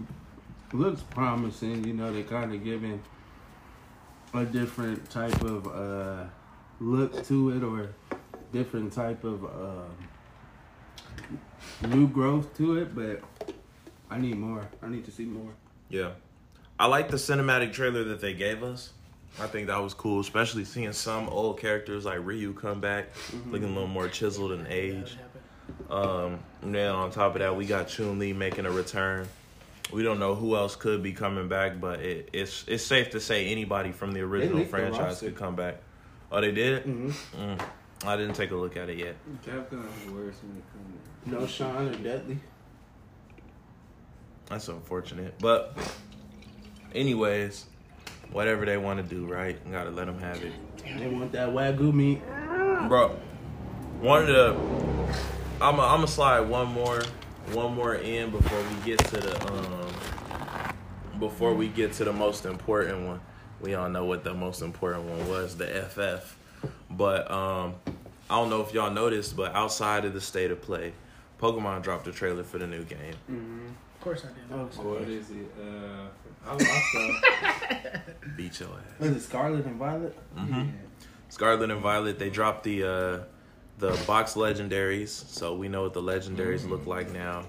looks 0.73 1.03
promising. 1.03 1.85
You 1.85 1.95
know, 1.95 2.13
they're 2.13 2.23
kind 2.23 2.55
of 2.55 2.63
giving 2.63 3.03
a 4.35 4.45
different 4.45 5.11
type 5.11 5.41
of 5.43 5.67
uh, 5.67 6.25
look 6.81 7.25
to 7.27 7.51
it 7.51 7.63
or 7.63 7.91
different 8.53 8.93
type 8.93 9.25
of 9.25 9.45
um 9.45 10.08
new 11.87 12.09
growth 12.09 12.57
to 12.59 12.79
it. 12.79 12.95
But 12.95 13.23
I 14.11 14.19
need 14.19 14.37
more. 14.37 14.69
I 14.83 14.89
need 14.89 15.05
to 15.07 15.11
see 15.11 15.25
more. 15.25 15.53
Yeah. 15.89 16.11
I 16.79 16.87
like 16.87 17.09
the 17.11 17.17
cinematic 17.17 17.73
trailer 17.73 18.05
that 18.05 18.21
they 18.21 18.35
gave 18.35 18.63
us. 18.63 18.93
I 19.41 19.47
think 19.47 19.67
that 19.69 19.79
was 19.83 19.95
cool, 19.95 20.21
especially 20.21 20.65
seeing 20.65 20.93
some 20.93 21.29
old 21.29 21.59
characters 21.61 22.05
like 22.05 22.19
Ryu 22.25 22.53
come 22.55 22.81
back, 22.81 23.09
looking 23.47 23.69
a 23.69 23.73
little 23.73 23.87
more 23.89 24.09
chiseled 24.09 24.53
and 24.53 24.67
That 24.67 24.73
aged. 24.73 25.17
happened. 25.17 25.91
Um, 25.91 26.39
and 26.63 26.75
then 26.75 26.91
on 26.91 27.11
top 27.11 27.35
of 27.35 27.41
that, 27.41 27.55
we 27.57 27.67
got 27.67 27.89
Chun 27.89 28.19
Li 28.19 28.33
making 28.33 28.67
a 28.67 28.71
return. 28.71 29.29
We 29.93 30.03
don't 30.03 30.19
know 30.19 30.35
who 30.35 30.57
else 30.57 30.77
could 30.77 31.03
be 31.03 31.13
coming 31.13 31.49
back, 31.49 31.81
but 31.81 32.01
it, 32.01 32.29
it's 32.33 32.65
it's 32.69 32.85
safe 32.85 33.11
to 33.11 33.21
say 33.21 33.49
anybody 33.49 33.91
from 33.93 34.13
the 34.13 34.21
original 34.21 34.59
leaked 34.59 34.71
the 34.71 34.77
franchise 34.77 35.21
could 35.21 35.37
come 35.37 35.57
back. 35.57 35.77
Oh, 36.31 36.41
they 36.41 36.53
did? 36.53 36.85
Mm-hmm. 36.85 37.43
Mm. 37.43 37.61
I 38.05 38.17
didn't 38.17 38.35
take 38.35 38.51
a 38.53 38.57
look 38.57 38.77
at 38.77 38.89
it 38.89 38.99
yet. 38.99 39.17
Capcom 39.45 39.85
is 39.85 40.13
worse 40.13 40.37
when 40.43 40.57
it 40.57 40.65
comes. 40.73 41.41
No 41.41 41.47
Sean 41.47 41.89
or 41.89 41.95
Dudley. 41.97 42.39
That's 44.47 44.69
unfortunate. 44.69 45.35
But, 45.41 45.77
anyways, 46.95 47.67
whatever 48.33 48.65
they 48.65 48.77
want 48.77 49.07
to 49.07 49.15
do, 49.15 49.27
right? 49.27 49.59
You 49.67 49.73
gotta 49.73 49.91
let 49.91 50.07
them 50.07 50.19
have 50.21 50.43
it. 50.43 50.53
They 50.99 51.09
want 51.09 51.33
that 51.33 51.49
wagyu 51.51 51.93
meat. 51.93 52.23
Bro, 52.89 53.19
one 54.01 54.23
of 54.23 54.29
the, 54.29 54.57
I'm 55.61 55.77
gonna 55.77 56.07
slide 56.07 56.41
one 56.41 56.69
more, 56.69 57.03
one 57.53 57.75
more 57.75 57.97
in 57.97 58.31
before 58.31 58.63
we 58.63 58.77
get 58.87 58.99
to 59.07 59.17
the 59.17 59.53
um, 59.53 59.93
before 61.19 61.53
we 61.53 61.69
get 61.69 61.93
to 61.95 62.05
the 62.05 62.13
most 62.13 62.47
important 62.47 63.07
one. 63.07 63.21
We 63.61 63.75
all 63.75 63.89
know 63.89 64.05
what 64.05 64.23
the 64.23 64.35
most 64.35 64.63
important 64.63 65.05
one 65.05 65.29
was, 65.29 65.57
the 65.57 65.67
FF. 65.67 66.38
But 66.91 67.31
um, 67.31 67.75
I 68.31 68.37
don't 68.37 68.51
know 68.51 68.61
if 68.63 68.73
y'all 68.75 68.91
noticed, 68.91 69.37
but 69.37 69.55
outside 69.55 70.05
of 70.05 70.13
the 70.15 70.21
state 70.21 70.51
of 70.51 70.61
play, 70.63 70.93
Pokemon 71.41 71.83
dropped 71.83 72.07
a 72.09 72.13
trailer 72.13 72.43
for 72.45 72.59
the 72.59 72.67
new 72.67 72.83
game. 72.85 73.15
Mm-hmm. 73.31 73.67
Of 73.97 74.01
course 74.01 74.25
I 74.25 74.29
did. 74.29 74.59
Of 74.61 74.77
What 74.79 74.85
course. 74.99 75.09
is 75.09 75.31
it? 75.31 75.53
Uh, 75.61 76.51
I, 76.51 76.55
I 76.55 76.83
saw. 76.93 78.01
Beat 78.37 78.61
your 78.61 78.69
ass. 78.71 79.01
Was 79.01 79.11
it 79.11 79.21
Scarlet 79.21 79.65
and 79.67 79.77
Violet? 79.77 80.17
hmm 80.37 80.65
Scarlet 81.31 81.71
and 81.71 81.81
Violet, 81.81 82.19
they 82.19 82.31
dropped 82.31 82.65
the 82.65 82.85
uh, 82.85 83.19
the 83.79 84.01
box 84.07 84.35
legendaries, 84.35 85.09
so 85.09 85.55
we 85.55 85.69
know 85.69 85.83
what 85.83 85.93
the 85.93 86.03
legendaries 86.03 86.69
look 86.69 86.87
like 86.87 87.13
now. 87.13 87.45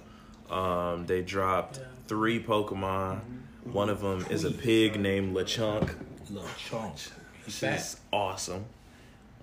Um, 0.50 1.06
they 1.06 1.22
dropped 1.22 1.78
Yeah. 1.78 1.84
three 2.08 2.44
Pokemon. 2.44 3.22
One 3.66 3.90
of 3.90 4.02
them 4.02 4.26
is 4.30 4.44
a 4.44 4.52
pig 4.52 5.00
named 5.00 5.36
Lechonk. 5.36 5.94
Little 6.30 6.48
chunk. 6.58 6.96
This 7.46 7.98
awesome. 8.12 8.66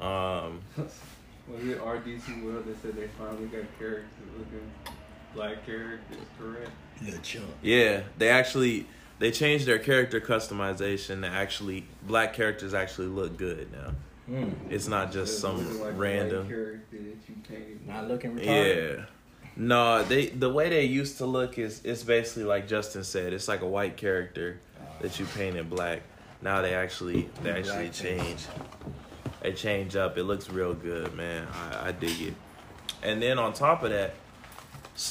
Um, 0.00 0.60
Was 0.76 1.64
it 1.64 1.80
RDC 1.80 2.42
World 2.44 2.66
that 2.66 2.80
said 2.82 2.96
they 2.96 3.06
finally 3.18 3.46
got 3.46 3.62
characters 3.78 4.10
looking 4.36 4.70
black 5.34 5.64
characters 5.64 6.16
correct? 6.38 6.70
Little 7.02 7.20
chunk. 7.20 7.44
yeah, 7.62 8.00
they 8.18 8.28
actually 8.30 8.86
they 9.18 9.30
changed 9.30 9.66
their 9.66 9.78
character 9.78 10.20
customization 10.20 11.20
to 11.22 11.28
actually 11.28 11.86
black 12.06 12.32
characters 12.34 12.74
actually 12.74 13.06
look 13.08 13.36
good 13.36 13.70
now. 13.72 13.92
Mm. 14.30 14.52
It's 14.70 14.88
not 14.88 15.12
just 15.12 15.34
It 15.34 15.40
some 15.40 15.80
like 15.80 15.92
random. 15.96 16.40
white 16.46 16.48
character 16.48 16.96
that 16.98 17.28
you 17.28 17.34
painted. 17.48 17.86
Not 17.86 18.08
looking 18.08 18.32
retarded. 18.36 18.96
Yeah. 18.98 19.04
No, 19.56 20.02
they 20.02 20.26
the 20.26 20.50
way 20.50 20.68
they 20.68 20.84
used 20.84 21.18
to 21.18 21.26
look 21.26 21.58
is 21.58 21.80
it's 21.84 22.02
basically 22.02 22.42
like 22.44 22.66
Justin 22.66 23.04
said. 23.04 23.32
It's 23.32 23.46
like 23.48 23.62
a 23.62 23.66
white 23.68 23.96
character 23.96 24.58
that 25.00 25.18
you 25.20 25.26
painted 25.26 25.70
black. 25.70 26.02
Now 26.42 26.60
they 26.60 26.74
actually 26.74 27.28
they 27.42 27.50
actually 27.52 27.88
Blackface. 27.90 28.02
change. 28.02 28.40
They 29.46 29.52
change 29.52 29.94
up. 29.94 30.18
It 30.18 30.24
looks 30.24 30.50
real 30.50 30.74
good, 30.74 31.14
man. 31.14 31.46
I, 31.52 31.88
I 31.88 31.92
dig 31.92 32.20
it. 32.20 32.34
And 33.04 33.22
then 33.22 33.38
on 33.38 33.52
top 33.52 33.84
of 33.84 33.90
that, 33.90 34.14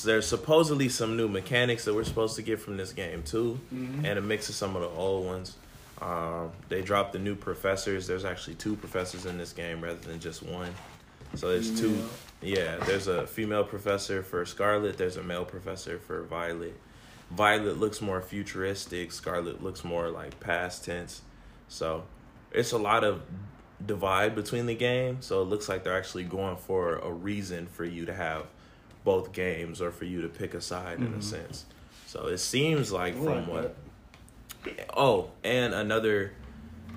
there's 0.03 0.27
supposedly 0.27 0.89
some 0.89 1.15
new 1.15 1.29
mechanics 1.29 1.85
that 1.85 1.93
we're 1.93 2.03
supposed 2.03 2.35
to 2.35 2.41
get 2.41 2.59
from 2.59 2.75
this 2.75 2.91
game 2.91 3.23
too, 3.23 3.57
Mhm. 3.73 3.99
and 4.03 4.19
a 4.19 4.21
mix 4.21 4.49
of 4.49 4.55
some 4.55 4.75
of 4.75 4.81
the 4.81 4.89
old 4.89 5.25
ones. 5.25 5.55
Um, 6.01 6.51
they 6.67 6.81
dropped 6.81 7.13
the 7.13 7.19
new 7.19 7.35
professors. 7.35 8.07
There's 8.07 8.25
actually 8.25 8.55
two 8.55 8.75
professors 8.75 9.25
in 9.25 9.37
this 9.37 9.53
game 9.53 9.79
rather 9.81 9.99
than 9.99 10.19
just 10.19 10.43
one. 10.43 10.75
So 11.35 11.47
there's 11.47 11.79
two. 11.79 11.97
Yeah, 12.41 12.75
there's 12.85 13.07
a 13.07 13.25
female 13.27 13.63
professor 13.63 14.21
for 14.21 14.45
Scarlet. 14.45 14.97
There's 14.97 15.15
a 15.15 15.23
male 15.23 15.45
professor 15.45 15.97
for 15.97 16.23
Violet. 16.23 16.77
Violet 17.31 17.77
looks 17.79 18.01
more 18.01 18.21
futuristic. 18.21 19.13
Scarlet 19.13 19.63
looks 19.63 19.85
more 19.85 20.09
like 20.09 20.41
past 20.41 20.83
tense. 20.83 21.21
So 21.69 22.03
it's 22.51 22.73
a 22.73 22.77
lot 22.77 23.05
of 23.05 23.21
divide 23.83 24.35
between 24.35 24.65
the 24.65 24.75
game. 24.75 25.17
So 25.21 25.41
it 25.41 25.45
looks 25.45 25.67
like 25.67 25.83
they're 25.83 25.97
actually 25.97 26.23
going 26.23 26.57
for 26.57 26.97
a 26.97 27.11
reason 27.11 27.67
for 27.67 27.85
you 27.85 28.05
to 28.05 28.13
have 28.13 28.45
both 29.03 29.33
games 29.33 29.81
or 29.81 29.91
for 29.91 30.05
you 30.05 30.21
to 30.21 30.27
pick 30.27 30.53
a 30.53 30.61
side 30.61 30.99
in 30.99 31.05
a 31.05 31.09
mm-hmm. 31.09 31.21
sense. 31.21 31.65
So 32.07 32.27
it 32.27 32.37
seems 32.37 32.91
like 32.91 33.15
from 33.15 33.47
what. 33.47 33.75
Oh, 34.95 35.29
and 35.43 35.73
another. 35.73 36.33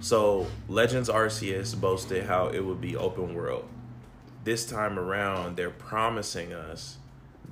So 0.00 0.46
Legends 0.68 1.08
Arceus 1.08 1.78
boasted 1.78 2.26
how 2.26 2.48
it 2.48 2.60
would 2.60 2.80
be 2.80 2.96
open 2.96 3.34
world 3.34 3.68
this 4.48 4.64
time 4.64 4.98
around 4.98 5.56
they're 5.56 5.68
promising 5.68 6.54
us 6.54 6.96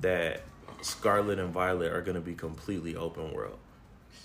that 0.01 0.41
Scarlet 0.81 1.37
and 1.37 1.53
Violet 1.53 1.91
are 1.91 2.01
going 2.01 2.15
to 2.15 2.21
be 2.21 2.33
completely 2.33 2.95
open 2.95 3.33
world. 3.33 3.59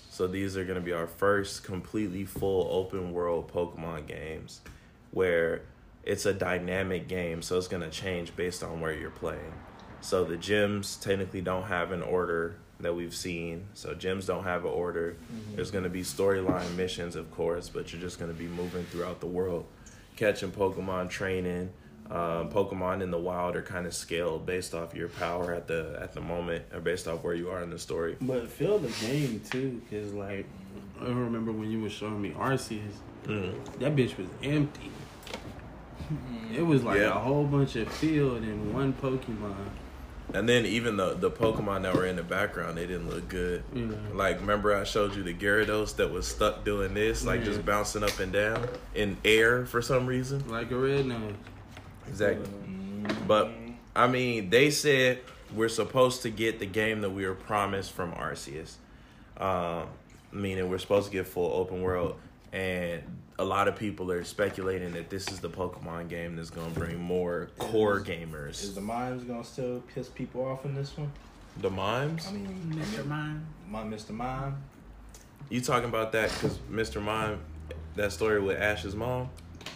So 0.09 0.25
these 0.25 0.57
are 0.57 0.63
going 0.63 0.79
to 0.79 0.81
be 0.81 0.91
our 0.91 1.05
first 1.05 1.63
completely 1.63 2.25
full 2.25 2.67
open 2.71 3.13
world 3.13 3.51
Pokemon 3.51 4.07
games 4.07 4.61
where 5.13 5.61
it's 6.03 6.25
a 6.25 6.33
dynamic 6.33 7.07
game, 7.07 7.41
so 7.41 7.57
it's 7.57 7.67
gonna 7.67 7.89
change 7.89 8.35
based 8.35 8.63
on 8.63 8.81
where 8.81 8.93
you're 8.93 9.09
playing. 9.09 9.53
So 10.01 10.25
the 10.25 10.35
gyms 10.35 10.99
technically 11.01 11.41
don't 11.41 11.63
have 11.63 11.91
an 11.91 12.01
order 12.01 12.55
that 12.81 12.93
we've 12.93 13.15
seen. 13.15 13.67
So 13.73 13.95
gyms 13.95 14.25
don't 14.27 14.43
have 14.43 14.65
an 14.65 14.71
order. 14.71 15.15
There's 15.55 15.71
gonna 15.71 15.87
be 15.89 16.01
storyline 16.01 16.75
missions, 16.75 17.15
of 17.15 17.31
course, 17.31 17.69
but 17.69 17.93
you're 17.93 18.01
just 18.01 18.19
gonna 18.19 18.33
be 18.33 18.47
moving 18.47 18.83
throughout 18.85 19.21
the 19.21 19.27
world, 19.27 19.65
catching 20.17 20.51
Pokemon, 20.51 21.09
training. 21.09 21.69
Um, 22.11 22.49
Pokemon 22.51 23.01
in 23.01 23.11
the 23.11 23.17
wild 23.17 23.55
are 23.55 23.61
kind 23.61 23.87
of 23.87 23.93
scaled 23.93 24.45
based 24.45 24.73
off 24.75 24.93
your 24.93 25.07
power 25.07 25.53
at 25.53 25.67
the 25.67 25.97
at 26.01 26.11
the 26.11 26.19
moment, 26.19 26.65
or 26.73 26.81
based 26.81 27.07
off 27.07 27.23
where 27.23 27.33
you 27.33 27.49
are 27.49 27.63
in 27.63 27.69
the 27.69 27.79
story. 27.79 28.17
But 28.19 28.49
feel 28.49 28.77
the 28.77 28.89
game 29.07 29.39
too, 29.49 29.81
cause 29.89 30.11
like 30.13 30.45
I 30.99 31.05
remember 31.05 31.53
when 31.53 31.71
you 31.71 31.81
were 31.81 31.89
showing 31.89 32.21
me 32.21 32.31
Arceus, 32.31 32.81
Mm. 33.25 33.79
that 33.79 33.95
bitch 33.95 34.17
was 34.17 34.27
empty. 34.43 34.91
It 36.55 36.61
was 36.61 36.83
like 36.83 36.97
Yeah. 36.99 37.07
a 37.15 37.19
whole 37.19 37.45
bunch 37.45 37.75
of 37.75 37.87
field 37.91 38.43
and 38.43 38.73
one 38.73 38.93
Pokemon. 38.93 39.55
And 40.33 40.47
then 40.47 40.65
even 40.65 40.97
the 40.97 41.13
the 41.15 41.29
Pokemon 41.29 41.83
that 41.83 41.93
were 41.95 42.05
in 42.05 42.15
the 42.15 42.23
background, 42.23 42.77
they 42.77 42.87
didn't 42.87 43.09
look 43.09 43.27
good. 43.27 43.63
Yeah. 43.73 43.85
Like 44.13 44.39
remember 44.39 44.75
I 44.75 44.83
showed 44.83 45.15
you 45.15 45.23
the 45.23 45.33
Gyarados 45.33 45.95
that 45.97 46.11
was 46.11 46.27
stuck 46.27 46.63
doing 46.63 46.93
this, 46.93 47.25
like 47.25 47.39
Yeah. 47.41 47.45
just 47.47 47.65
bouncing 47.65 48.03
up 48.03 48.17
and 48.19 48.31
down 48.31 48.67
in 48.95 49.17
air 49.25 49.65
for 49.65 49.81
some 49.81 50.05
reason. 50.07 50.43
Like 50.49 50.71
a 50.71 50.77
red 50.77 51.05
nose. 51.05 51.33
Exactly. 52.07 52.49
But 53.27 53.51
I 53.95 54.07
mean, 54.07 54.49
they 54.49 54.69
said 54.71 55.19
we're 55.53 55.69
supposed 55.69 56.21
to 56.23 56.29
get 56.29 56.59
the 56.59 56.65
game 56.65 57.01
that 57.01 57.11
we 57.11 57.27
were 57.27 57.35
promised 57.35 57.91
from 57.91 58.11
Arceus. 58.13 58.75
Um, 59.37 59.87
meaning 60.31 60.69
we're 60.69 60.79
supposed 60.79 61.07
to 61.07 61.11
get 61.11 61.27
full 61.27 61.51
open 61.53 61.81
world, 61.81 62.15
and 62.51 63.01
a 63.39 63.43
lot 63.43 63.67
of 63.67 63.75
people 63.75 64.11
are 64.11 64.23
speculating 64.23 64.91
that 64.93 65.09
this 65.09 65.27
is 65.29 65.39
the 65.39 65.49
Pokemon 65.49 66.07
game 66.07 66.35
that's 66.35 66.49
going 66.49 66.71
to 66.71 66.79
bring 66.79 66.99
more 66.99 67.49
core 67.57 67.97
Is 67.97 68.03
gamers. 68.03 68.63
Is 68.63 68.75
the 68.75 68.81
mimes 68.81 69.23
gonna 69.23 69.43
still 69.43 69.81
piss 69.93 70.07
people 70.09 70.45
off 70.45 70.65
in 70.65 70.75
this 70.75 70.95
one? 70.97 71.11
The 71.61 71.69
mimes? 71.69 72.27
I 72.27 72.31
mean, 72.31 72.73
Mr. 72.75 73.05
Mime. 73.05 73.45
my 73.67 73.83
Mr. 73.83 74.11
Mime. 74.11 74.57
You 75.49 75.61
talking 75.61 75.89
about 75.89 76.11
that 76.13 76.31
because 76.31 76.57
Mr. 76.71 77.01
Mime, 77.01 77.39
that 77.95 78.11
story 78.11 78.39
with 78.41 78.59
Ash's 78.59 78.95
mom? 78.95 79.29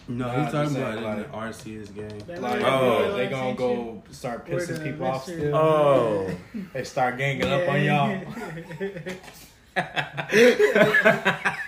No, 0.08 0.26
Nah, 0.28 0.44
he's 0.44 0.52
talking 0.52 0.76
about 0.78 0.94
saying, 0.94 1.06
it 1.06 1.12
in 1.14 1.22
the 1.22 1.38
Arceus 1.38 1.94
game. 1.96 2.42
Like, 2.42 2.62
little 2.62 2.66
Oh. 2.66 3.16
they 3.18 3.28
I 3.28 3.30
gonna 3.30 3.56
go 3.56 4.04
start 4.12 4.46
pissing 4.48 4.78
the 4.78 4.92
people 4.92 5.06
off 5.06 5.24
still. 5.24 5.56
Oh, 5.56 6.30
They 6.74 6.84
start 6.84 7.18
ganging 7.18 7.44
up 7.48 7.68
on 7.68 7.84
y'all. 7.84 8.22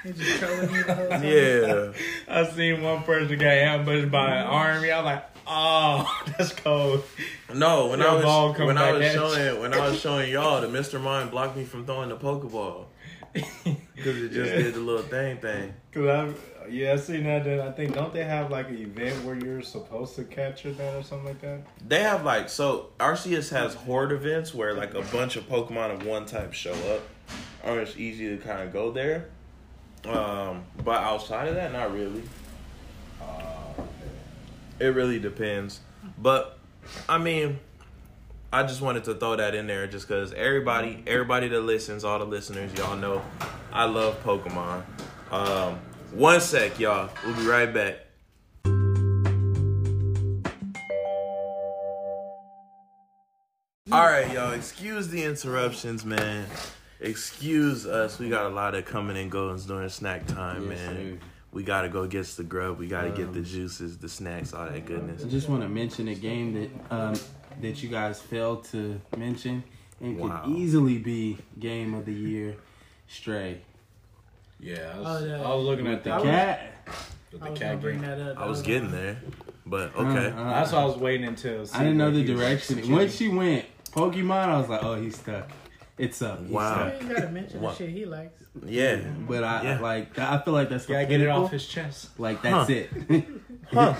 He 0.03 0.13
just 0.13 0.39
trolling 0.39 0.73
you 0.73 0.83
the 0.83 0.95
whole 0.95 1.09
time. 1.09 1.23
yeah. 1.23 1.91
I 2.27 2.49
seen 2.51 2.81
one 2.81 3.03
person 3.03 3.37
got 3.37 3.47
ambushed 3.47 4.09
by 4.11 4.35
an 4.35 4.45
mm-hmm. 4.45 4.53
army. 4.53 4.91
I'm 4.91 5.03
like, 5.03 5.25
oh, 5.45 6.23
that's 6.37 6.53
cold. 6.53 7.03
No, 7.53 7.87
when 7.87 7.99
Your 7.99 8.09
I 8.09 8.13
was 8.13 8.59
when 8.59 8.77
I 8.77 8.91
was 8.93 9.01
at 9.01 9.13
you. 9.13 9.19
showing 9.19 9.61
when 9.61 9.73
I 9.73 9.89
was 9.89 9.99
showing 9.99 10.31
y'all, 10.31 10.61
the 10.61 10.67
Mr. 10.67 11.01
Mime 11.01 11.29
blocked 11.29 11.57
me 11.57 11.65
from 11.65 11.85
throwing 11.85 12.09
the 12.09 12.17
Pokeball 12.17 12.85
because 13.33 14.23
it 14.23 14.31
just 14.31 14.51
did 14.51 14.73
the 14.73 14.79
little 14.79 15.03
thing 15.03 15.37
thing. 15.37 15.73
Cause 15.91 16.07
I, 16.07 16.67
yeah, 16.69 16.93
I 16.93 16.95
seen 16.97 17.23
that. 17.25 17.43
Then 17.43 17.59
I 17.59 17.71
think 17.71 17.93
don't 17.93 18.13
they 18.13 18.23
have 18.23 18.51
like 18.51 18.69
an 18.69 18.77
event 18.77 19.23
where 19.25 19.35
you're 19.35 19.61
supposed 19.61 20.15
to 20.15 20.23
capture 20.23 20.71
that 20.71 20.95
or 20.95 21.03
something 21.03 21.27
like 21.27 21.41
that? 21.41 21.61
They 21.85 22.01
have 22.03 22.23
like 22.23 22.49
so 22.49 22.91
Arceus 22.99 23.49
has 23.51 23.75
horde 23.75 24.11
events 24.11 24.53
where 24.53 24.73
like 24.73 24.93
a 24.93 25.01
bunch 25.01 25.35
of 25.35 25.47
Pokemon 25.49 25.93
of 25.93 26.05
one 26.05 26.25
type 26.25 26.53
show 26.53 26.73
up, 26.93 27.01
or 27.63 27.79
it's 27.79 27.97
easy 27.97 28.29
to 28.29 28.37
kind 28.37 28.61
of 28.61 28.73
go 28.73 28.91
there. 28.91 29.25
Um, 30.05 30.63
but 30.83 31.01
outside 31.03 31.47
of 31.47 31.55
that, 31.55 31.73
not 31.73 31.93
really. 31.93 32.23
Uh, 33.21 33.83
It 34.79 34.87
really 34.95 35.19
depends. 35.19 35.81
But 36.17 36.57
I 37.07 37.17
mean, 37.17 37.59
I 38.51 38.63
just 38.63 38.81
wanted 38.81 39.03
to 39.03 39.13
throw 39.15 39.35
that 39.35 39.53
in 39.53 39.67
there 39.67 39.85
just 39.87 40.07
because 40.07 40.31
everybody, 40.33 41.03
everybody 41.05 41.49
that 41.49 41.61
listens, 41.61 42.03
all 42.03 42.17
the 42.17 42.25
listeners, 42.25 42.73
y'all 42.77 42.95
know, 42.95 43.21
I 43.73 43.85
love 43.85 44.23
Pokemon. 44.23 44.83
Um, 45.31 45.79
one 46.13 46.39
sec, 46.41 46.79
y'all. 46.79 47.09
We'll 47.25 47.35
be 47.35 47.45
right 47.45 47.71
back. 47.71 47.97
All 53.91 54.05
right, 54.05 54.31
y'all. 54.31 54.53
Excuse 54.53 55.07
the 55.07 55.23
interruptions, 55.23 56.05
man. 56.05 56.45
Excuse 57.01 57.85
us. 57.85 58.19
We 58.19 58.29
got 58.29 58.45
a 58.45 58.49
lot 58.49 58.75
of 58.75 58.85
coming 58.85 59.17
and 59.17 59.31
goings 59.31 59.65
during 59.65 59.87
snack 59.89 60.25
time, 60.27 60.69
Yes, 60.69 60.79
man. 60.79 61.19
sir. 61.19 61.25
We 61.51 61.63
gotta 61.63 61.89
go 61.89 62.05
get 62.05 62.25
the 62.27 62.43
grub. 62.43 62.77
We 62.77 62.87
gotta 62.87 63.09
get 63.09 63.33
the 63.33 63.39
Um, 63.39 63.45
juices, 63.45 63.97
the 63.97 64.09
snacks, 64.09 64.53
all 64.53 64.65
that 64.65 64.85
goodness. 64.85 65.23
I 65.25 65.29
just 65.29 65.49
want 65.49 65.63
to 65.63 65.69
mention 65.69 66.07
a 66.09 66.15
game 66.15 66.53
that 66.53 66.95
um, 66.95 67.15
that 67.61 67.81
you 67.81 67.89
guys 67.89 68.21
failed 68.21 68.65
to 68.65 68.99
mention 69.17 69.63
and 70.01 70.19
Wow. 70.19 70.43
could 70.45 70.55
easily 70.55 70.97
be 70.99 71.37
game 71.59 71.93
of 71.93 72.05
the 72.05 72.13
year. 72.13 72.55
Stray 73.07 73.61
yeah, 74.59 74.91
I 74.93 74.99
was, 74.99 75.07
Oh, 75.23 75.25
yeah. 75.25 75.41
I 75.41 75.55
was 75.55 75.65
looking 75.65 75.87
at 75.87 76.03
the 76.03 76.09
that 76.11 76.21
cat. 76.21 76.71
with 77.31 77.41
I 77.41 77.45
the 77.45 77.51
was 77.51 77.59
cat 77.59 77.69
gonna 77.69 77.81
bring 77.81 78.01
game. 78.01 78.09
that 78.09 78.31
up. 78.31 78.37
I 78.39 78.45
was 78.47 78.61
getting 78.61 78.91
there, 78.91 79.17
but 79.65 79.95
Uh, 79.95 80.01
okay. 80.01 80.27
uh, 80.27 80.43
That's 80.51 80.71
why 80.73 80.81
I 80.81 80.85
was 80.85 80.97
waiting 80.97 81.25
until. 81.25 81.65
I 81.73 81.79
didn't 81.79 81.97
know 81.97 82.11
the 82.11 82.23
direction. 82.25 82.75
Once 82.75 82.89
Once 82.89 83.15
she 83.15 83.29
went 83.29 83.65
Pokemon, 83.91 84.31
I 84.49 84.57
was 84.59 84.69
like, 84.69 84.83
oh, 84.83 85.01
he's 85.01 85.17
stuck. 85.17 85.49
It's 85.99 86.21
up. 86.21 86.39
He's 86.41 86.49
Wow. 86.49 86.73
stuck. 86.89 87.01
Uh, 87.01 87.05
you 87.07 87.13
gotta 87.15 87.29
mention 87.29 87.61
the 87.61 87.73
shit 87.75 87.89
he 87.89 88.05
likes. 88.05 88.41
Yeah. 88.65 88.97
But 89.27 89.43
I 89.43 89.61
Yeah. 89.63 89.79
like. 89.79 90.17
I 90.17 90.39
feel 90.39 90.53
like 90.53 90.69
that's 90.69 90.85
the 90.85 90.93
gotta 90.93 91.05
get 91.05 91.19
it 91.21 91.27
off 91.27 91.51
his 91.51 91.67
chest. 91.67 92.17
Like 92.19 92.41
that's 92.41 92.67
Huh. 92.69 92.73
it. 92.73 93.25
Huh. 93.73 93.95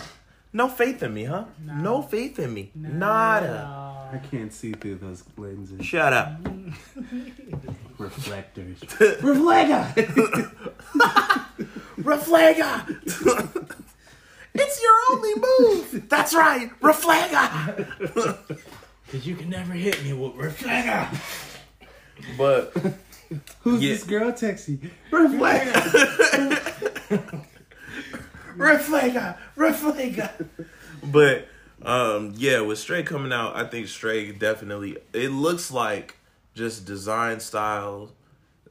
No 0.52 0.68
faith 0.68 1.04
in 1.04 1.14
me, 1.14 1.26
huh? 1.26 1.44
No. 1.64 1.74
No 1.76 2.02
faith 2.02 2.40
in 2.40 2.52
me. 2.54 2.72
Nada. 2.74 4.10
I 4.12 4.18
can't 4.18 4.52
see 4.52 4.72
through 4.72 4.96
those 4.96 5.24
lenses. 5.38 5.86
Shut 5.86 6.12
up. 6.12 6.32
Reflectors. 8.00 8.80
Reflector. 9.22 9.94
Reflega! 12.00 12.86
it's 14.56 14.82
your 14.82 14.96
only 15.12 15.34
move! 15.36 16.10
That's 16.10 16.34
right! 16.34 16.72
Reflega! 16.82 18.58
Cause 19.12 19.26
you 19.28 19.36
can 19.36 19.50
never 19.50 19.74
hit 19.74 20.04
me 20.04 20.14
with 20.14 20.34
reflector. 20.36 21.10
But 22.38 22.76
Who's 23.62 23.82
Yeah. 23.82 23.94
this 23.94 24.04
girl 24.04 24.32
texting? 24.32 24.90
Reflector. 25.12 25.80
Reflega! 28.58 29.38
Reflega! 29.56 30.48
But 31.04 31.48
um 31.82 32.34
yeah, 32.36 32.60
with 32.62 32.78
Stray 32.80 33.04
coming 33.04 33.32
out, 33.32 33.56
I 33.56 33.64
think 33.66 33.88
Stray 33.88 34.32
definitely 34.32 34.98
it 35.14 35.30
looks 35.30 35.72
like 35.72 36.18
just 36.56 36.86
design 36.86 37.40
style, 37.40 38.12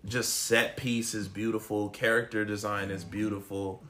just 0.04 0.34
set 0.44 0.76
piece 0.76 1.14
is 1.14 1.26
beautiful, 1.28 1.88
character 1.88 2.44
design 2.44 2.90
is 2.90 3.04
beautiful. 3.04 3.82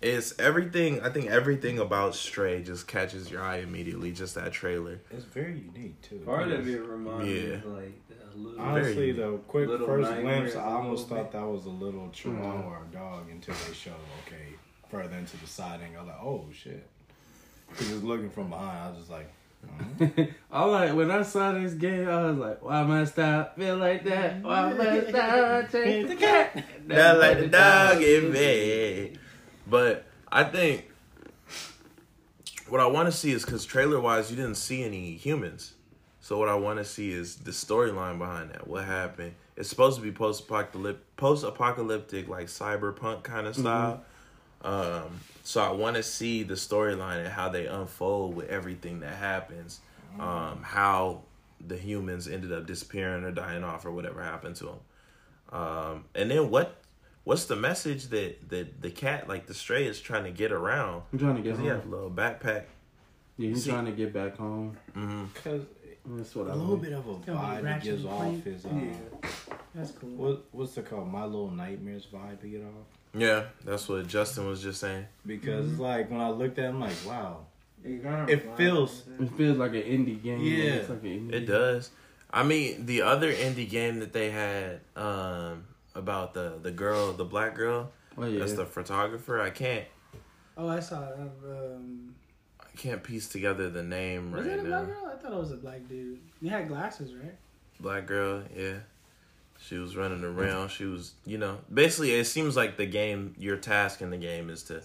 It's 0.00 0.38
everything 0.38 1.00
I 1.02 1.10
think 1.10 1.26
everything 1.28 1.78
about 1.78 2.14
Stray 2.14 2.62
just 2.62 2.86
catches 2.86 3.30
your 3.30 3.42
eye 3.42 3.58
immediately, 3.58 4.12
just 4.12 4.34
that 4.36 4.52
trailer. 4.52 5.00
It's 5.10 5.24
very 5.24 5.58
unique 5.74 6.00
too. 6.00 6.20
Part 6.20 6.50
of 6.52 6.66
it 6.68 6.80
reminds 6.84 7.24
me 7.26 7.52
of 7.54 7.64
like 7.66 8.00
a 8.22 8.23
little. 8.36 8.60
Honestly, 8.60 9.12
Very- 9.12 9.30
the 9.32 9.38
quick 9.48 9.68
first 9.68 10.10
glimpse, 10.20 10.56
I 10.56 10.64
almost 10.64 11.08
little 11.10 11.24
thought 11.24 11.32
that 11.32 11.46
was 11.46 11.66
a 11.66 11.70
little 11.70 12.08
chihuahua 12.12 12.62
Mhm. 12.62 12.66
or 12.66 12.82
dog 12.92 13.30
until 13.30 13.54
they 13.66 13.74
showed 13.74 13.92
okay 14.26 14.54
further 14.90 15.16
into 15.16 15.36
the 15.38 15.46
siding. 15.46 15.96
I 15.96 16.00
was 16.00 16.08
like, 16.08 16.22
oh 16.22 16.46
shit. 16.52 16.86
Cause 17.76 17.88
just 17.88 18.02
looking 18.04 18.30
from 18.30 18.50
behind, 18.50 18.78
I 18.78 18.90
was 18.90 18.98
just 18.98 19.10
like, 19.10 19.30
oh. 19.66 20.26
I 20.52 20.64
like 20.64 20.94
when 20.94 21.10
I 21.10 21.22
saw 21.22 21.52
this 21.52 21.72
game, 21.74 22.06
I 22.08 22.30
was 22.30 22.36
like, 22.38 22.62
"Why 22.62 22.82
must 22.82 23.18
I 23.18 23.48
feel 23.56 23.76
like 23.78 24.04
that? 24.04 24.42
Why 24.42 24.72
must 24.74 25.14
I 25.14 25.62
take 25.70 26.08
the 26.08 26.16
cat?" 26.16 26.64
Not 26.86 27.18
like 27.18 27.38
the 27.38 27.48
dog 27.48 28.02
in 28.02 28.30
bed. 28.32 29.18
But 29.66 30.04
I 30.30 30.44
think 30.44 30.90
what 32.68 32.80
I 32.80 32.86
want 32.86 33.06
to 33.10 33.12
see 33.12 33.32
is 33.32 33.44
because 33.44 33.64
trailer 33.64 34.00
wise, 34.00 34.30
you 34.30 34.36
didn't 34.36 34.56
see 34.56 34.82
any 34.84 35.14
humans. 35.16 35.73
So 36.24 36.38
what 36.38 36.48
I 36.48 36.54
want 36.54 36.78
to 36.78 36.86
see 36.86 37.12
is 37.12 37.36
the 37.36 37.50
storyline 37.50 38.16
behind 38.16 38.48
that. 38.52 38.66
What 38.66 38.86
happened? 38.86 39.34
It's 39.58 39.68
supposed 39.68 39.98
to 39.98 40.02
be 40.02 40.10
post 40.10 40.44
apocalyptic, 40.44 41.16
post 41.18 41.44
apocalyptic, 41.44 42.28
like 42.28 42.46
cyberpunk 42.46 43.24
kind 43.24 43.46
of 43.46 43.54
style. 43.54 44.02
Um, 44.62 45.20
so 45.42 45.62
I 45.62 45.70
want 45.72 45.96
to 45.96 46.02
see 46.02 46.42
the 46.42 46.54
storyline 46.54 47.18
and 47.18 47.28
how 47.28 47.50
they 47.50 47.66
unfold 47.66 48.34
with 48.36 48.48
everything 48.48 49.00
that 49.00 49.16
happens. 49.16 49.80
Um, 50.18 50.62
how 50.62 51.24
the 51.60 51.76
humans 51.76 52.26
ended 52.26 52.52
up 52.54 52.64
disappearing 52.64 53.24
or 53.24 53.30
dying 53.30 53.62
off 53.62 53.84
or 53.84 53.90
whatever 53.90 54.22
happened 54.22 54.56
to 54.56 54.64
them. 54.64 54.80
Um, 55.52 56.04
and 56.14 56.30
then 56.30 56.48
what? 56.48 56.78
What's 57.24 57.44
the 57.44 57.56
message 57.56 58.06
that 58.08 58.48
that 58.48 58.80
the 58.80 58.90
cat, 58.90 59.28
like 59.28 59.44
the 59.44 59.52
stray, 59.52 59.86
is 59.86 60.00
trying 60.00 60.24
to 60.24 60.30
get 60.30 60.52
around? 60.52 61.02
I'm 61.12 61.18
trying 61.18 61.36
to 61.36 61.42
get 61.42 61.56
home. 61.56 61.62
he 61.64 61.68
has 61.68 61.84
a 61.84 61.88
little 61.88 62.10
backpack. 62.10 62.62
Yeah, 63.36 63.48
he's 63.50 63.64
See- 63.64 63.70
trying 63.70 63.84
to 63.84 63.92
get 63.92 64.14
back 64.14 64.38
home. 64.38 64.78
hmm 64.94 65.24
Cause 65.42 65.60
That's 66.06 66.34
what 66.34 66.46
a 66.48 66.50
I 66.50 66.54
little 66.54 66.70
want. 66.70 66.82
bit 66.82 66.92
of 66.92 67.06
a 67.08 67.14
vibe 67.14 67.76
it 67.78 67.82
gives 67.82 68.04
off 68.04 68.18
Clank. 68.18 68.46
is 68.46 68.66
uh, 68.66 68.68
Yeah. 68.74 69.28
That's 69.74 69.90
cool. 69.92 70.10
what 70.10 70.44
what's 70.52 70.76
it 70.76 70.88
called? 70.88 71.10
My 71.10 71.24
Little 71.24 71.50
Nightmares 71.50 72.06
vibe 72.12 72.40
to 72.42 72.46
get 72.46 72.62
off. 72.62 72.86
Yeah, 73.16 73.44
that's 73.64 73.88
what 73.88 74.06
Justin 74.06 74.46
was 74.46 74.62
just 74.62 74.80
saying. 74.80 75.06
because 75.26 75.66
Mm-hmm. 75.66 75.80
like 75.82 76.10
when 76.10 76.20
I 76.20 76.30
looked 76.30 76.58
at, 76.58 76.66
it, 76.66 76.68
I'm 76.68 76.80
like, 76.80 76.96
wow. 77.06 77.46
It, 77.84 78.00
It 78.28 78.56
feels- 78.56 79.02
It 79.20 79.30
feels 79.36 79.58
like 79.58 79.72
an 79.72 79.82
indie 79.82 80.22
game. 80.22 80.40
Yeah. 80.40 80.64
It's 80.74 80.88
like 80.88 81.02
an 81.02 81.28
indie 81.30 81.32
It 81.34 81.46
does. 81.46 81.90
I 82.32 82.42
mean, 82.42 82.86
the 82.86 83.02
other 83.02 83.32
indie 83.32 83.68
game 83.68 84.00
that 84.00 84.12
they 84.12 84.30
had 84.30 84.80
um, 84.96 85.64
about 85.94 86.34
the 86.34 86.58
the 86.60 86.70
girl, 86.72 87.12
the 87.12 87.24
black 87.24 87.54
girl, 87.54 87.92
Oh 88.18 88.24
yeah. 88.26 88.38
that's 88.40 88.54
the 88.54 88.66
photographer. 88.66 89.40
I 89.40 89.50
can't 89.50 89.84
Oh, 90.56 90.68
I 90.68 90.80
saw 90.80 91.08
it. 91.08 91.18
Um, 91.18 92.14
I 92.74 92.80
can't 92.80 93.02
piece 93.02 93.28
together 93.28 93.70
the 93.70 93.82
name 93.82 94.32
was 94.32 94.46
right 94.46 94.54
it 94.54 94.60
a 94.60 94.62
now. 94.62 94.82
black 94.84 94.86
girl? 94.86 95.12
I 95.12 95.16
thought 95.16 95.32
it 95.32 95.38
was 95.38 95.52
a 95.52 95.56
black 95.56 95.88
dude. 95.88 96.18
He 96.42 96.48
had 96.48 96.68
glasses, 96.68 97.14
right? 97.14 97.34
Black 97.80 98.06
girl, 98.06 98.42
yeah. 98.56 98.78
She 99.60 99.78
was 99.78 99.96
running 99.96 100.24
around. 100.24 100.70
She 100.70 100.84
was, 100.84 101.12
you 101.24 101.38
know, 101.38 101.58
basically 101.72 102.12
it 102.14 102.24
seems 102.26 102.56
like 102.56 102.76
the 102.76 102.86
game 102.86 103.34
your 103.38 103.56
task 103.56 104.02
in 104.02 104.10
the 104.10 104.16
game 104.16 104.50
is 104.50 104.64
to 104.64 104.82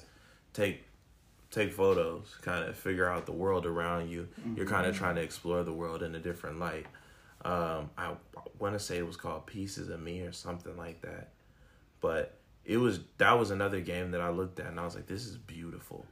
take 0.53 0.83
take 1.51 1.73
photos, 1.73 2.35
kind 2.43 2.63
of 2.69 2.77
figure 2.77 3.09
out 3.09 3.25
the 3.25 3.31
world 3.31 3.65
around 3.65 4.09
you. 4.09 4.27
You're 4.55 4.67
kind 4.67 4.85
of 4.85 4.95
trying 4.95 5.15
to 5.15 5.21
explore 5.21 5.63
the 5.63 5.73
world 5.73 6.03
in 6.03 6.13
a 6.13 6.19
different 6.19 6.59
light. 6.59 6.85
Um, 7.43 7.89
I 7.97 8.13
want 8.59 8.75
to 8.75 8.79
say 8.79 8.97
it 8.99 9.07
was 9.07 9.17
called 9.17 9.47
Pieces 9.47 9.89
of 9.89 9.99
Me 9.99 10.21
or 10.21 10.31
something 10.31 10.77
like 10.77 11.01
that. 11.01 11.29
But 12.01 12.37
it 12.65 12.77
was 12.77 12.99
that 13.17 13.37
was 13.39 13.49
another 13.49 13.81
game 13.81 14.11
that 14.11 14.21
I 14.21 14.29
looked 14.29 14.59
at 14.59 14.67
and 14.67 14.79
I 14.79 14.85
was 14.85 14.93
like, 14.93 15.07
this 15.07 15.25
is 15.25 15.37
beautiful. 15.37 16.05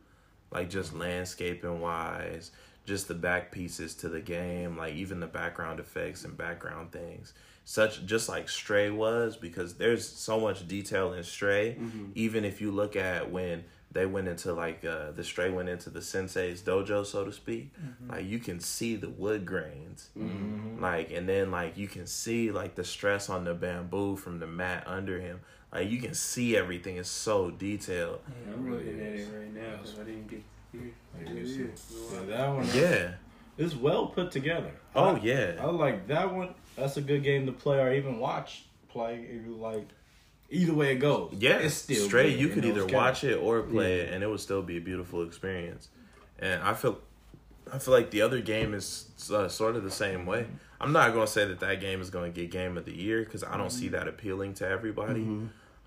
Like 0.52 0.70
just 0.70 0.94
landscaping 0.94 1.82
wise, 1.82 2.52
just 2.86 3.08
the 3.08 3.14
back 3.14 3.52
pieces 3.52 3.94
to 3.96 4.10
the 4.10 4.22
game, 4.22 4.78
like 4.78 4.96
even 4.96 5.20
the 5.20 5.28
background 5.28 5.80
effects 5.80 6.24
and 6.24 6.38
background 6.38 6.92
things. 6.92 7.34
Such 7.66 8.06
just 8.06 8.30
like 8.30 8.48
Stray 8.48 8.90
was, 8.90 9.36
because 9.36 9.74
there's 9.74 10.08
so 10.08 10.40
much 10.40 10.68
detail 10.68 11.12
in 11.12 11.24
Stray. 11.24 11.76
Mm-hmm. 11.80 12.12
Even 12.16 12.46
if 12.46 12.62
you 12.62 12.72
look 12.72 12.96
at 12.96 13.30
when 13.30 13.66
they 13.92 14.06
went 14.06 14.28
into 14.28 14.54
like 14.54 14.86
uh, 14.86 15.12
the 15.12 15.24
Stray 15.24 15.50
went 15.50 15.70
into 15.70 15.90
the 15.90 16.02
Sensei's 16.02 16.62
dojo, 16.62 17.06
so 17.06 17.26
to 17.26 17.32
speak, 17.32 17.74
mm-hmm. 17.76 18.12
like 18.12 18.26
you 18.26 18.40
can 18.40 18.60
see 18.60 18.96
the 18.96 19.10
wood 19.10 19.46
grains, 19.46 20.10
mm-hmm. 20.18 20.82
like 20.82 21.12
and 21.12 21.28
then 21.28 21.52
like 21.52 21.78
you 21.78 21.88
can 21.88 22.06
see 22.06 22.52
like 22.52 22.76
the 22.76 22.84
stress 22.84 23.30
on 23.30 23.44
the 23.44 23.54
bamboo 23.54 24.16
from 24.16 24.40
the 24.40 24.48
mat 24.48 24.84
under 24.86 25.20
him. 25.20 25.40
Like 25.74 25.90
you 25.90 26.00
can 26.00 26.14
see 26.14 26.56
everything 26.56 26.98
is 26.98 27.08
so 27.08 27.52
detailed. 27.52 28.20
I'm 28.52 28.72
looking 28.72 29.00
at 29.00 29.14
it 29.14 29.28
right 29.38 29.54
now 29.54 29.78
because 29.78 30.00
I 30.00 30.04
didn't 30.04 30.28
get 30.28 30.42
to 30.42 30.78
see 30.80 30.84
it. 30.86 30.94
Like, 31.18 31.28
It 31.30 31.36
you 31.38 31.44
is. 31.44 31.56
see- 31.56 31.62
It's 31.64 32.14
a 32.14 32.16
Yeah, 32.16 32.26
that 32.38 32.50
one, 32.56 32.68
Yeah. 32.74 33.12
it's 33.58 33.76
well 33.76 34.08
put 34.08 34.32
together. 34.32 34.72
Oh 34.96 35.16
I, 35.16 35.20
yeah. 35.20 35.56
I 35.60 35.66
like 35.66 36.08
that 36.08 36.34
one. 36.34 36.54
That's 36.76 36.98
a 36.98 37.02
good 37.02 37.24
game 37.24 37.46
to 37.48 37.52
play 37.52 37.80
or 37.80 37.92
even 37.94 38.20
watch 38.20 38.66
play. 38.90 39.26
If 39.30 39.46
you 39.46 39.56
like, 39.56 39.88
either 40.50 40.74
way 40.74 40.94
it 40.94 41.00
goes. 41.00 41.34
Yeah, 41.38 41.58
it's 41.58 41.76
still 41.76 42.06
straight. 42.08 42.32
good 42.34 42.40
You 42.40 42.48
could 42.50 42.66
either 42.66 42.86
watch 42.86 43.24
it 43.24 43.36
or 43.36 43.62
play 43.64 44.02
it, 44.02 44.14
and 44.14 44.24
it 44.24 44.28
would 44.28 44.40
still 44.40 44.62
be 44.62 44.78
a 44.78 44.82
beautiful 44.82 45.24
experience. 45.24 45.90
And 46.40 46.62
I 46.62 46.74
feel, 46.76 47.00
I 47.74 47.80
feel 47.80 47.94
like 47.94 48.12
the 48.12 48.22
other 48.22 48.40
game 48.42 48.74
is 48.74 49.10
uh, 49.34 49.48
sort 49.50 49.76
of 49.76 49.84
the 49.84 49.92
same 49.92 50.26
way. 50.26 50.46
I'm 50.80 50.92
not 50.92 51.14
gonna 51.14 51.28
say 51.28 51.46
that 51.46 51.60
that 51.60 51.80
game 51.82 52.02
is 52.02 52.10
gonna 52.10 52.30
get 52.30 52.52
game 52.52 52.78
of 52.78 52.86
the 52.86 52.94
year 52.96 53.24
because 53.24 53.44
I 53.44 53.58
don't 53.58 53.72
see 53.72 53.88
that 53.90 54.08
appealing 54.08 54.54
to 54.56 54.68
everybody. 54.68 55.22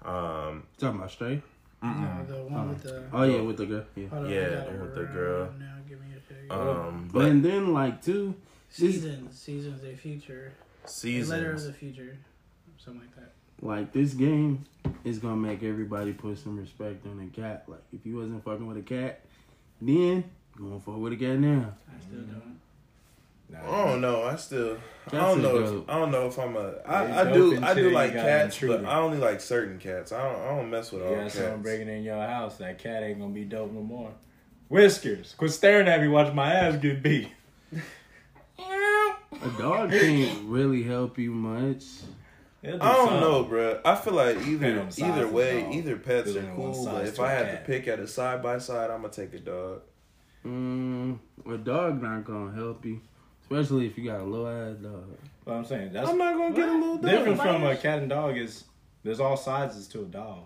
Um, 0.05 0.64
Talking 0.78 0.99
about 0.99 1.11
Stray. 1.11 1.43
No, 1.82 2.24
the 2.28 2.34
one 2.45 2.68
with 2.68 2.82
the. 2.82 3.05
Oh 3.12 3.22
yeah, 3.22 3.41
with 3.41 3.57
the 3.57 3.66
girl. 3.66 3.84
Yeah. 3.95 4.07
On, 4.12 4.28
Yeah, 4.30 4.51
got 4.51 4.68
it 4.68 4.80
with 4.80 4.95
the 4.95 5.05
girl. 5.05 5.49
Now, 5.59 5.74
give 5.88 5.99
me 6.01 6.07
a 6.51 6.55
um, 6.55 7.09
But 7.12 7.20
but 7.20 7.28
and 7.28 7.45
then 7.45 7.72
like 7.72 8.03
too, 8.03 8.34
this 8.68 8.95
seasons, 8.95 9.38
seasons, 9.41 9.84
a 9.84 9.97
future. 9.97 10.53
seasons, 10.84 11.30
letter 11.30 11.53
of 11.53 11.57
the 11.57 11.72
seasons. 11.72 11.78
future, 11.78 12.18
something 12.78 13.01
like 13.03 13.16
that. 13.16 13.32
like 13.62 13.93
this 13.93 14.14
game 14.14 14.64
is 15.05 15.18
gonna 15.18 15.36
make 15.36 15.62
everybody 15.62 16.12
put 16.12 16.38
some 16.38 16.59
respect 16.59 17.07
on 17.07 17.18
the 17.18 17.26
cat. 17.41 17.64
Like 17.66 17.82
if 17.93 18.05
you 18.05 18.16
wasn't 18.16 18.45
fucking 18.45 18.66
with 18.66 18.76
a 18.76 18.82
cat, 18.82 19.24
then 19.80 19.97
you 19.97 20.24
gonna 20.59 20.80
fuck 20.80 20.97
with 20.99 21.12
a 21.14 21.16
cat 21.16 21.38
now. 21.38 21.74
I 21.88 22.01
still 22.03 22.20
don't. 22.20 22.61
Nah, 23.51 23.59
I 23.85 23.85
don't 23.89 24.01
know. 24.01 24.23
I 24.23 24.37
still. 24.37 24.77
I 25.09 25.17
don't 25.17 25.43
know. 25.43 25.59
dope. 25.61 25.83
If, 25.85 25.91
I 25.91 25.99
don't 25.99 26.11
know 26.13 26.27
if 26.29 26.39
I'm 26.39 26.57
a. 26.57 26.71
They 26.73 26.85
I, 26.87 27.21
I 27.21 27.25
dope 27.25 27.35
do. 27.35 27.65
I 27.65 27.75
do 27.75 27.91
like 27.91 28.13
cats, 28.13 28.59
but 28.61 28.85
I 28.85 28.99
only 28.99 29.19
like 29.19 29.41
certain 29.41 29.79
cats. 29.79 30.13
I 30.13 30.23
don't. 30.23 30.41
I 30.43 30.49
don't 30.57 30.71
mess 30.71 30.93
with 30.93 31.03
You 31.03 31.09
all 31.09 31.15
got 31.17 31.23
cats. 31.25 31.35
someone 31.35 31.63
breaking 31.63 31.89
in 31.89 32.03
your 32.05 32.25
house. 32.25 32.57
That 32.59 32.79
cat 32.79 33.03
ain't 33.03 33.19
gonna 33.19 33.33
be 33.33 33.45
dope 33.45 33.73
no 33.73 33.81
more. 33.83 34.13
Whiskers, 34.69 35.35
quit 35.37 35.51
staring 35.51 35.89
at 35.89 36.01
me 36.01 36.07
watching 36.09 36.37
my 36.37 36.53
ass 36.53 36.77
get 36.77 37.03
beat. 37.03 37.29
A 39.43 39.49
dog 39.59 39.91
can't 39.91 40.45
really 40.45 40.83
help 40.83 41.19
you 41.19 41.31
much. 41.31 41.85
Do 42.63 42.69
I 42.69 42.93
don't 42.93 43.09
something. 43.09 43.21
know, 43.21 43.45
bruh. 43.45 43.81
I 43.85 43.95
feel 43.97 44.13
like 44.13 44.37
either 44.47 44.81
on 44.81 44.87
the 44.87 44.93
size 44.93 45.03
either 45.11 45.29
way, 45.29 45.63
dog. 45.63 45.75
either 45.75 45.97
pets 45.97 46.33
There's 46.35 46.45
are 46.45 46.51
only 46.51 46.75
cool. 46.75 46.85
But 46.85 47.07
if 47.07 47.19
I 47.19 47.25
a 47.25 47.27
I 47.27 47.33
had 47.39 47.47
cat. 47.47 47.65
to 47.67 47.73
pick 47.73 47.89
at 47.89 47.99
a 48.01 48.07
side 48.07 48.43
by 48.43 48.59
side, 48.59 48.91
I'm 48.91 49.01
gonna 49.01 49.13
take 49.13 49.33
a 49.33 49.39
dog. 49.39 49.81
Mm, 50.45 51.19
a 51.51 51.57
dog 51.57 52.03
not 52.03 52.25
gonna 52.25 52.53
help 52.55 52.85
you, 52.85 53.01
especially 53.51 53.87
if 53.87 53.99
you 53.99 54.05
got 54.05 54.21
a 54.21 54.25
little 54.25 54.47
ass 54.47 54.77
dog. 54.77 55.05
But 55.45 55.53
I'm 55.55 55.65
saying 55.65 55.93
that's 55.93 56.09
I'm 56.09 56.19
not 56.19 56.37
gonna 56.37 56.55
get 56.55 56.69
a 56.69 56.73
little 56.73 56.97
dog. 56.99 57.11
different 57.11 57.41
from 57.41 57.65
a 57.65 57.77
cat 57.77 57.99
and 57.99 58.09
dog. 58.09 58.37
Is 58.37 58.65
there's 59.03 59.21
all 59.21 59.37
sizes 59.37 59.89
to 59.89 60.01
a 60.01 60.05
dog. 60.05 60.45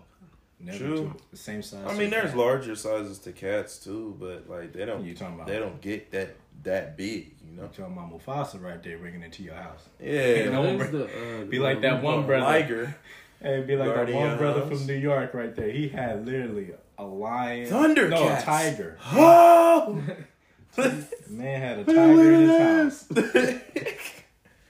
Never 0.59 0.77
True. 0.77 1.13
the 1.31 1.37
same 1.37 1.61
size. 1.61 1.85
I 1.87 1.93
mean, 1.97 2.09
there's 2.09 2.29
cat. 2.29 2.37
larger 2.37 2.75
sizes 2.75 3.19
to 3.19 3.31
cats 3.33 3.77
too, 3.77 4.15
but 4.19 4.49
like 4.49 4.73
they 4.73 4.85
don't. 4.85 5.03
You 5.05 5.13
talking 5.13 5.35
about? 5.35 5.47
They 5.47 5.59
don't 5.59 5.79
get 5.81 6.11
that 6.11 6.35
that 6.63 6.95
big, 6.97 7.33
you 7.45 7.57
know. 7.57 7.63
You 7.63 7.69
talking 7.69 7.93
about 7.97 8.11
Mufasa 8.11 8.61
right 8.63 8.81
there 8.81 8.97
bringing 8.97 9.21
into 9.21 9.43
your 9.43 9.55
house? 9.55 9.83
Yeah, 9.99 10.49
No, 10.49 10.63
There's 10.77 10.89
bro. 10.89 10.99
the, 10.99 11.41
uh, 11.41 11.45
Be 11.49 11.59
like 11.59 11.81
that 11.81 12.01
one 12.01 12.25
brother. 12.25 12.45
Liger, 12.45 12.95
Hey, 13.41 13.61
be 13.63 13.75
like 13.75 13.93
Guarding 13.93 14.15
that 14.15 14.27
one 14.29 14.37
brother 14.37 14.61
house. 14.61 14.69
from 14.69 14.87
New 14.87 14.95
York 14.95 15.33
right 15.33 15.53
there. 15.53 15.69
He 15.69 15.89
had 15.89 16.25
literally 16.25 16.71
a 16.97 17.03
lion, 17.03 17.67
Thundercats. 17.67 18.09
no, 18.11 18.27
a 18.35 18.41
tiger. 18.41 18.97
Oh! 19.11 20.01
The 20.75 21.07
man 21.29 21.61
had 21.61 21.79
a 21.79 21.83
tiger 21.85 22.33
in 22.33 22.49
his 22.49 22.59
house. 22.59 23.07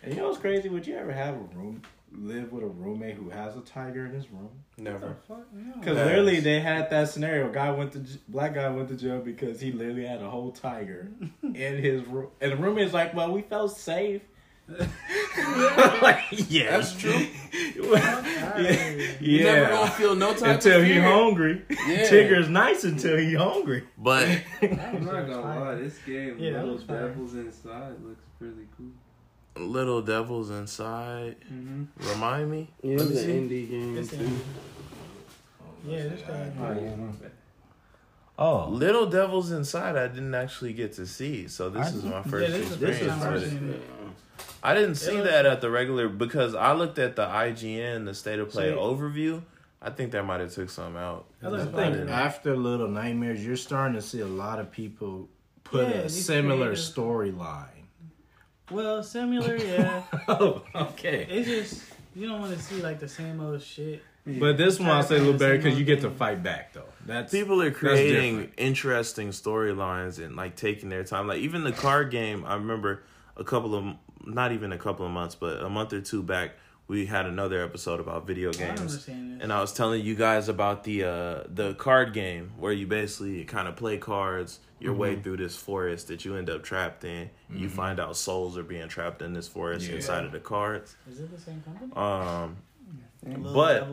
And 0.04 0.14
you 0.14 0.20
know 0.20 0.28
what's 0.28 0.40
crazy? 0.40 0.70
Would 0.70 0.86
you 0.86 0.96
ever 0.96 1.12
have 1.12 1.34
a 1.36 1.40
room, 1.40 1.82
live 2.12 2.52
with 2.52 2.64
a 2.64 2.68
roommate 2.68 3.16
who 3.16 3.30
has 3.30 3.58
a 3.58 3.62
tiger 3.62 4.06
in 4.06 4.14
his 4.14 4.30
room? 4.32 4.52
Never. 4.78 5.18
Fuck 5.28 5.52
no. 5.52 5.74
Because 5.80 5.98
literally, 5.98 6.40
they 6.40 6.60
had 6.60 6.90
that 6.92 7.10
scenario. 7.10 7.52
Guy 7.52 7.72
went 7.72 7.94
to 7.94 8.00
black 8.28 8.54
guy 8.54 8.70
went 8.70 8.90
to 8.90 8.96
jail 8.96 9.20
because 9.20 9.60
he 9.60 9.72
literally 9.72 10.06
had 10.06 10.22
a 10.22 10.30
whole 10.30 10.52
tiger 10.52 11.10
in 11.44 11.78
his 11.82 12.06
room, 12.06 12.28
and 12.40 12.52
the 12.52 12.58
roommate's 12.58 12.94
like, 12.94 13.16
"Well, 13.16 13.32
we 13.32 13.42
felt 13.42 13.76
safe." 13.78 14.22
like, 16.02 16.24
yeah, 16.50 16.78
That's 16.78 16.96
true. 16.96 17.12
yeah, 17.12 19.18
You 19.20 19.44
never 19.44 19.62
yeah. 19.62 19.70
gonna 19.70 19.92
feel 19.92 20.16
no 20.16 20.34
type 20.34 20.56
Until 20.56 20.82
of 20.82 20.86
he 20.88 21.00
hungry. 21.00 21.62
Yeah. 21.88 22.10
Tigger's 22.10 22.50
nice 22.50 22.84
until 22.84 23.18
he 23.18 23.36
hungry. 23.36 23.84
But 23.98 24.42
I'm 24.62 25.06
not 25.06 25.28
gonna 25.28 25.42
lie, 25.42 25.76
this 25.76 25.98
game, 26.00 26.38
Yeah, 26.40 26.52
Little 26.54 26.70
looks 26.72 26.84
fire. 26.84 27.10
Devils 27.10 27.34
Inside, 27.36 27.94
looks 28.04 28.24
pretty 28.40 28.68
cool. 28.78 29.68
little 29.68 30.02
devils 30.02 30.50
inside. 30.50 31.36
Mm-hmm. 31.52 32.10
Remind 32.10 32.52
me. 32.52 32.70
Yeah, 32.82 32.98
Let 32.98 33.12
it's 33.12 33.22
an 33.24 33.30
indie 33.50 33.70
game 33.70 33.96
This 33.96 34.10
too. 34.10 34.18
thing. 34.18 34.42
Yeah, 35.88 36.04
this 36.04 36.22
thing. 36.22 36.58
Oh, 36.60 36.72
yeah, 36.74 36.96
my 36.96 37.08
bad. 37.12 37.32
Oh, 38.38 38.68
Little 38.70 39.06
devils 39.06 39.52
inside. 39.52 39.96
I 39.96 40.08
didn't 40.08 40.36
actually 40.36 40.74
get 40.74 40.94
to 40.94 41.06
see, 41.06 41.48
so 41.48 41.70
this 41.70 41.88
I- 41.88 41.96
is 41.96 42.04
my 42.04 42.24
first 42.24 42.52
this 42.52 42.72
is 42.72 42.78
the 42.80 42.88
experience 42.88 43.14
first 43.14 43.24
time 43.24 43.34
with 43.34 43.44
I've 43.44 43.48
it. 43.48 43.52
seen 43.52 43.70
it. 43.70 43.82
I 44.66 44.74
didn't 44.74 44.96
see 44.96 45.12
It 45.12 45.18
looks- 45.20 45.30
that 45.30 45.46
at 45.46 45.62
the 45.62 45.70
regular 45.70 46.10
because 46.10 46.56
I 46.56 46.74
looked 46.74 46.98
at 47.00 47.16
the 47.16 47.26
IGN, 47.26 48.06
the 48.06 48.14
state 48.14 48.40
of 48.40 48.50
play 48.50 48.72
See- 48.72 48.76
overview. 48.78 49.42
I 49.82 49.92
think 49.92 50.12
that 50.14 50.24
might 50.26 50.40
have 50.40 50.52
took 50.52 50.70
some 50.72 50.96
out. 50.98 51.26
I 51.44 51.50
think 51.66 52.10
after 52.10 52.56
Little 52.58 52.88
Nightmares, 52.88 53.46
you're 53.46 53.56
starting 53.56 53.94
to 53.96 54.02
see 54.02 54.22
a 54.22 54.26
lot 54.28 54.58
of 54.60 54.72
people 54.72 55.30
put 55.64 55.88
Yeah, 55.90 55.96
a 56.02 56.10
similar 56.10 56.72
storyline. 56.74 57.68
Well, 58.72 59.04
similar, 59.04 59.56
yeah. 59.74 60.02
oh, 60.28 60.64
okay. 60.74 61.28
it's 61.30 61.48
just 61.48 61.84
you 62.16 62.28
don't 62.28 62.40
want 62.42 62.54
to 62.58 62.60
see 62.62 62.82
like 62.82 63.00
the 63.00 63.08
same 63.08 63.40
old 63.40 63.62
shit. 63.62 64.02
But 64.26 64.58
this 64.58 64.80
one 64.80 64.90
I'll 64.90 65.04
say 65.04 65.18
a 65.18 65.20
little 65.20 65.38
better 65.38 65.58
because 65.58 65.78
you 65.78 65.86
get 65.86 66.02
to 66.02 66.10
fight 66.10 66.42
back 66.42 66.74
though. 66.74 66.82
That's 67.06 67.32
People 67.32 67.62
are 67.62 67.70
creating 67.70 68.52
interesting 68.58 69.30
storylines 69.30 70.18
and 70.24 70.36
like 70.36 70.56
taking 70.56 70.90
their 70.90 71.04
time. 71.04 71.28
Like 71.28 71.42
even 71.42 71.64
the 71.64 71.72
card 71.72 72.10
game, 72.10 72.44
I 72.44 72.56
remember 72.56 73.04
a 73.38 73.44
couple 73.44 73.76
of 73.76 73.86
not 74.26 74.52
even 74.52 74.72
a 74.72 74.78
couple 74.78 75.06
of 75.06 75.12
months, 75.12 75.36
but 75.36 75.62
a 75.62 75.70
month 75.70 75.94
or 75.94 76.02
two 76.02 76.22
back, 76.24 76.52
we 76.88 77.06
had 77.08 77.26
another 77.26 77.64
episode 77.64 78.00
about 78.00 78.28
video 78.28 78.52
games. 78.54 79.06
this. 79.06 79.08
and 79.08 79.52
I 79.52 79.60
was 79.60 79.74
telling 79.74 80.04
you 80.06 80.14
guys 80.16 80.50
about 80.50 80.84
the 80.84 81.04
uh, 81.04 81.44
the 81.48 81.74
card 81.76 82.14
game 82.14 82.52
where 82.58 82.72
you 82.74 82.86
basically 82.88 83.44
kind 83.46 83.68
of 83.68 83.76
play 83.76 83.98
cards 83.98 84.60
your 84.80 84.92
Mm-hmm. 84.92 85.02
way 85.02 85.16
through 85.16 85.38
this 85.38 85.56
forest 85.56 86.10
that 86.10 86.26
you 86.26 86.36
end 86.36 86.50
up 86.50 86.62
trapped 86.64 87.04
in. 87.06 87.30
You 87.52 87.70
find 87.70 88.00
out 88.00 88.16
souls 88.18 88.56
are 88.58 88.64
being 88.64 88.88
trapped 88.88 89.22
in 89.22 89.34
this 89.34 89.48
forest 89.48 89.88
Yeah. 89.88 89.96
inside 89.96 90.26
of 90.26 90.32
the 90.32 90.40
cards. 90.40 90.96
Is 91.10 91.20
it 91.22 91.32
the 91.32 91.40
same 91.42 91.62
company? 91.62 91.92
Um, 91.96 92.58
but-? 93.54 93.82
Uh, 93.84 93.88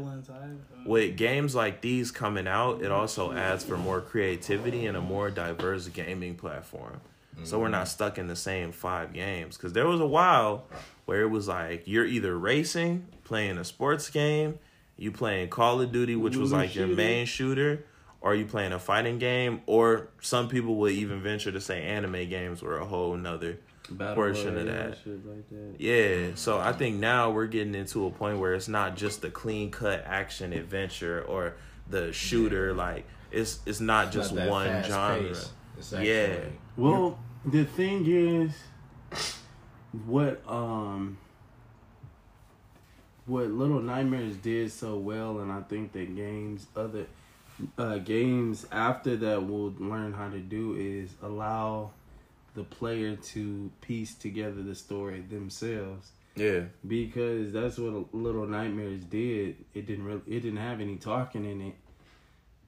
with 0.85 1.17
games 1.17 1.55
like 1.55 1.81
these 1.81 2.11
coming 2.11 2.47
out, 2.47 2.83
it 2.83 2.91
also 2.91 3.33
adds 3.33 3.65
for 3.65 3.79
more 3.79 4.01
creativity 4.01 4.85
and 4.87 4.97
a 4.97 5.01
more 5.01 5.31
diverse 5.31 5.89
gaming 5.89 6.35
platform. 6.35 7.01
So 7.45 7.59
we're 7.59 7.69
not 7.69 7.89
stuck 7.89 8.19
in 8.19 8.27
the 8.29 8.37
same 8.37 8.73
five 8.73 9.13
games. 9.13 9.57
Because 9.57 9.73
there 9.73 9.87
was 9.89 10.01
a 10.01 10.07
while 10.07 10.67
where 11.07 11.23
it 11.23 11.29
was 11.29 11.49
like 11.49 11.85
you're 11.87 12.07
either 12.07 12.39
racing, 12.39 13.07
playing 13.25 13.59
a 13.59 13.65
sports 13.65 14.11
game, 14.11 14.59
You 14.97 15.11
playing 15.13 15.49
Call 15.49 15.81
of 15.81 15.91
Duty, 15.93 16.15
which 16.17 16.37
was 16.37 16.53
like 16.53 16.75
your 16.75 16.87
main 16.89 17.27
shooter, 17.27 17.85
or 18.21 18.35
you 18.37 18.45
playing 18.47 18.73
a 18.73 18.79
fighting 18.79 19.19
game, 19.19 19.63
or 19.67 20.09
some 20.21 20.49
people 20.49 20.77
would 20.77 20.93
even 20.93 21.21
venture 21.23 21.51
to 21.51 21.61
say 21.61 21.83
anime 21.83 22.29
games 22.29 22.63
were 22.63 22.79
a 22.79 22.85
whole 22.85 23.17
nother 23.17 23.59
Battle 23.91 24.15
portion 24.15 24.57
of 24.57 24.67
that. 24.67 24.91
like 25.07 25.49
that. 25.51 25.75
Yeah, 25.79 26.33
so 26.37 26.59
I 26.61 26.73
think 26.73 26.99
now 27.01 27.31
we're 27.31 27.47
getting 27.49 27.75
into 27.75 28.07
a 28.07 28.11
point 28.11 28.39
where 28.39 28.55
it's 28.55 28.69
not 28.69 28.97
just 28.97 29.23
the 29.23 29.31
clean 29.31 29.71
cut 29.73 30.05
action 30.07 30.53
adventure 30.53 31.23
or 31.23 31.57
the 31.89 32.13
shooter. 32.13 32.73
Like 32.75 33.05
it's 33.33 33.59
it's 33.67 33.81
not 33.81 34.07
It's 34.09 34.17
just 34.17 34.35
not 34.35 34.49
one 34.49 34.85
genre. 34.85 35.29
pace. 35.29 35.51
It's 35.83 35.93
Yeah. 35.93 36.39
Well, 36.77 37.19
the 37.45 37.65
thing 37.65 38.07
is, 38.07 38.53
what 40.07 40.43
um, 40.49 41.19
what 43.27 43.51
Little 43.51 43.81
Nightmares 43.81 44.37
did 44.37 44.71
so 44.73 44.97
well, 44.97 45.41
and 45.41 45.51
I 45.51 45.61
think 45.63 45.93
that 45.93 46.15
games 46.15 46.67
other 46.77 47.07
uh, 47.79 47.99
games 47.99 48.67
after 48.71 49.17
that 49.17 49.47
will 49.47 49.75
learn 49.79 50.13
how 50.13 50.31
to 50.31 50.39
do 50.39 50.75
is 50.77 51.11
allow 51.23 51.91
the 52.55 52.65
player 52.65 53.17
to 53.17 53.71
piece 53.81 54.15
together 54.15 54.63
the 54.63 54.75
story 54.75 55.23
themselves 55.23 56.13
Yeah, 56.37 56.65
because 56.87 57.53
that's 57.53 57.79
what 57.79 58.15
Little 58.15 58.47
Nightmares 58.47 59.05
did. 59.05 59.57
It 59.75 59.87
didn't 59.87 60.05
really, 60.05 60.23
it 60.27 60.41
didn't 60.41 60.59
have 60.59 60.81
any 60.81 60.97
talking 60.97 61.45
in 61.45 61.61
it. 61.61 61.75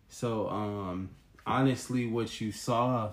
So, 0.08 0.48
um, 0.48 1.10
honestly, 1.46 2.06
what 2.06 2.40
you 2.40 2.52
saw, 2.52 3.12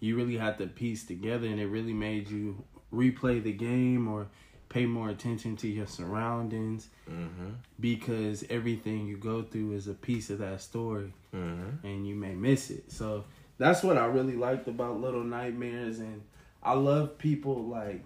you 0.00 0.16
really 0.16 0.36
had 0.36 0.58
to 0.58 0.66
piece 0.66 1.04
together, 1.04 1.46
and 1.46 1.60
it 1.60 1.66
really 1.66 1.92
made 1.92 2.28
you 2.30 2.64
replay 2.92 3.42
the 3.42 3.52
game 3.52 4.08
or 4.08 4.26
pay 4.68 4.86
more 4.86 5.10
attention 5.10 5.56
to 5.56 5.68
your 5.68 5.86
surroundings 5.86 6.88
mm-hmm, 7.10 7.50
because 7.80 8.44
everything 8.48 9.06
you 9.06 9.16
go 9.16 9.42
through 9.42 9.72
is 9.72 9.88
a 9.88 9.94
piece 9.94 10.30
of 10.30 10.38
that 10.38 10.60
story 10.60 11.12
mm-hmm. 11.34 11.84
and 11.84 12.06
you 12.06 12.14
may 12.14 12.34
miss 12.34 12.70
it. 12.70 12.90
So 12.90 13.24
that's 13.58 13.82
what 13.82 13.98
I 13.98 14.06
really 14.06 14.36
liked 14.36 14.68
about 14.68 15.00
Little 15.00 15.24
Nightmares, 15.24 15.98
and 15.98 16.22
I 16.62 16.74
love 16.74 17.18
people 17.18 17.64
like 17.64 18.02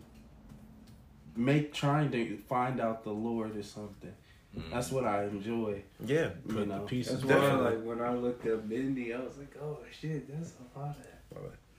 make 1.37 1.73
trying 1.73 2.11
to 2.13 2.39
find 2.49 2.81
out 2.81 3.05
the 3.05 3.13
Lord 3.13 3.57
or 3.57 3.63
something. 3.63 4.15
That's 4.73 4.91
what 4.91 5.05
I 5.05 5.25
enjoy. 5.25 5.83
yeah. 6.05 6.31
You 6.47 6.55
Put 6.55 6.69
the 6.69 6.77
know, 6.77 6.81
pieces 6.83 7.23
That's 7.23 7.41
why, 7.43 7.53
like, 7.71 7.83
when 7.83 8.01
I 8.01 8.15
looked 8.15 8.47
up 8.47 8.69
Bendy, 8.69 9.13
I 9.15 9.19
was 9.21 9.37
like, 9.39 9.55
oh 9.61 9.79
shit, 10.01 10.29
that's 10.29 10.53
a 10.75 10.79
lot 10.79 10.97
of 10.97 11.07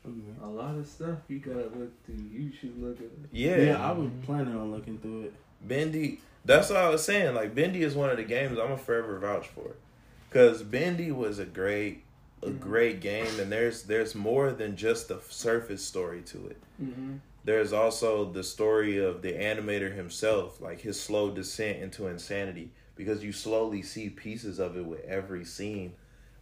Mhm. 0.08 0.44
a 0.44 0.48
lot 0.48 0.76
of 0.76 0.86
stuff 0.86 1.18
you 1.28 1.40
gotta 1.40 1.70
look 1.76 1.92
through. 2.06 2.24
You 2.32 2.52
should 2.60 2.80
look 2.82 2.98
at 2.98 3.06
it. 3.06 3.20
Yeah, 3.32 3.58
yeah, 3.58 3.90
I 3.90 3.92
was 3.92 4.10
planning 4.24 4.56
on 4.56 4.72
looking 4.72 5.00
through 5.00 5.24
it. 5.24 5.34
Bendy. 5.68 6.20
That's 6.44 6.70
what 6.70 6.78
I 6.78 6.90
was 6.90 7.04
saying. 7.04 7.34
Like 7.34 7.56
Bendy 7.56 7.82
is 7.82 7.96
one 7.96 8.10
of 8.12 8.18
the 8.18 8.24
games 8.24 8.60
I'm 8.60 8.72
a 8.74 8.78
forever 8.78 9.18
vouch 9.18 9.48
for, 9.48 9.76
because 10.30 10.62
Bendy 10.62 11.12
was 11.12 11.40
a 11.40 11.46
great, 11.46 12.04
a 12.44 12.52
great 12.52 13.00
game, 13.02 13.40
and 13.40 13.52
there's 13.52 13.84
there's 13.84 14.14
more 14.14 14.52
than 14.52 14.76
just 14.76 15.08
the 15.08 15.20
surface 15.30 15.84
story 15.84 16.22
to 16.24 16.48
it. 16.50 16.58
Mm-hmm. 16.84 17.14
There's 17.46 17.74
also 17.74 18.26
the 18.26 18.44
story 18.44 18.98
of 18.98 19.22
the 19.22 19.34
animator 19.34 19.96
himself, 19.96 20.60
like 20.60 20.82
his 20.82 21.00
slow 21.00 21.30
descent 21.30 21.78
into 21.78 22.08
insanity, 22.08 22.72
because 22.96 23.24
you 23.24 23.32
slowly 23.32 23.84
see 23.84 24.10
pieces 24.10 24.58
of 24.58 24.76
it 24.76 24.84
with 24.84 25.06
every 25.06 25.46
scene, 25.46 25.94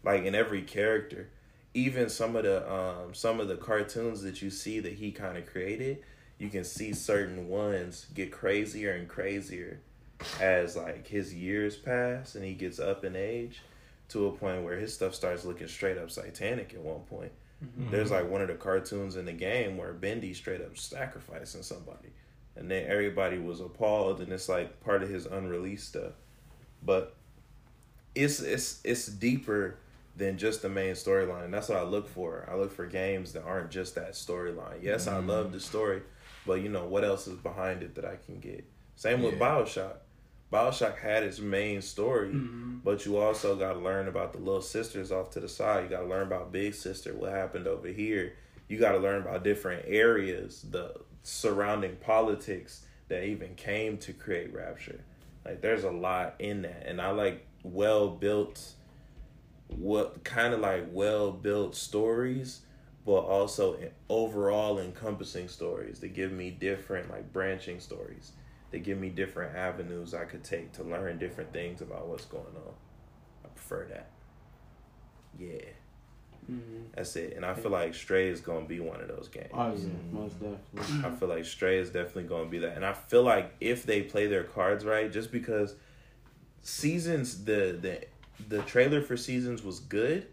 like 0.02 0.24
in 0.24 0.34
every 0.34 0.62
character. 0.62 1.28
Even 1.74 2.08
some 2.08 2.38
of 2.38 2.44
the 2.44 2.72
um 2.72 3.14
some 3.14 3.42
of 3.42 3.50
the 3.50 3.58
cartoons 3.58 4.22
that 4.22 4.42
you 4.42 4.50
see 4.50 4.80
that 4.80 4.94
he 4.94 5.12
kind 5.12 5.38
of 5.38 5.46
created, 5.46 6.04
you 6.38 6.48
can 6.48 6.64
see 6.64 6.94
certain 6.94 7.50
ones 7.50 8.06
get 8.14 8.32
crazier 8.32 8.94
and 8.94 9.10
crazier 9.10 9.82
as 10.40 10.78
like 10.78 11.06
his 11.08 11.34
years 11.34 11.76
pass 11.76 12.36
and 12.36 12.46
he 12.46 12.54
gets 12.54 12.80
up 12.80 13.04
in 13.04 13.14
age 13.14 13.62
to 14.08 14.28
a 14.28 14.32
point 14.32 14.64
where 14.64 14.78
his 14.78 14.94
stuff 14.94 15.14
starts 15.14 15.44
looking 15.44 15.68
straight 15.68 15.98
up 15.98 16.10
satanic 16.10 16.74
at 16.74 16.80
one 16.80 17.02
point. 17.02 17.32
Mm-hmm. 17.64 17.92
There's 17.92 18.12
like 18.12 18.30
one 18.30 18.42
of 18.42 18.48
the 18.48 18.56
cartoons 18.56 19.16
in 19.16 19.26
the 19.26 19.34
game 19.34 19.78
where 19.78 19.94
Bendy 19.94 20.34
straight 20.34 20.62
up 20.62 20.78
sacrificing 20.78 21.64
somebody. 21.64 22.10
And 22.56 22.70
then 22.70 22.86
everybody 22.88 23.40
was 23.40 23.60
appalled 23.60 24.22
and 24.22 24.32
it's 24.32 24.50
like 24.50 24.82
part 24.82 25.02
of 25.02 25.10
his 25.10 25.26
unreleased 25.26 25.88
stuff. 25.90 26.14
But 26.86 27.16
it's 28.16 28.42
it's 28.42 28.80
it's 28.84 29.08
deeper 29.08 29.78
than 30.16 30.38
just 30.38 30.62
the 30.62 30.70
main 30.70 30.94
storyline. 30.94 31.52
That's 31.52 31.70
what 31.70 31.80
I 31.80 31.84
look 31.84 32.08
for. 32.08 32.48
I 32.52 32.56
look 32.56 32.72
for 32.72 32.86
games 32.86 33.34
that 33.34 33.44
aren't 33.44 33.72
just 33.72 33.96
that 33.96 34.12
storyline. 34.12 34.84
Yes, 34.84 35.08
I 35.08 35.14
mm-hmm. 35.14 35.30
love 35.30 35.52
the 35.52 35.60
story, 35.60 36.04
but 36.46 36.62
you 36.62 36.70
know 36.70 36.86
what 36.86 37.04
else 37.04 37.28
is 37.28 37.38
behind 37.40 37.82
it 37.82 37.96
that 37.96 38.06
I 38.06 38.18
can 38.24 38.40
get. 38.40 38.64
Same 38.96 39.24
with 39.24 39.40
Bioshock. 39.40 39.96
Bioshock 40.54 41.00
had 41.00 41.24
its 41.24 41.40
main 41.40 41.82
story, 41.82 42.30
mm-hmm. 42.30 42.78
but 42.84 43.08
you 43.08 43.18
also 43.18 43.56
got 43.56 43.74
to 43.74 43.80
learn 43.80 44.08
about 44.08 44.34
the 44.34 44.40
little 44.40 44.62
sisters 44.62 45.12
off 45.12 45.32
to 45.32 45.40
the 45.40 45.50
side. 45.50 45.84
You 45.84 45.90
got 45.90 46.02
to 46.02 46.08
learn 46.08 46.28
about 46.28 46.52
Big 46.52 46.76
Sister, 46.76 47.12
what 47.16 47.32
happened 47.32 47.66
over 47.66 47.88
here. 47.88 48.34
You 48.68 48.78
got 48.78 48.92
to 48.92 49.00
learn 49.00 49.24
about 49.24 49.44
different 49.44 49.86
areas, 49.88 50.64
the 50.70 50.94
surrounding 51.24 51.96
politics 51.96 52.86
that 53.08 53.24
even 53.24 53.56
came 53.56 53.98
to 53.98 54.14
create 54.14 54.54
Rapture. 54.54 55.04
Like 55.44 55.62
there's 55.62 55.86
a 55.86 55.92
lot 55.92 56.36
in 56.38 56.62
that, 56.62 56.84
and 56.86 57.02
I 57.02 57.10
like 57.10 57.48
well 57.64 58.10
built, 58.10 58.74
what 59.70 60.24
kind 60.24 60.54
of 60.54 60.60
like 60.60 60.86
well 60.92 61.32
built 61.32 61.76
stories, 61.76 62.62
but 63.08 63.22
also 63.22 63.76
overall 64.08 64.78
encompassing 64.78 65.48
stories 65.48 66.00
that 66.02 66.14
give 66.14 66.32
me 66.32 66.52
different 66.52 67.10
like 67.10 67.34
branching 67.34 67.80
stories. 67.80 68.34
They 68.74 68.80
give 68.80 68.98
me 69.00 69.10
different 69.10 69.56
avenues 69.56 70.16
I 70.16 70.26
could 70.26 70.44
take 70.44 70.72
to 70.74 70.84
learn 70.84 71.20
different 71.20 71.54
things 71.54 71.82
about 71.82 72.08
what's 72.08 72.26
going 72.26 72.44
on. 72.56 72.74
I 73.46 73.48
prefer 73.50 73.86
that. 73.92 74.10
Yeah, 75.40 75.60
Mm-hmm. 76.52 76.88
that's 76.94 77.16
it. 77.16 77.36
And 77.38 77.46
I 77.46 77.54
feel 77.54 77.72
like 77.72 77.94
Stray 77.94 78.28
is 78.30 78.42
gonna 78.42 78.66
be 78.66 78.80
one 78.82 79.00
of 79.00 79.08
those 79.08 79.30
games. 79.30 79.48
Oh 79.54 79.72
yeah, 79.78 79.88
most 80.12 80.34
definitely. 80.42 81.08
I 81.08 81.12
feel 81.16 81.30
like 81.30 81.46
Stray 81.46 81.78
is 81.78 81.90
definitely 81.92 82.24
going 82.24 82.46
to 82.46 82.50
be 82.52 82.58
that, 82.60 82.76
and 82.76 82.84
I 82.86 82.92
feel 82.92 83.22
like 83.24 83.54
if 83.62 83.86
they 83.86 84.02
play 84.02 84.28
their 84.28 84.44
cards 84.44 84.84
right, 84.84 85.10
just 85.10 85.32
because 85.32 85.76
seasons 86.64 87.46
the 87.46 87.78
the 87.80 88.02
the 88.50 88.62
trailer 88.64 89.02
for 89.02 89.16
seasons 89.16 89.64
was 89.64 89.80
good, 89.80 90.28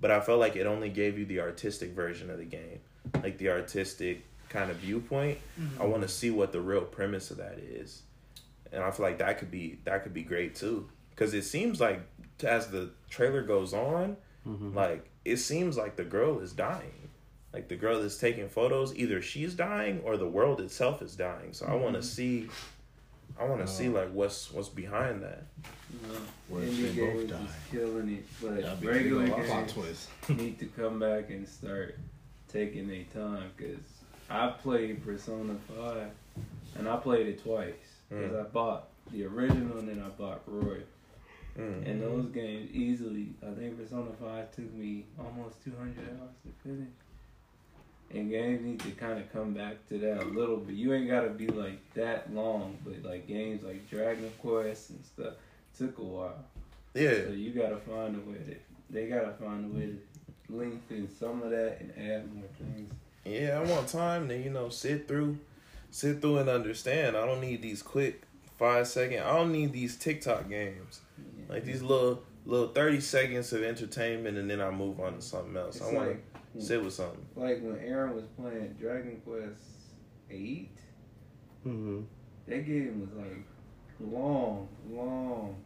but 0.00 0.10
I 0.10 0.20
felt 0.20 0.40
like 0.40 0.56
it 0.56 0.66
only 0.66 0.88
gave 0.88 1.18
you 1.18 1.24
the 1.26 1.38
artistic 1.40 1.90
version 1.92 2.30
of 2.30 2.38
the 2.38 2.44
game, 2.46 2.80
like 3.22 3.38
the 3.38 3.50
artistic 3.50 4.24
kind 4.54 4.70
of 4.70 4.76
viewpoint. 4.78 5.38
I 5.58 5.60
mm-hmm. 5.60 5.90
want 5.90 6.02
to 6.02 6.08
see 6.08 6.30
what 6.30 6.52
the 6.52 6.60
real 6.60 6.82
premise 6.82 7.30
of 7.30 7.38
that 7.38 7.58
is, 7.58 8.02
and 8.72 8.82
I 8.82 8.90
feel 8.92 9.04
like 9.04 9.18
that 9.18 9.38
could 9.38 9.50
be 9.50 9.80
that 9.84 10.04
could 10.04 10.14
be 10.14 10.22
great 10.22 10.54
too, 10.54 10.88
because 11.10 11.34
it 11.34 11.42
seems 11.42 11.80
like 11.80 12.00
as 12.42 12.68
the 12.68 12.90
trailer 13.10 13.42
goes 13.42 13.74
on, 13.74 14.16
mm-hmm. 14.46 14.74
like 14.74 15.10
it 15.24 15.38
seems 15.38 15.76
like 15.76 15.96
the 15.96 16.04
girl 16.04 16.38
is 16.38 16.52
dying. 16.52 17.10
Like 17.52 17.68
the 17.68 17.76
girl 17.76 18.02
that's 18.02 18.16
taking 18.16 18.48
photos. 18.48 18.96
Either 18.96 19.22
she's 19.22 19.54
dying 19.54 20.00
or 20.04 20.16
the 20.16 20.28
world 20.28 20.60
itself 20.60 21.02
is 21.02 21.14
dying. 21.14 21.52
So 21.52 21.66
i 21.66 21.74
want 21.74 21.94
to 21.94 22.00
mm-hmm. 22.00 22.02
see 22.02 22.48
i 23.38 23.44
want 23.44 23.60
to 23.60 23.66
see 23.66 23.88
uh, 23.88 23.92
like 23.92 24.12
what's 24.12 24.52
what's 24.52 24.68
behind 24.68 25.22
that. 25.22 25.44
Where 26.48 26.62
Indie 26.62 26.94
they 26.94 27.00
both 27.00 27.14
games 27.16 27.30
die. 27.30 27.36
is 27.36 27.50
killing 27.70 28.08
it, 28.08 28.24
but 28.42 28.62
That'd 28.62 28.84
regular 28.84 29.28
games 29.28 29.72
twist. 29.72 30.08
need 30.28 30.58
to 30.58 30.66
come 30.66 30.98
back 30.98 31.30
and 31.30 31.48
start 31.48 31.96
taking 32.48 32.88
their 32.88 33.04
time 33.12 33.50
because 33.56 33.78
I 34.30 34.48
played 34.48 35.04
Persona 35.04 35.54
Five 35.68 36.10
and 36.76 36.88
I 36.88 36.96
played 36.96 37.26
it 37.28 37.42
twice 37.42 37.74
because 38.08 38.32
Mm. 38.32 38.40
I 38.40 38.42
bought 38.48 38.88
the 39.12 39.24
original 39.24 39.78
and 39.78 39.88
then 39.88 40.00
I 40.02 40.08
bought 40.10 40.42
Roy. 40.46 40.80
Mm. 41.58 41.86
And 41.88 42.02
those 42.02 42.26
games 42.26 42.70
easily, 42.72 43.28
I 43.42 43.52
think 43.54 43.78
Persona 43.78 44.10
Five 44.20 44.50
took 44.54 44.72
me 44.74 45.04
almost 45.18 45.62
two 45.64 45.72
hundred 45.78 46.08
hours 46.20 46.34
to 46.44 46.68
finish. 46.68 46.88
And 48.10 48.30
games 48.30 48.62
need 48.64 48.80
to 48.80 48.90
kind 48.92 49.18
of 49.18 49.32
come 49.32 49.54
back 49.54 49.86
to 49.88 49.98
that 49.98 50.22
a 50.22 50.26
little 50.26 50.56
bit. 50.58 50.74
You 50.76 50.92
ain't 50.94 51.08
gotta 51.08 51.30
be 51.30 51.48
like 51.48 51.78
that 51.94 52.32
long, 52.32 52.76
but 52.84 53.02
like 53.08 53.26
games 53.26 53.62
like 53.62 53.88
Dragon 53.90 54.30
Quest 54.40 54.90
and 54.90 55.04
stuff 55.04 55.34
took 55.76 55.98
a 55.98 56.02
while. 56.02 56.44
yeah 56.94 57.14
So 57.26 57.30
you 57.32 57.52
gotta 57.52 57.76
find 57.76 58.14
a 58.16 58.30
way 58.30 58.38
to. 58.38 58.56
They 58.90 59.06
gotta 59.06 59.32
find 59.32 59.64
a 59.64 59.76
way 59.76 59.86
to 59.86 59.98
lengthen 60.54 61.08
some 61.18 61.42
of 61.42 61.50
that 61.50 61.78
and 61.80 61.90
add 61.98 62.32
more 62.34 62.44
things. 62.58 62.92
Yeah 63.24 63.58
i 63.58 63.70
want 63.70 63.88
time 63.88 64.28
to 64.28 64.36
you 64.36 64.50
know 64.50 64.68
sit 64.68 65.08
through 65.08 65.38
sit 65.90 66.20
through 66.20 66.38
and 66.38 66.48
understand 66.48 67.16
i 67.16 67.24
don't 67.24 67.40
need 67.40 67.62
these 67.62 67.82
quick 67.82 68.22
five 68.58 68.86
second 68.86 69.20
i 69.20 69.34
don't 69.34 69.52
need 69.52 69.72
these 69.72 69.96
tiktok 69.96 70.48
games 70.48 71.00
like 71.48 71.64
these 71.64 71.82
little 71.82 72.22
little 72.46 72.68
30 72.68 73.00
seconds 73.00 73.52
of 73.52 73.62
entertainment 73.62 74.36
and 74.36 74.50
then 74.50 74.60
i 74.60 74.70
move 74.70 75.00
on 75.00 75.14
to 75.14 75.22
something 75.22 75.56
else 75.56 75.76
It's 75.76 75.84
i 75.86 75.92
want 75.92 76.08
like 76.08 76.24
to 76.54 76.60
sit 76.60 76.82
with 76.84 76.92
something 76.92 77.24
like 77.34 77.60
when 77.62 77.78
Aaron 77.80 78.14
was 78.14 78.26
playing 78.38 78.76
Dragon 78.80 79.20
Quest 79.24 79.60
Eight. 80.30 80.70
mm-hmm. 81.66 82.02
That 82.46 82.66
game 82.66 83.00
was 83.00 83.10
like 83.16 83.44
long, 84.00 84.68
long. 84.88 85.56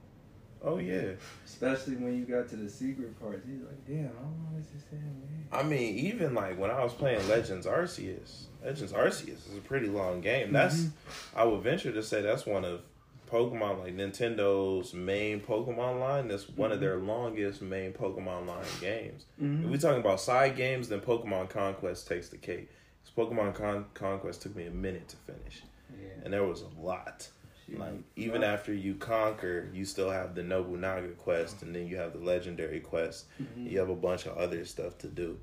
Oh 0.62 0.78
yeah 0.78 1.12
Especially 1.44 1.96
when 1.96 2.16
you 2.16 2.24
got 2.24 2.48
to 2.50 2.56
the 2.56 2.68
secret 2.68 3.18
parts, 3.20 3.44
he's 3.46 3.61
like, 3.62 3.84
"Damn, 3.86 4.04
how 4.16 4.22
long 4.22 4.56
is 4.61 4.66
this 4.68 4.82
damn 4.90 5.00
game?" 5.00 5.48
I 5.50 5.62
mean, 5.64 5.96
even 5.98 6.34
like 6.34 6.59
when 6.59 6.70
I 6.70 6.82
was 6.84 6.92
playing 6.92 7.26
Legends 7.28 7.66
Arceus, 7.66 8.44
Legends 8.64 8.92
Arceus 8.92 9.48
is 9.50 9.56
a 9.56 9.61
pretty 9.61 9.88
long 9.88 10.20
game. 10.20 10.52
That's 10.52 10.86
I 11.34 11.44
would 11.44 11.62
venture 11.62 11.90
to 11.92 12.02
say 12.02 12.22
that's 12.22 12.46
one 12.46 12.64
of 12.64 12.82
Pokemon, 13.30 13.80
like 13.80 13.94
Nintendo's 13.96 14.94
main 14.94 15.40
Pokemon 15.40 16.00
line, 16.00 16.28
that's 16.28 16.48
one 16.48 16.70
of 16.72 16.78
Mhm. 16.78 16.80
their 16.80 16.96
longest 16.96 17.61
main 17.61 17.92
Pokemon 17.92 18.46
line 18.46 18.64
games. 18.80 19.26
Mhm. 19.42 19.64
If 19.64 19.70
we're 19.70 19.76
talking 19.78 20.00
about 20.00 20.20
side 20.20 20.56
games, 20.56 20.88
then 20.88 21.00
Pokemon 21.00 21.50
Conquest 21.50 22.06
takes 22.09 22.28
the 22.28 22.38
cake. 22.38 22.68
Pokemon 23.16 23.52
Con- 23.54 23.86
Conquest 23.94 24.42
took 24.42 24.54
me 24.54 24.64
a 24.66 24.70
minute 24.70 25.09
to 25.09 25.16
finish, 25.16 25.62
Yeah. 25.90 26.09
and 26.24 26.32
there 26.32 26.44
was 26.44 26.62
a 26.62 26.80
lot. 26.80 27.28
Like 27.77 27.93
even 28.16 28.43
after 28.43 28.73
you 28.73 28.95
conquer, 28.95 29.69
you 29.75 29.85
still 29.85 30.11
have 30.11 30.35
the 30.35 30.43
Nobunaga 30.43 31.09
quest, 31.11 31.62
and 31.62 31.75
then 31.75 31.87
you 31.87 31.97
have 31.97 32.12
the 32.14 32.19
legendary 32.21 32.81
quest. 32.81 33.27
Mhm. 33.41 33.71
You 33.71 33.79
have 33.81 33.91
a 33.91 33.95
bunch 33.97 34.27
of 34.27 34.37
other 34.39 34.64
stuff 34.64 34.97
to 34.99 35.07
do 35.09 35.39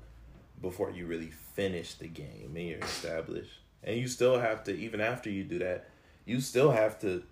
before 0.60 0.90
you 0.90 1.06
really 1.06 1.30
finish 1.54 1.94
the 1.94 2.08
game 2.08 2.52
and 2.56 2.66
you're 2.68 2.78
established. 2.80 3.60
And 3.84 3.96
you 3.98 4.08
still 4.08 4.40
have 4.40 4.64
to, 4.64 4.74
even 4.74 5.00
after 5.00 5.30
you 5.30 5.44
do 5.44 5.58
that, 5.60 5.88
you 6.24 6.40
still 6.40 6.72
have 6.72 6.98
to 7.02 7.22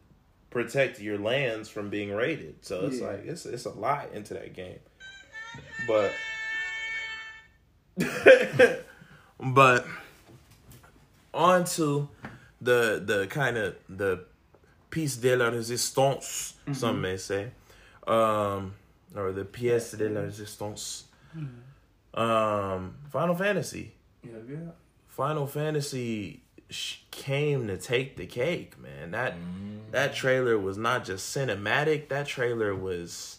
protect 0.51 1.01
your 1.01 1.19
lands 1.19 1.69
from 1.69 1.91
being 1.91 2.13
raided. 2.13 2.65
So 2.65 2.87
it's 2.87 3.01
Yeah. 3.01 3.07
like 3.09 3.25
it's 3.27 3.47
it's 3.47 3.65
a 3.65 3.71
lot 3.71 4.13
into 4.13 4.35
that 4.35 4.53
game. 4.55 4.79
But 5.89 6.13
but 9.41 9.87
on 11.33 11.65
to 11.65 12.09
the 12.61 13.03
the 13.05 13.27
kind 13.29 13.57
of 13.57 13.77
the 13.89 14.25
piece 14.95 15.17
de 15.17 15.35
la 15.37 15.51
résistance, 15.51 16.55
some 16.73 17.01
may 17.01 17.17
say, 17.17 17.51
um, 18.07 18.73
or 19.17 19.33
the 19.33 19.45
pièce 19.45 19.97
de 19.99 20.09
la 20.09 20.21
résistance. 20.21 21.05
Um, 22.15 22.95
Final 23.11 23.35
Fantasy. 23.35 23.93
Yeah, 24.23 24.31
yeah. 24.49 24.57
Final 25.09 25.47
Fantasy 25.49 26.43
sh- 26.71 26.99
came 27.11 27.67
to 27.67 27.77
take 27.77 28.17
the 28.17 28.27
cake, 28.27 28.79
man. 28.81 29.11
That 29.11 29.35
that 29.91 30.15
trailer 30.15 30.57
was 30.59 30.79
not 30.79 31.05
just 31.05 31.37
cinematic. 31.37 32.09
That 32.09 32.27
trailer 32.29 32.73
was 32.75 33.39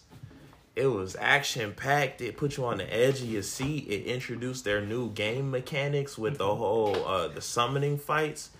it 0.74 0.88
was 0.88 1.16
action 1.18 1.72
packed. 1.74 2.20
It 2.20 2.36
put 2.36 2.58
you 2.58 2.66
on 2.66 2.76
the 2.78 2.94
edge 2.94 3.20
of 3.22 3.30
your 3.30 3.42
seat. 3.42 3.86
It 3.88 4.04
introduced 4.04 4.64
their 4.64 4.82
new 4.82 5.10
game 5.10 5.50
mechanics 5.50 6.18
with 6.18 6.36
the 6.36 6.54
whole 6.54 7.02
uh 7.06 7.28
the 7.28 7.40
summoning 7.40 7.96
fights, 7.96 8.50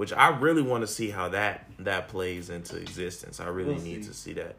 which 0.00 0.14
I 0.14 0.30
really 0.30 0.62
want 0.62 0.80
to 0.80 0.86
see 0.86 1.10
how 1.10 1.28
that 1.28 1.66
that 1.80 2.08
plays 2.08 2.48
into 2.48 2.78
existence. 2.78 3.38
I 3.38 3.48
really 3.48 3.74
We'll 3.74 3.82
need 3.82 4.02
see. 4.02 4.08
to 4.08 4.14
see 4.14 4.32
that. 4.32 4.56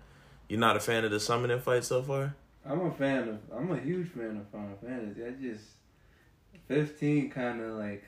You're 0.47 0.59
not 0.59 0.77
a 0.77 0.79
fan 0.79 1.03
of 1.03 1.09
the 1.09 1.19
summoning 1.19 1.59
fight 1.59 1.83
so 1.83 2.03
far? 2.03 2.35
I'm 2.63 2.81
a 2.81 2.91
fan 2.91 3.27
of. 3.27 3.39
I'm 3.51 3.71
a 3.71 3.79
huge 3.79 4.09
fan 4.09 4.37
of 4.37 4.47
Final 4.51 4.77
Fantasy. 4.85 5.25
I 5.25 5.31
just 5.31 5.63
fifteen 6.67 7.31
kind 7.31 7.59
of 7.59 7.71
like 7.79 8.03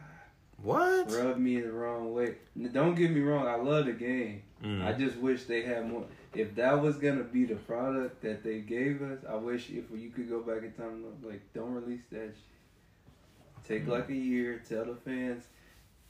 What? 0.62 1.10
rubbed 1.12 1.40
me 1.40 1.60
the 1.60 1.70
wrong 1.70 2.14
way. 2.14 2.36
Don't 2.72 2.94
get 2.94 3.10
me 3.10 3.20
wrong. 3.20 3.46
I 3.46 3.56
love 3.56 3.84
the 3.84 3.92
game. 3.92 4.42
Mm. 4.64 4.82
I 4.82 4.94
just 4.94 5.18
wish 5.18 5.44
they 5.44 5.60
had 5.60 5.86
more. 5.90 6.06
If 6.32 6.54
that 6.54 6.80
was 6.80 6.96
gonna 6.96 7.24
be 7.24 7.44
the 7.44 7.56
product 7.56 8.22
that 8.22 8.42
they 8.42 8.60
gave 8.60 9.02
us, 9.02 9.18
I 9.28 9.34
wish 9.34 9.68
if 9.68 9.84
you 9.94 10.08
could 10.08 10.30
go 10.30 10.40
back 10.40 10.62
in 10.62 10.72
time, 10.72 11.04
like 11.22 11.42
don't 11.52 11.74
release 11.74 12.06
that. 12.12 12.32
Shit. 12.34 13.68
Take 13.68 13.86
like 13.86 14.08
a 14.08 14.14
year. 14.14 14.62
Tell 14.66 14.86
the 14.86 14.94
fans, 14.94 15.44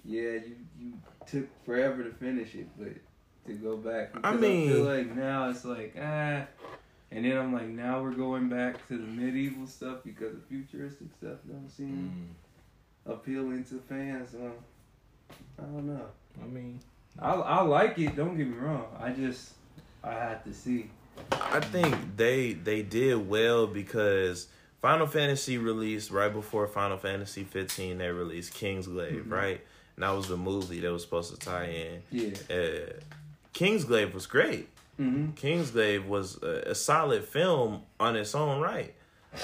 yeah, 0.04 0.22
you 0.32 0.56
you 0.78 0.92
took 1.26 1.46
forever 1.64 2.02
to 2.04 2.10
finish 2.10 2.54
it, 2.54 2.68
but 2.78 2.92
to 3.46 3.52
go 3.54 3.76
back. 3.76 4.10
I 4.14 4.18
Because 4.32 4.40
mean- 4.40 4.68
feel 4.70 4.84
like 4.84 5.14
now 5.16 5.48
it's 5.50 5.64
like 5.64 5.94
ah, 6.00 6.46
and 7.10 7.24
then 7.24 7.36
I'm 7.36 7.52
like 7.52 7.68
now 7.68 8.02
we're 8.02 8.12
going 8.12 8.48
back 8.48 8.86
to 8.88 8.96
the 8.98 9.04
medieval 9.06 9.66
stuff 9.66 9.98
because 10.04 10.34
the 10.34 10.40
futuristic 10.48 11.08
stuff 11.18 11.38
don't 11.48 11.68
seem 11.70 12.10
Mm. 13.06 13.12
appealing 13.12 13.64
to 13.64 13.78
fans. 13.88 14.30
So 14.32 14.52
I 15.58 15.62
don't 15.62 15.86
know. 15.86 16.06
I 16.42 16.46
mean, 16.46 16.80
I 17.18 17.32
I 17.34 17.62
like 17.62 17.98
it. 17.98 18.16
Don't 18.16 18.36
get 18.36 18.46
me 18.46 18.56
wrong. 18.56 18.86
I 18.98 19.10
just 19.10 19.52
I 20.04 20.12
had 20.12 20.44
to 20.44 20.52
see. 20.54 20.90
I 21.30 21.60
think 21.60 21.94
they 22.16 22.54
they 22.54 22.82
did 22.82 23.28
well 23.28 23.66
because 23.66 24.48
Final 24.80 25.06
Fantasy 25.06 25.58
released 25.58 26.10
right 26.10 26.32
before 26.32 26.66
Final 26.66 26.96
Fantasy 26.96 27.44
15. 27.44 27.98
They 27.98 28.08
released 28.10 28.54
Kingsglaive, 28.54 29.24
Mhm. 29.26 29.30
right? 29.30 29.60
And 30.02 30.10
that 30.10 30.16
was 30.16 30.26
the 30.26 30.36
movie 30.36 30.80
that 30.80 30.92
was 30.92 31.02
supposed 31.02 31.32
to 31.32 31.38
tie 31.38 31.66
in. 31.66 32.02
Yeah. 32.10 32.30
Uh, 32.50 32.92
Kingsglaive 33.54 34.12
was 34.12 34.26
great. 34.26 34.68
Mm-hmm. 35.00 35.30
Kingsglaive 35.34 36.06
was 36.06 36.42
a, 36.42 36.70
a 36.70 36.74
solid 36.74 37.24
film 37.24 37.82
on 38.00 38.16
its 38.16 38.34
own 38.34 38.60
right, 38.60 38.92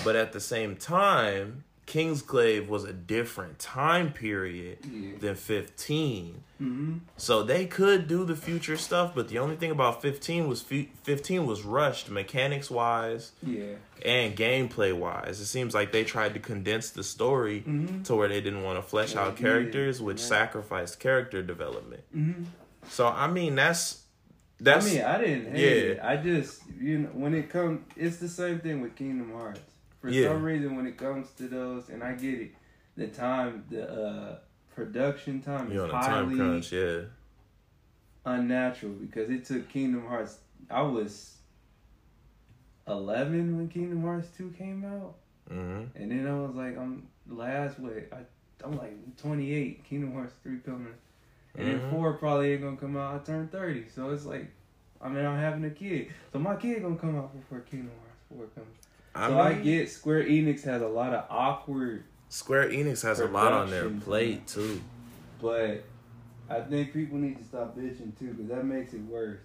but 0.03 0.17
at 0.17 0.33
the 0.33 0.41
same 0.41 0.75
time, 0.75 1.63
Kingsglaive 1.89 2.69
was 2.69 2.85
a 2.85 2.93
different 2.93 3.59
time 3.59 4.13
period 4.13 4.79
Yeah. 4.85 5.17
than 5.19 5.35
15. 5.35 6.43
Mm-hmm. 6.61 6.99
So 7.17 7.43
they 7.43 7.65
could 7.67 8.07
do 8.09 8.25
the 8.27 8.37
future 8.37 8.77
stuff, 8.77 9.15
but 9.15 9.29
the 9.29 9.39
only 9.39 9.57
thing 9.57 9.71
about 9.71 10.03
15 10.03 10.47
was 10.49 10.61
fi- 10.61 10.91
15 11.03 11.47
was 11.47 11.63
rushed 11.63 12.11
mechanics 12.11 12.71
wise 12.71 13.33
Yeah. 13.43 13.77
and 14.05 14.37
gameplay 14.37 14.93
wise. 14.97 15.41
It 15.41 15.47
seems 15.47 15.73
like 15.75 15.91
they 15.93 16.05
tried 16.05 16.35
to 16.35 16.41
condense 16.41 16.91
the 16.91 17.03
story 17.03 17.63
Mm-hmm. 17.67 18.03
to 18.03 18.15
where 18.15 18.29
they 18.29 18.41
didn't 18.43 18.63
want 18.65 18.77
to 18.79 18.83
flesh 18.83 19.15
Yeah, 19.15 19.23
out 19.23 19.37
characters, 19.37 20.03
which 20.03 20.21
yeah. 20.21 20.27
sacrificed 20.27 21.01
character 21.01 21.43
development. 21.43 22.03
Mm-hmm. 22.15 22.45
So 22.91 23.07
I 23.09 23.27
mean, 23.29 23.55
that's 23.55 24.03
that's 24.61 24.87
I 24.87 24.91
mean, 24.91 25.05
I 25.05 25.19
didn't 25.19 25.55
hate 25.55 25.61
yeah. 25.63 25.93
it. 25.93 26.01
I 26.03 26.17
just 26.17 26.63
you 26.79 26.99
know 26.99 27.09
when 27.15 27.33
it 27.35 27.49
comes, 27.51 27.81
it's 27.97 28.17
the 28.19 28.29
same 28.29 28.59
thing 28.61 28.81
with 28.83 28.95
Kingdom 28.97 29.33
Hearts. 29.33 29.61
For 30.01 30.11
Yeah. 30.11 30.29
some 30.29 30.43
reason, 30.43 30.77
when 30.77 30.87
it 30.87 30.97
comes 30.97 31.31
to 31.39 31.49
those, 31.49 31.89
and 31.89 32.03
I 32.05 32.13
get 32.13 32.35
it, 32.41 32.51
the 32.97 33.09
time, 33.09 33.65
the 33.69 33.91
uh, 33.91 34.39
production 34.75 35.41
time 35.43 35.73
you 35.73 35.79
is 35.79 35.83
on 35.85 35.91
a 35.91 35.93
time 35.93 36.27
highly 36.27 36.37
crunch, 36.37 36.73
yeah. 36.73 37.01
unnatural 38.25 38.93
because 38.93 39.31
it 39.31 39.45
took 39.45 39.69
Kingdom 39.69 40.07
Hearts. 40.07 40.39
I 40.71 40.83
was 40.83 41.37
eleven 42.87 43.57
when 43.57 43.69
Kingdom 43.69 44.03
Hearts 44.03 44.29
two 44.37 44.51
came 44.57 44.85
out. 44.85 45.15
hmm 45.49 45.85
And 45.95 46.11
then 46.11 46.27
I 46.27 46.39
was 46.41 46.55
like, 46.55 46.77
I'm 46.79 47.09
last 47.29 47.79
way. 47.79 48.05
I 48.13 48.19
I'm 48.65 48.77
like 48.77 49.17
28. 49.17 49.85
Kingdom 49.85 50.13
Hearts 50.15 50.35
three 50.43 50.59
coming, 50.59 50.95
and 51.57 51.69
Mhm. 51.69 51.81
then 51.81 51.91
four 51.91 52.15
probably 52.15 52.53
ain't 52.53 52.63
gonna 52.63 52.77
come 52.77 52.97
out. 52.97 53.15
I 53.15 53.25
turned 53.25 53.53
30, 53.53 53.89
so 53.89 54.11
it's 54.11 54.27
like, 54.27 54.51
I 55.01 55.09
mean, 55.09 55.25
I'm 55.25 55.39
having 55.39 55.65
a 55.65 55.71
kid, 55.71 56.09
so 56.33 56.39
my 56.41 56.57
kid 56.57 56.83
gonna 56.83 56.97
come 56.97 57.17
out 57.17 57.35
before 57.37 57.61
Kingdom 57.61 57.93
Hearts 58.01 58.21
four 58.29 58.47
comes. 58.55 58.77
I 59.19 59.29
so 59.29 59.35
mean, 59.35 59.41
I 59.41 59.53
get 59.55 59.91
Square 59.91 60.25
Enix 60.25 60.63
has 60.65 60.81
a 60.81 60.89
lot 60.89 61.13
of 61.13 61.25
awkward, 61.29 62.05
Square 62.29 62.71
Enix 62.71 63.03
has 63.03 63.21
a 63.21 63.27
lot 63.27 63.53
on 63.53 63.71
their 63.71 63.89
plate 63.89 64.47
too. 64.47 64.81
but 65.41 65.85
I 66.51 66.61
think 66.61 66.93
people 66.93 67.19
need 67.19 67.39
to 67.39 67.45
stop 67.45 67.77
bitching 67.77 68.19
too, 68.19 68.33
because 68.33 68.49
that 68.49 68.65
makes 68.65 68.93
it 68.95 69.01
worse. 69.03 69.41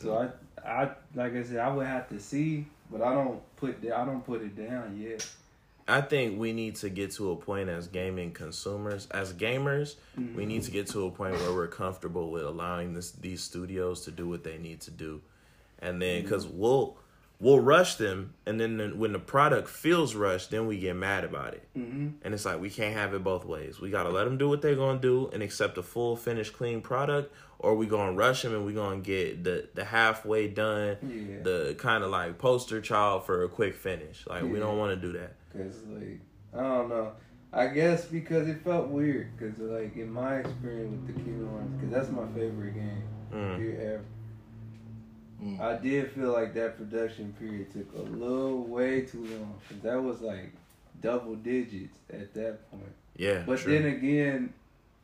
So 0.00 0.08
mm. 0.08 0.32
I, 0.64 0.70
I 0.70 0.90
like 1.14 1.34
I 1.34 1.42
said, 1.42 1.58
I 1.58 1.72
would 1.72 1.86
have 1.86 2.08
to 2.10 2.20
see, 2.20 2.66
but 2.90 3.02
I 3.02 3.12
don't 3.12 3.40
put 3.56 3.78
I 3.84 4.04
don't 4.04 4.24
put 4.24 4.42
it 4.42 4.56
down 4.56 4.98
yet. 5.00 5.28
I 5.88 6.00
think 6.00 6.38
we 6.38 6.52
need 6.52 6.74
to 6.76 6.90
get 6.90 7.12
to 7.12 7.30
a 7.30 7.36
point 7.36 7.68
as 7.68 7.86
gaming 7.86 8.32
consumers, 8.32 9.06
as 9.12 9.32
gamers, 9.32 9.94
we 10.16 10.22
mm-hmm. 10.24 10.44
need 10.46 10.62
to 10.64 10.72
get 10.72 10.88
to 10.88 11.06
a 11.06 11.10
point 11.12 11.34
where 11.34 11.52
we're 11.52 11.68
comfortable 11.68 12.30
with 12.30 12.42
allowing 12.42 12.92
this 12.92 13.12
these 13.12 13.42
studios 13.42 14.04
to 14.04 14.10
do 14.10 14.28
what 14.28 14.42
they 14.42 14.58
need 14.58 14.80
to 14.82 14.90
do, 14.90 15.20
and 15.78 16.02
then 16.02 16.22
because 16.22 16.44
mm-hmm. 16.44 16.58
we'll 16.58 16.96
we'll 17.40 17.60
rush 17.60 17.96
them, 17.96 18.32
and 18.46 18.58
then 18.60 18.98
when 18.98 19.12
the 19.12 19.18
product 19.18 19.68
feels 19.68 20.14
rushed, 20.14 20.50
then 20.50 20.66
we 20.66 20.78
get 20.78 20.96
mad 20.96 21.24
about 21.24 21.54
it, 21.54 21.68
Mm-hmm. 21.76 22.08
and 22.22 22.34
it's 22.34 22.44
like 22.44 22.60
we 22.60 22.70
can't 22.70 22.94
have 22.96 23.12
it 23.14 23.22
both 23.22 23.44
ways. 23.44 23.80
We 23.80 23.90
gotta 23.90 24.08
let 24.10 24.24
them 24.24 24.38
do 24.38 24.48
what 24.48 24.62
they're 24.62 24.74
gonna 24.76 24.98
do 25.00 25.28
and 25.32 25.42
accept 25.42 25.76
a 25.78 25.82
full 25.82 26.16
finished 26.16 26.52
clean 26.54 26.80
product, 26.80 27.32
or 27.58 27.74
we 27.74 27.86
gonna 27.86 28.12
rush 28.12 28.42
them 28.42 28.54
and 28.54 28.64
we 28.64 28.72
gonna 28.72 29.00
get 29.00 29.44
the 29.44 29.68
the 29.74 29.84
halfway 29.84 30.48
done, 30.48 30.96
Yeah. 31.02 31.42
the 31.42 31.74
kind 31.78 32.04
of 32.04 32.10
like 32.10 32.38
poster 32.38 32.80
child 32.80 33.24
for 33.26 33.44
a 33.44 33.48
quick 33.48 33.74
finish. 33.74 34.26
Like 34.26 34.42
we 34.44 34.58
don't 34.58 34.78
want 34.78 34.98
to 35.00 35.06
do 35.06 35.12
that. 35.18 35.34
Cause 35.52 35.82
like 35.88 36.20
I 36.54 36.60
don't 36.62 36.88
know. 36.88 37.12
I 37.52 37.68
guess 37.68 38.04
because 38.04 38.48
it 38.48 38.62
felt 38.62 38.88
weird. 38.88 39.28
Cause 39.38 39.52
like 39.58 39.96
in 39.96 40.10
my 40.10 40.36
experience 40.38 40.90
with 40.92 41.06
the 41.06 41.22
Kingdom 41.22 41.48
Hearts, 41.50 41.70
cause 41.80 41.90
that's 41.90 42.10
my 42.10 42.26
favorite 42.38 42.74
game 42.74 43.02
Mm. 43.32 43.80
ever. 43.80 44.04
Mm. 45.42 45.60
I 45.60 45.76
did 45.76 46.10
feel 46.12 46.32
like 46.32 46.54
that 46.54 46.76
production 46.78 47.34
period 47.38 47.72
took 47.72 47.94
a 47.94 48.02
little 48.02 48.64
way 48.64 49.02
too 49.02 49.20
long. 49.24 49.58
Cause 49.68 49.78
that 49.82 50.02
was 50.02 50.20
like 50.22 50.52
double 51.02 51.34
digits 51.36 51.98
at 52.10 52.32
that 52.34 52.70
point. 52.70 52.82
Yeah, 53.16 53.42
But 53.46 53.58
true. 53.60 53.72
then 53.74 53.86
again, 53.94 54.52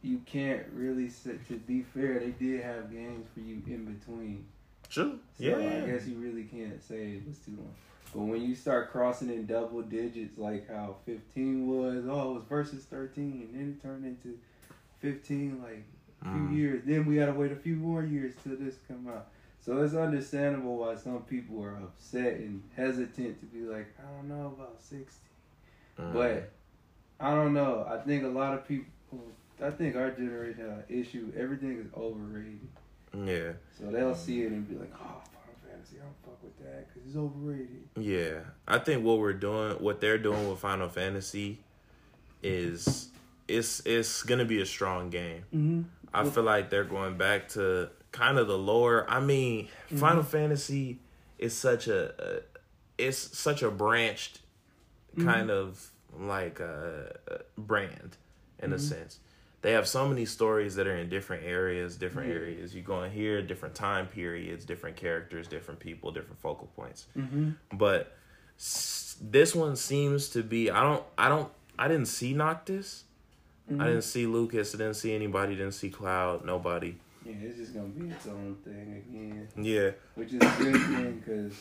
you 0.03 0.20
can't 0.26 0.64
really 0.74 1.09
say, 1.09 1.33
to 1.49 1.55
be 1.59 1.83
fair, 1.83 2.18
they 2.18 2.30
did 2.30 2.62
have 2.62 2.91
games 2.91 3.26
for 3.35 3.41
you 3.41 3.62
in 3.66 3.85
between. 3.95 4.45
true. 4.89 5.18
So 5.39 5.45
yeah, 5.45 5.57
I 5.57 5.91
guess 5.91 6.07
you 6.07 6.16
really 6.16 6.45
can't 6.45 6.83
say 6.83 7.12
it 7.16 7.28
was 7.28 7.39
too 7.39 7.53
long. 7.57 7.74
But 8.14 8.20
when 8.22 8.43
you 8.43 8.55
start 8.55 8.91
crossing 8.91 9.30
in 9.30 9.47
double 9.47 9.80
digits, 9.83 10.37
like 10.39 10.68
how 10.68 10.97
15 11.07 11.66
was, 11.66 12.05
oh, 12.09 12.33
it 12.33 12.35
was 12.35 12.45
versus 12.49 12.85
13, 12.85 13.49
and 13.51 13.55
then 13.55 13.78
it 13.78 13.83
turned 13.83 14.05
into 14.05 14.39
15, 15.01 15.62
like 15.62 15.85
a 16.20 16.24
few 16.24 16.33
Mm. 16.43 16.57
years. 16.57 16.83
Then 16.85 17.07
we 17.07 17.16
gotta 17.16 17.33
wait 17.33 17.53
a 17.53 17.57
few 17.57 17.76
more 17.76 18.03
years 18.05 18.35
till 18.43 18.57
this 18.57 18.76
come 18.89 19.09
out. 19.09 19.28
So 19.64 19.80
it's 19.82 19.94
understandable 19.94 20.78
why 20.78 20.96
some 20.96 21.22
people 21.22 21.62
are 21.62 21.76
upset 21.76 22.34
and 22.34 22.62
hesitant 22.76 23.38
to 23.40 23.46
be 23.46 23.60
like, 23.60 23.94
I 23.96 24.10
don't 24.16 24.28
know 24.28 24.54
about 24.58 24.82
60. 24.82 25.06
Mm. 26.00 26.12
But 26.12 26.50
I 27.20 27.32
don't 27.34 27.54
know. 27.54 27.86
I 27.88 27.98
think 27.98 28.24
a 28.24 28.28
lot 28.28 28.54
of 28.54 28.66
people, 28.66 28.86
I 29.62 29.70
think 29.70 29.94
our 29.94 30.10
generation 30.10 30.62
has 30.62 30.78
an 30.78 30.84
issue. 30.88 31.32
Everything 31.38 31.78
is 31.78 31.86
overrated. 31.96 32.68
Yeah, 33.14 33.52
So 33.78 33.90
they'll 33.90 34.14
see 34.14 34.42
it 34.42 34.52
and 34.52 34.66
be 34.66 34.74
like, 34.74 34.90
"Oh, 34.94 35.20
Final 35.34 35.54
Fantasy, 35.68 35.96
I 35.98 36.04
don't 36.04 36.16
fuck 36.24 36.42
with 36.42 36.58
that 36.60 36.88
because 36.88 37.06
it's 37.06 37.16
overrated." 37.16 37.88
yeah. 37.98 38.40
I 38.66 38.78
think 38.78 39.04
what 39.04 39.18
we're 39.18 39.34
doing, 39.34 39.72
what 39.82 40.00
they're 40.00 40.16
doing 40.16 40.48
with 40.48 40.60
Final 40.60 40.88
Fantasy, 40.88 41.62
is 42.42 43.10
it's 43.48 43.82
it's 43.84 44.22
gonna 44.22 44.46
be 44.46 44.62
a 44.62 44.66
strong 44.66 45.10
game. 45.10 45.44
Mm-hmm. 45.54 45.82
I 46.14 46.24
feel 46.24 46.42
like 46.42 46.70
they're 46.70 46.84
going 46.84 47.18
back 47.18 47.48
to 47.50 47.90
kind 48.12 48.38
of 48.38 48.46
the 48.46 48.58
lore. 48.58 49.06
I 49.08 49.20
mean, 49.20 49.66
mm-hmm. 49.66 49.96
Final 49.96 50.22
Fantasy 50.22 51.00
is 51.38 51.54
such 51.54 51.88
a, 51.88 52.14
a 52.18 52.40
it's 52.98 53.36
such 53.36 53.62
a 53.62 53.70
branched 53.70 54.40
mm-hmm. 55.16 55.28
kind 55.28 55.50
of 55.50 55.90
like 56.16 56.60
a, 56.60 57.16
a 57.26 57.60
brand 57.60 58.16
in 58.60 58.72
a 58.72 58.76
mm-hmm. 58.76 58.84
sense. 58.84 59.18
They 59.62 59.72
have 59.72 59.86
so 59.86 60.08
many 60.08 60.26
stories 60.26 60.74
that 60.74 60.88
are 60.88 60.96
in 60.96 61.08
different 61.08 61.44
areas, 61.44 61.96
different 61.96 62.30
areas. 62.30 62.74
You 62.74 62.82
go 62.82 63.04
in 63.04 63.12
here, 63.12 63.40
different 63.42 63.76
time 63.76 64.08
periods, 64.08 64.64
different 64.64 64.96
characters, 64.96 65.46
different 65.46 65.78
people, 65.78 66.10
different 66.10 66.40
focal 66.40 66.68
points. 66.74 67.06
Mm-hmm. 67.16 67.50
But 67.72 68.12
s- 68.58 69.16
this 69.20 69.54
one 69.54 69.76
seems 69.76 70.28
to 70.30 70.42
be. 70.42 70.70
I 70.70 70.82
don't. 70.82 71.04
I 71.16 71.28
don't. 71.28 71.48
I 71.78 71.88
didn't 71.88 72.08
see 72.08 72.34
Noctis. 72.34 73.04
I 73.70 73.86
didn't 73.86 74.02
see 74.02 74.26
Lucas. 74.26 74.74
I 74.74 74.78
didn't 74.78 74.96
see 74.96 75.14
anybody. 75.14 75.54
Didn't 75.54 75.72
see 75.72 75.88
Cloud. 75.88 76.44
Nobody. 76.44 76.96
Yeah, 77.25 77.35
it's 77.41 77.57
just 77.59 77.75
gonna 77.75 77.89
be 77.89 78.11
its 78.11 78.27
own 78.27 78.57
thing 78.64 79.03
again, 79.07 79.49
Yeah. 79.57 79.91
which 80.16 80.29
is 80.33 80.41
a 80.43 80.55
good 80.62 80.75
thing 80.75 81.18
because 81.25 81.55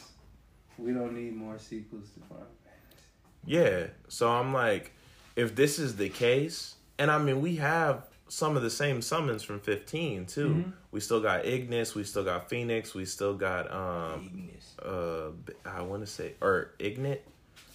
we 0.77 0.91
don't 0.93 1.13
need 1.13 1.35
more 1.35 1.59
sequels 1.59 2.09
to 2.11 2.19
Final 2.21 2.47
Fantasy. 2.63 3.05
Yeah. 3.45 3.87
So 4.07 4.29
I'm 4.29 4.53
like, 4.53 4.91
if 5.35 5.55
this 5.55 5.77
is 5.79 5.95
the 5.97 6.09
case, 6.09 6.75
and 6.97 7.11
I 7.11 7.17
mean, 7.19 7.41
we 7.41 7.57
have 7.57 8.07
some 8.27 8.55
of 8.55 8.63
the 8.63 8.69
same 8.69 9.01
summons 9.01 9.43
from 9.43 9.59
15 9.59 10.25
too. 10.25 10.49
Mhm. 10.49 10.73
We 10.91 10.99
still 11.01 11.21
got 11.21 11.45
Ignis. 11.45 11.93
We 11.95 12.03
still 12.05 12.23
got 12.23 12.49
Phoenix. 12.49 12.93
We 12.93 13.05
still 13.05 13.35
got 13.35 13.71
um 13.71 14.25
Ignis. 14.33 14.77
uh 14.79 15.31
B- 15.45 15.53
I 15.65 15.81
want 15.81 16.01
to 16.03 16.07
say 16.07 16.33
or 16.41 16.71
Ignit 16.79 17.19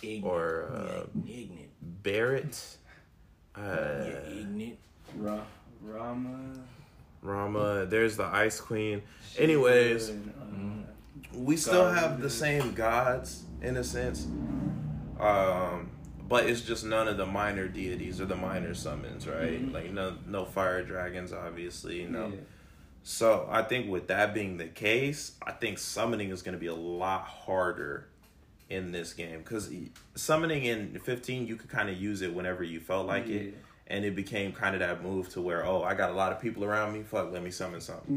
Ignis. 0.03 0.25
or 0.25 0.65
uh, 0.73 1.07
yeah, 1.25 1.35
Ignis. 1.41 1.69
Barrett. 1.83 2.77
Uh, 3.55 3.61
yeah, 3.61 4.31
Ignis. 4.41 4.77
Ra- 5.17 5.45
Ramuh. 5.87 6.63
Ramuh. 7.25 7.89
There's 7.89 8.17
the 8.17 8.25
Ice 8.25 8.61
Queen. 8.61 9.03
Anyways, 9.39 10.13
we 11.35 11.57
still 11.57 11.89
have 11.91 12.21
the 12.21 12.31
same 12.31 12.73
gods 12.75 13.45
in 13.63 13.77
a 13.77 13.85
sense 13.85 14.27
um 15.21 15.91
but 16.29 16.45
it's 16.47 16.61
just 16.61 16.85
none 16.85 17.09
of 17.09 17.17
the 17.17 17.25
minor 17.27 17.69
deities 17.69 18.21
or 18.21 18.27
the 18.27 18.37
minor 18.37 18.75
summons 18.75 19.27
right 19.27 19.63
Mhm. 19.67 19.73
like 19.73 19.91
no 19.93 20.17
no 20.27 20.45
fire 20.45 20.83
dragons 20.83 21.33
obviously 21.33 22.05
No. 22.05 22.29
yeah. 22.29 22.37
so 23.03 23.49
i 23.51 23.63
think 23.63 23.91
with 23.91 24.09
that 24.09 24.35
being 24.35 24.59
the 24.59 24.67
case 24.67 25.33
i 25.47 25.53
think 25.53 25.79
summoning 25.79 26.31
is 26.31 26.43
going 26.43 26.53
to 26.55 26.59
be 26.59 26.67
a 26.67 26.75
lot 26.75 27.23
harder 27.23 28.09
in 28.69 28.93
this 28.93 29.13
game 29.15 29.39
because 29.39 29.71
summoning 30.15 30.65
in 30.65 30.99
15 31.01 31.47
you 31.47 31.57
could 31.57 31.71
kind 31.71 31.89
of 31.89 31.97
use 31.97 32.21
it 32.23 32.35
whenever 32.35 32.63
you 32.63 32.79
felt 32.81 33.07
like 33.07 33.27
Yeah. 33.27 33.37
it 33.41 33.55
and 33.89 34.05
it 34.05 34.15
became 34.17 34.53
kind 34.53 34.75
of 34.75 34.81
that 34.81 35.03
move 35.03 35.29
to 35.29 35.41
where 35.41 35.65
oh 35.65 35.83
i 35.83 35.95
got 35.95 36.11
a 36.11 36.15
lot 36.15 36.33
of 36.33 36.41
people 36.41 36.65
around 36.65 36.93
me 36.93 37.03
fuck 37.03 37.31
let 37.33 37.43
me 37.43 37.51
summon 37.51 37.81
something 37.81 38.15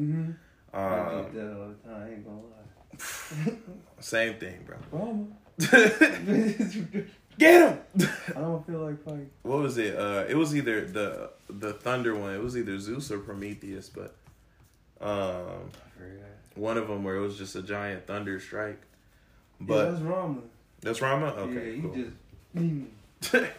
Mm-hmm. 0.71 0.77
I 0.77 0.97
um, 0.99 1.23
get 1.23 1.33
that 1.33 1.51
all 1.57 1.67
the 1.69 1.89
time. 1.89 2.01
I 2.03 2.09
ain't 2.11 2.25
gonna 2.25 2.41
lie. 2.41 3.53
same 3.99 4.35
thing 4.35 4.65
bro 4.67 5.27
Get 7.39 7.69
him! 7.71 7.79
I 8.35 8.39
don't 8.41 8.67
feel 8.67 8.79
like 8.79 9.01
fighting. 9.05 9.29
what 9.43 9.59
was 9.59 9.77
it? 9.77 9.95
Uh, 9.97 10.25
it 10.27 10.35
was 10.35 10.53
either 10.55 10.85
the 10.85 11.29
the 11.49 11.71
thunder 11.73 12.13
one. 12.13 12.33
It 12.35 12.41
was 12.43 12.57
either 12.57 12.77
Zeus 12.79 13.11
or 13.11 13.19
Prometheus, 13.19 13.87
but 13.89 14.15
um, 14.99 15.69
I 15.97 16.03
one 16.55 16.77
of 16.77 16.89
them 16.89 17.03
where 17.05 17.15
it 17.15 17.21
was 17.21 17.37
just 17.37 17.55
a 17.55 17.61
giant 17.61 18.07
thunder 18.07 18.39
strike. 18.41 18.81
yeah, 19.61 19.65
But 19.67 19.91
that's 19.91 20.01
Ramuh. 20.01 20.41
that's 20.81 20.99
Ramuh. 20.99 21.35
yeah, 21.35 21.41
Okay, 21.43 21.75
he 21.75 21.81
cool. 21.81 21.95
just. 21.95 23.51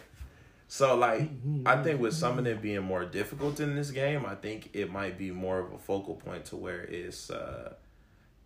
So 0.71 0.95
like, 0.95 1.29
I 1.65 1.83
think 1.83 1.99
with 1.99 2.13
summoning 2.13 2.61
being 2.61 2.83
more 2.83 3.03
difficult 3.03 3.59
in 3.59 3.75
this 3.75 3.91
game, 3.91 4.25
I 4.25 4.35
think 4.35 4.69
it 4.71 4.89
might 4.89 5.17
be 5.17 5.29
more 5.29 5.59
of 5.59 5.73
a 5.73 5.77
focal 5.77 6.15
point 6.15 6.45
to 6.45 6.55
where 6.55 6.83
it's 6.83 7.29
uh, 7.29 7.73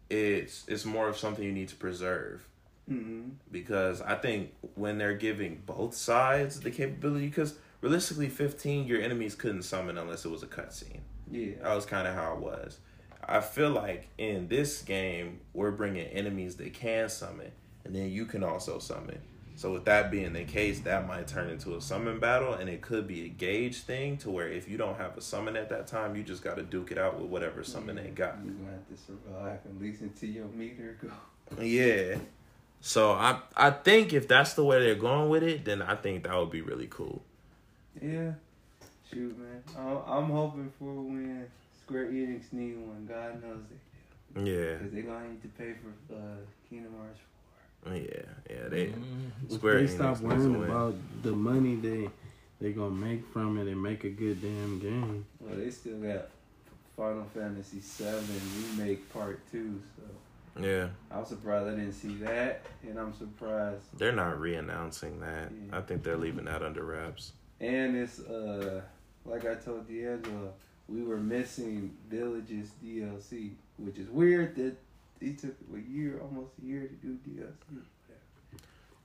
it's 0.09 0.65
it's 0.67 0.85
more 0.85 1.07
of 1.07 1.19
something 1.19 1.45
you 1.45 1.51
need 1.51 1.67
to 1.67 1.75
preserve. 1.75 2.49
Mm-hmm. 2.89 3.29
because 3.51 4.01
I 4.01 4.15
think 4.15 4.53
when 4.75 4.99
they're 4.99 5.15
giving 5.15 5.61
both 5.67 5.93
sides 5.95 6.59
the 6.59 6.71
capability, 6.71 7.27
because 7.27 7.59
realistically, 7.81 8.29
15, 8.29 8.87
your 8.87 9.01
enemies 9.01 9.35
couldn't 9.35 9.61
summon 9.61 9.99
unless 9.99 10.25
it 10.25 10.29
was 10.29 10.41
a 10.41 10.47
cutscene. 10.47 11.01
Yeah. 11.29 11.53
That 11.61 11.75
was 11.75 11.85
kind 11.85 12.07
of 12.07 12.15
how 12.15 12.33
it 12.33 12.39
was. 12.39 12.79
I 13.23 13.39
feel 13.39 13.69
like 13.69 14.07
in 14.17 14.47
this 14.47 14.81
game, 14.81 15.41
we're 15.53 15.71
bringing 15.71 16.07
enemies 16.07 16.55
that 16.55 16.73
can 16.73 17.07
summon, 17.07 17.51
and 17.83 17.95
then 17.95 18.09
you 18.09 18.25
can 18.25 18.43
also 18.43 18.79
summon. 18.79 19.19
So 19.57 19.71
with 19.71 19.85
that 19.85 20.11
being 20.11 20.33
the 20.33 20.43
case, 20.43 20.81
that 20.81 21.07
might 21.07 21.27
turn 21.27 21.49
into 21.49 21.75
a 21.75 21.81
summon 21.81 22.19
battle, 22.19 22.53
and 22.53 22.69
it 22.69 22.81
could 22.81 23.07
be 23.07 23.25
a 23.25 23.29
gauge 23.29 23.81
thing 23.81 24.17
to 24.17 24.29
where 24.29 24.49
if 24.49 24.67
you 24.67 24.77
don't 24.77 24.97
have 24.97 25.17
a 25.17 25.21
summon 25.21 25.55
at 25.55 25.69
that 25.69 25.87
time, 25.87 26.15
you 26.15 26.23
just 26.23 26.43
got 26.43 26.57
to 26.57 26.63
duke 26.63 26.91
it 26.91 26.97
out 26.97 27.19
with 27.19 27.29
whatever 27.29 27.63
summon 27.63 27.95
they 27.95 28.09
got. 28.09 28.37
You're 28.43 28.53
gonna 28.53 28.71
have 28.71 28.87
to 28.89 28.97
survive 28.97 29.59
at 29.63 29.81
least 29.81 30.01
until 30.01 30.29
your 30.29 30.47
meter 30.47 30.97
go. 31.01 31.63
Yeah. 31.63 32.17
So 32.81 33.13
I 33.13 33.39
I 33.55 33.71
think 33.71 34.11
if 34.11 34.27
that's 34.27 34.53
the 34.53 34.65
way 34.65 34.81
they're 34.81 34.95
going 34.95 35.29
with 35.29 35.43
it, 35.43 35.63
then 35.63 35.81
I 35.81 35.95
think 35.95 36.23
that 36.23 36.37
would 36.37 36.51
be 36.51 36.61
really 36.61 36.87
cool. 36.89 37.21
Yeah. 38.01 38.33
Shoot, 39.09 39.37
man. 39.37 39.63
I'm, 39.77 39.97
I'm 40.05 40.29
hoping 40.29 40.71
for 40.77 40.93
when 40.93 41.47
Square 41.81 42.07
Enix 42.07 42.51
need 42.51 42.77
one. 42.77 43.05
God 43.07 43.41
knows 43.41 43.61
they 43.69 44.41
do. 44.41 44.51
Yeah. 44.51 44.73
Because 44.73 44.91
they're 44.91 45.03
going 45.03 45.23
to 45.23 45.29
need 45.29 45.41
to 45.43 45.47
pay 45.49 45.73
for 45.73 46.13
uh, 46.13 46.37
Kingdom 46.69 46.93
Hearts 46.99 47.19
Yeah. 47.85 48.01
Yeah. 48.49 48.67
They 48.69 48.87
Mhm. 48.87 49.51
Square 49.51 49.79
they 49.81 49.87
stop 49.87 50.09
needs 50.21 50.21
worrying 50.21 50.59
win. 50.59 50.69
about 50.69 50.95
the 51.21 51.31
money 51.31 51.75
they 51.75 52.09
they 52.59 52.71
gonna 52.73 52.89
make 52.95 53.25
from 53.27 53.57
it 53.57 53.67
and 53.67 53.81
make 53.83 54.03
a 54.05 54.09
good 54.09 54.41
damn 54.41 54.79
game. 54.79 55.25
Well, 55.39 55.55
they 55.57 55.69
still 55.69 55.99
got 55.99 56.29
Final 56.95 57.25
Fantasy 57.25 57.79
VII 57.79 58.77
Remake 58.77 59.11
Part 59.11 59.39
2, 59.51 59.81
so 59.97 60.61
Yeah. 60.61 60.87
I'm 61.11 61.25
surprised 61.25 61.67
I 61.67 61.71
didn't 61.71 61.91
see 61.91 62.15
that. 62.19 62.65
And 62.87 62.97
I'm 62.97 63.13
surprised. 63.13 63.83
They're 63.97 64.13
not 64.13 64.39
re-announcing 64.39 65.19
that. 65.19 65.51
Yeah. 65.51 65.77
I 65.77 65.81
think 65.81 66.03
they're 66.03 66.15
leaving 66.17 66.45
that 66.45 66.63
under 66.63 66.85
wraps. 66.85 67.33
And 67.59 67.97
it's, 67.97 68.19
uh, 68.21 68.81
like 69.25 69.45
I 69.45 69.55
told 69.55 69.87
D'Angelo, 69.87 70.53
we 70.87 71.03
were 71.03 71.17
missing 71.19 71.95
Villages 72.09 72.71
DLC, 72.81 73.51
which 73.77 73.97
is 73.99 74.07
weird 74.09 74.55
that 74.55 74.77
it 75.25 75.37
took 75.39 75.55
a 75.75 75.79
year, 75.79 76.19
almost 76.21 76.51
a 76.61 76.65
year 76.65 76.81
to 76.87 76.93
do 77.07 77.17
DLC. 77.27 77.47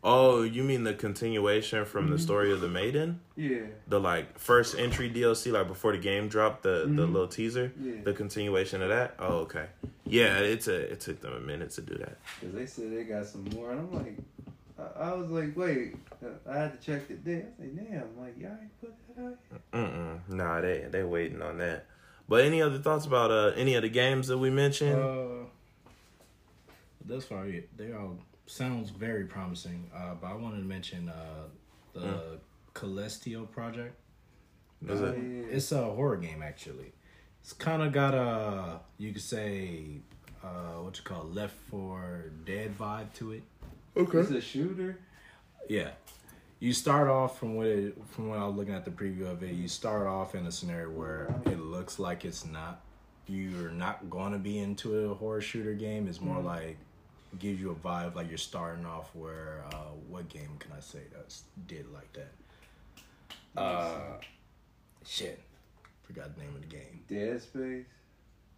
Oh, 0.02 0.42
you 0.42 0.64
mean 0.64 0.84
the 0.84 0.94
continuation 0.94 1.84
from 1.84 2.08
the 2.08 2.16
Mhm. 2.16 2.20
story 2.20 2.52
of 2.52 2.62
the 2.62 2.68
maiden? 2.68 3.20
Yeah, 3.36 3.66
The 3.86 4.00
like 4.00 4.38
first 4.38 4.78
entry 4.78 5.10
DLC, 5.10 5.50
like 5.52 5.68
before 5.68 5.92
the 5.92 5.98
game 5.98 6.28
dropped, 6.28 6.62
the 6.62 6.90
the 6.96 7.06
Mhm. 7.06 7.12
little 7.12 7.28
teaser, 7.28 7.70
yeah. 7.78 8.00
the 8.02 8.14
continuation 8.14 8.80
of 8.80 8.88
that. 8.88 9.14
Oh, 9.18 9.40
okay. 9.40 9.66
Yeah, 10.06 10.38
it's 10.38 10.68
a 10.68 10.90
it 10.92 11.00
took 11.00 11.20
them 11.20 11.34
a 11.34 11.40
minute 11.40 11.70
to 11.72 11.82
do 11.82 11.94
that. 11.96 12.16
Because 12.40 12.54
they 12.54 12.64
said 12.66 12.92
they 12.92 13.04
got 13.04 13.26
some 13.26 13.44
more. 13.54 13.72
And 13.72 13.80
I'm 13.80 13.92
like, 13.92 14.16
I, 14.78 15.10
I 15.10 15.14
was 15.14 15.30
like, 15.30 15.54
wait. 15.56 15.96
I 16.48 16.56
had 16.58 16.78
to 16.80 16.86
check 16.86 17.06
the 17.08 17.14
day. 17.14 17.44
I 17.46 17.62
was 17.62 17.72
like, 17.74 17.88
damn, 17.90 18.18
like, 18.18 18.38
y'all 18.38 18.56
ain't 18.60 18.80
put 18.80 18.94
that 19.16 19.22
out 19.22 19.38
yet? 19.52 19.60
Mm-mm. 19.72 20.28
Nah, 20.30 20.60
they 20.62 20.86
they 20.90 21.02
waiting 21.02 21.42
on 21.42 21.58
that. 21.58 21.84
But 22.26 22.44
any 22.44 22.62
other 22.62 22.78
thoughts 22.78 23.04
about 23.04 23.30
uh 23.30 23.52
any 23.54 23.74
of 23.74 23.82
the 23.82 23.90
games 23.90 24.28
that 24.28 24.38
we 24.38 24.48
mentioned? 24.48 24.94
Uh, 24.98 25.44
thus 27.04 27.24
far, 27.24 27.46
yeah, 27.46 27.60
they 27.76 27.92
all 27.92 28.18
sounds 28.46 28.90
very 28.90 29.24
promising. 29.24 29.90
Uh, 29.94 30.14
but 30.20 30.28
I 30.28 30.34
wanted 30.34 30.58
to 30.58 30.64
mention 30.66 31.08
uh, 31.08 31.44
the 31.92 32.00
Mm. 32.00 32.38
Callisto 32.74 33.46
Protocol. 33.46 33.90
Is 34.88 35.02
Oh, 35.02 35.06
it? 35.06 35.18
It's 35.18 35.72
a 35.72 35.82
horror 35.84 36.16
game 36.16 36.42
actually. 36.42 36.92
It's 37.42 37.52
kind 37.52 37.82
of 37.82 37.92
got 37.92 38.14
a 38.14 38.80
you 38.98 39.12
could 39.12 39.22
say 39.22 40.00
uh, 40.42 40.80
what 40.82 40.96
you 40.96 41.02
call 41.04 41.24
Left 41.24 41.54
4 41.70 42.32
Dead 42.46 42.76
vibe 42.78 43.12
to 43.14 43.32
it. 43.32 43.42
Okay. 43.96 44.18
It's 44.18 44.30
a 44.30 44.40
shooter. 44.40 44.98
Yeah. 45.68 45.90
You 46.60 46.72
start 46.72 47.08
off 47.08 47.38
from 47.38 47.56
what 47.56 47.66
it, 47.66 47.96
from 48.10 48.28
what 48.28 48.38
I 48.38 48.46
was 48.46 48.56
looking 48.56 48.74
at 48.74 48.84
the 48.84 48.90
preview 48.90 49.30
of 49.30 49.42
it. 49.42 49.52
You 49.54 49.66
start 49.68 50.06
off 50.06 50.34
in 50.34 50.46
a 50.46 50.52
scenario 50.52 50.90
where 50.90 51.34
it 51.46 51.58
looks 51.58 51.98
like 51.98 52.24
it's 52.24 52.44
not. 52.46 52.82
You're 53.26 53.70
not 53.70 54.10
going 54.10 54.32
to 54.32 54.38
be 54.38 54.58
into 54.58 55.10
a 55.10 55.14
horror 55.14 55.40
shooter 55.40 55.74
game. 55.74 56.06
It's 56.08 56.20
more 56.20 56.40
like 56.42 56.76
gives 57.38 57.60
you 57.60 57.70
a 57.70 57.74
vibe 57.74 58.14
like 58.14 58.28
you're 58.28 58.38
starting 58.38 58.84
off 58.84 59.14
where 59.14 59.64
uh, 59.72 59.76
what 60.08 60.28
game 60.28 60.56
can 60.58 60.72
I 60.76 60.80
say 60.80 61.00
that 61.12 61.34
did 61.66 61.86
like 61.92 62.12
that? 62.14 63.60
Uh, 63.60 64.16
shit, 65.06 65.40
forgot 66.02 66.34
the 66.34 66.40
name 66.42 66.54
of 66.54 66.60
the 66.60 66.66
game. 66.66 67.00
Dead 67.08 67.40
Space. 67.40 67.84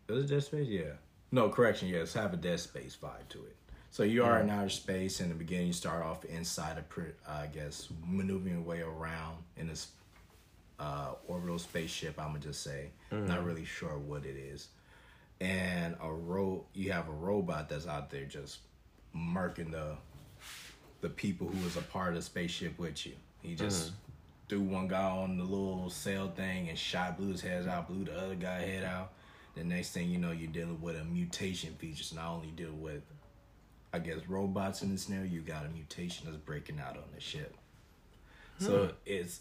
Was 0.08 0.24
it 0.24 0.34
Dead 0.34 0.42
Space? 0.42 0.68
Yeah. 0.68 0.92
No, 1.30 1.48
correction. 1.48 1.88
Yes, 1.88 2.12
have 2.14 2.32
a 2.32 2.36
Dead 2.36 2.60
Space 2.60 2.96
vibe 3.00 3.28
to 3.30 3.38
it. 3.38 3.56
So 3.90 4.04
you 4.04 4.24
are 4.24 4.40
in 4.40 4.48
outer 4.48 4.70
space. 4.70 5.20
In 5.20 5.28
the 5.28 5.34
beginning, 5.34 5.66
you 5.66 5.72
start 5.74 6.02
off 6.02 6.24
inside 6.24 6.78
a, 6.78 6.82
pri- 6.82 7.12
I 7.28 7.46
guess, 7.46 7.88
maneuvering 8.06 8.54
your 8.54 8.62
way 8.62 8.80
around 8.80 9.36
in 9.58 9.68
this 9.68 9.88
uh, 10.80 11.12
orbital 11.28 11.58
spaceship. 11.58 12.18
I'm 12.18 12.28
gonna 12.28 12.38
just 12.38 12.62
say, 12.62 12.88
not 13.10 13.44
really 13.44 13.66
sure 13.66 13.98
what 13.98 14.24
it 14.24 14.36
is. 14.36 14.68
And 15.42 15.96
a 16.00 16.12
ro 16.12 16.64
you 16.72 16.92
have 16.92 17.08
a 17.08 17.12
robot 17.12 17.68
that's 17.68 17.86
out 17.88 18.10
there 18.10 18.24
just 18.24 18.58
marking 19.12 19.72
the 19.72 19.96
the 21.00 21.08
people 21.08 21.48
who 21.48 21.64
was 21.64 21.76
a 21.76 21.82
part 21.82 22.10
of 22.10 22.14
the 22.14 22.22
spaceship 22.22 22.78
with 22.78 23.04
you. 23.04 23.12
He 23.40 23.56
just 23.56 23.88
uh-huh. 23.88 23.96
threw 24.48 24.60
one 24.60 24.86
guy 24.86 25.02
on 25.02 25.36
the 25.36 25.42
little 25.42 25.90
sail 25.90 26.32
thing 26.34 26.68
and 26.68 26.78
shot, 26.78 27.18
blew 27.18 27.32
his 27.32 27.40
head 27.40 27.66
out, 27.66 27.88
blew 27.88 28.04
the 28.04 28.16
other 28.16 28.36
guy 28.36 28.60
head 28.60 28.84
out. 28.84 29.12
The 29.56 29.64
next 29.64 29.90
thing 29.90 30.08
you 30.08 30.18
know, 30.18 30.30
you're 30.30 30.50
dealing 30.50 30.80
with 30.80 30.96
a 30.96 31.04
mutation 31.04 31.74
features. 31.74 32.14
Not 32.14 32.30
only 32.30 32.52
deal 32.52 32.70
with, 32.70 33.02
I 33.92 33.98
guess, 33.98 34.18
robots 34.28 34.82
in 34.82 34.92
this 34.92 35.02
scenario, 35.02 35.26
you 35.26 35.40
got 35.40 35.66
a 35.66 35.68
mutation 35.70 36.26
that's 36.26 36.38
breaking 36.38 36.78
out 36.78 36.96
on 36.96 37.02
the 37.12 37.20
ship. 37.20 37.56
So 38.58 38.92
it's 39.04 39.40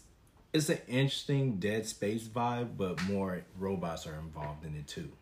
it's 0.52 0.68
an 0.68 0.80
interesting 0.88 1.60
Dead 1.60 1.86
Space 1.86 2.24
vibe, 2.24 2.76
but 2.76 3.00
more 3.04 3.44
robots 3.56 4.04
are 4.08 4.16
involved 4.16 4.66
in 4.66 4.74
it 4.74 4.88
too. 4.88 5.12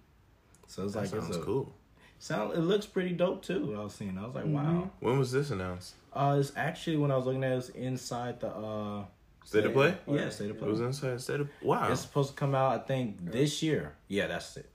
So 0.71 0.85
it's 0.85 0.93
That 0.95 1.01
like 1.01 1.09
sounds 1.09 1.29
it's 1.29 1.37
a, 1.39 1.41
cool. 1.41 1.75
Sound 2.21 2.53
it 2.53 2.61
looks 2.61 2.87
pretty 2.87 3.11
dope 3.13 3.43
too. 3.43 3.75
I 3.77 3.83
was 3.83 3.95
seeing. 3.95 4.17
I 4.17 4.25
was 4.25 4.35
like, 4.35 4.45
wow. 4.47 4.91
When 5.01 5.19
was 5.19 5.33
this 5.33 5.51
announced? 5.51 5.95
Uh, 6.13 6.37
it's 6.39 6.53
actually 6.55 6.97
when 6.97 7.11
I 7.11 7.17
was 7.17 7.27
looking 7.27 7.43
at 7.43 7.51
it, 7.51 7.55
it 7.55 7.57
was 7.57 7.69
inside 7.71 8.39
the 8.41 8.49
uh 8.55 9.05
State 9.45 9.65
of 9.65 9.73
Play? 9.73 9.97
Yeah, 10.07 10.29
state 10.29 10.51
of 10.51 10.59
play. 10.59 10.69
It 10.69 10.71
was 10.71 10.81
inside 10.81 11.21
State 11.21 11.41
of 11.41 11.47
Play. 11.61 11.69
Wow. 11.69 11.91
It's 11.91 12.03
supposed 12.03 12.31
to 12.31 12.37
come 12.37 12.55
out, 12.55 12.73
I 12.73 12.79
think, 12.85 13.33
this 13.33 13.63
year. 13.63 13.95
Yeah, 14.07 14.27
that's 14.29 14.57
it. 14.59 14.69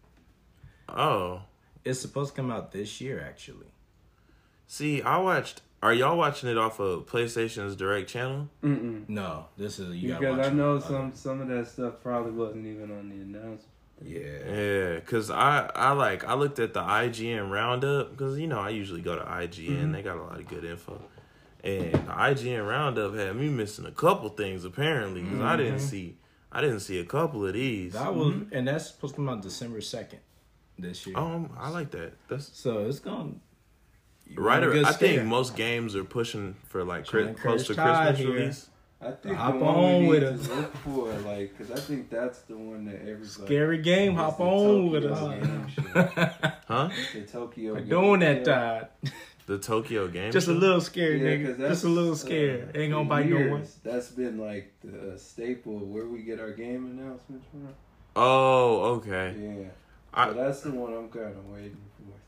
Oh. 0.90 1.44
It's 1.86 2.00
supposed 2.00 2.36
to 2.36 2.42
come 2.42 2.52
out 2.52 2.72
this 2.72 3.00
year, 3.00 3.24
actually. 3.26 3.68
See, 4.68 5.02
I 5.04 5.18
watched. 5.20 5.62
Are 5.84 5.94
y'all 5.94 6.18
watching 6.18 6.50
it 6.50 6.58
off 6.58 6.80
of 6.80 7.06
PlayStation's 7.06 7.76
Direct 7.76 8.10
channel? 8.10 8.50
Mm-mm. 8.64 9.08
No, 9.08 9.46
this 9.56 9.78
is 9.78 9.96
you 9.96 10.10
gotta 10.10 10.20
Because 10.20 10.38
watch 10.38 10.46
I 10.48 10.50
it. 10.50 10.54
know 10.56 10.76
Uh, 10.78 10.80
some 10.80 11.14
some 11.14 11.42
of 11.42 11.48
that 11.48 11.68
stuff 11.68 11.94
probably 12.02 12.32
wasn't 12.32 12.66
even 12.66 12.92
on 12.92 13.08
the 13.10 13.16
announcement. 13.16 13.62
Yeah. 14.04 14.20
Yeah, 14.52 15.00
cause 15.02 15.32
I 15.32 15.70
I 15.74 15.94
like 15.94 16.26
I 16.26 16.34
looked 16.34 16.60
at 16.60 16.74
the 16.74 16.82
IGN 16.82 17.50
roundup 17.50 18.12
because 18.12 18.38
you 18.38 18.48
know 18.48 18.60
I 18.60 18.70
usually 18.70 19.02
go 19.02 19.16
to 19.16 19.24
IGN. 19.24 19.70
Mm-hmm. 19.70 19.92
They 19.94 20.02
got 20.02 20.18
a 20.18 20.22
lot 20.22 20.40
of 20.40 20.48
good 20.48 20.66
info, 20.66 21.02
and 21.64 21.94
the 21.94 21.98
IGN 21.98 22.68
roundup 22.68 23.16
had 23.16 23.36
me 23.36 23.50
missing 23.50 23.86
a 23.86 23.92
couple 23.92 24.30
things 24.30 24.66
apparently 24.66 25.22
because 25.22 25.42
I 25.42 25.56
didn't 25.56 25.76
mm-hmm. 25.76 25.86
see 25.86 26.18
I 26.52 26.62
didn't 26.62 26.80
see 26.82 27.00
a 27.00 27.06
couple 27.06 27.46
of 27.46 27.54
these. 27.54 27.94
That 27.94 28.16
was, 28.16 28.28
mm-hmm. 28.28 28.56
and 28.56 28.68
that's 28.68 28.88
supposed 28.88 29.16
to 29.16 29.18
come 29.18 29.30
out 29.30 29.42
December 29.42 29.82
second 29.82 30.20
this 30.80 31.06
year. 31.06 31.18
Um, 31.18 31.52
I 31.58 31.70
like 31.70 31.92
that. 31.92 32.14
That's 32.30 32.58
So 32.58 32.86
it's 32.86 33.00
gonna 33.00 33.34
right. 34.36 34.64
a 34.64 34.88
I 34.88 34.92
think 34.94 35.24
most 35.26 35.56
games 35.56 35.96
are 35.96 36.04
pushing 36.04 36.56
for 36.68 36.84
like 36.84 37.06
cri- 37.06 37.34
close 37.34 37.68
to 37.68 37.74
encourage 37.74 37.76
Todd 37.76 38.06
Christmas 38.08 38.18
here. 38.20 38.34
release. 38.34 38.70
I 39.02 39.12
think 39.12 39.36
Hop 39.36 39.54
the 39.60 39.60
one 39.66 39.76
on 39.76 40.02
we 40.04 40.08
with 40.08 40.24
need 40.24 40.30
us. 40.40 40.48
look 40.50 40.76
for, 40.78 41.12
like, 41.30 41.56
because 41.58 41.72
I 41.72 41.80
think 41.80 42.10
that's 42.10 42.40
the 42.44 42.58
one 42.58 42.86
that 42.86 42.96
everybody. 43.02 43.26
scary 43.28 43.78
game. 43.80 44.16
Hop 44.16 44.38
the 44.38 44.44
on 44.44 44.90
with 44.90 45.06
us. 45.06 45.20
game 45.22 45.68
show. 45.76 45.82
Huh? 46.68 46.90
the 47.14 47.22
Tokyo. 47.22 47.74
We're 47.74 47.80
game 47.82 47.90
doing 47.90 48.20
that, 48.22 48.46
show. 48.46 48.52
Todd. 48.52 48.88
The 49.48 49.60
Tokyo 49.60 50.08
game. 50.08 50.32
Just 50.32 50.48
a 50.48 50.54
little 50.54 50.82
scared, 50.82 51.22
Yeah, 51.22 51.38
'cause 51.38 51.56
nigga. 51.56 51.58
that's, 51.60 51.70
Just 51.74 51.84
a 51.84 51.90
little 51.90 52.14
uh, 52.14 52.16
scared. 52.16 52.76
Ain't 52.76 52.92
gonna 52.92 53.06
for 53.06 53.10
bite 53.10 53.30
no 53.30 53.52
one. 53.52 53.68
That's 53.84 54.10
been 54.10 54.40
like 54.40 54.74
the 54.84 55.20
staple 55.20 55.76
of 55.78 55.84
where 55.84 56.08
we 56.08 56.24
get 56.24 56.40
our 56.40 56.50
game 56.50 56.88
announcements 56.88 57.46
from. 57.52 57.68
Oh, 58.16 58.96
okay. 58.96 59.36
Yeah, 59.40 59.68
I- 60.16 60.30
so 60.30 60.34
that's 60.34 60.62
the 60.62 60.72
one 60.72 60.94
I'm 60.96 61.10
kind 61.10 61.26
of 61.38 61.46
waiting 61.48 61.74
for. 61.76 61.85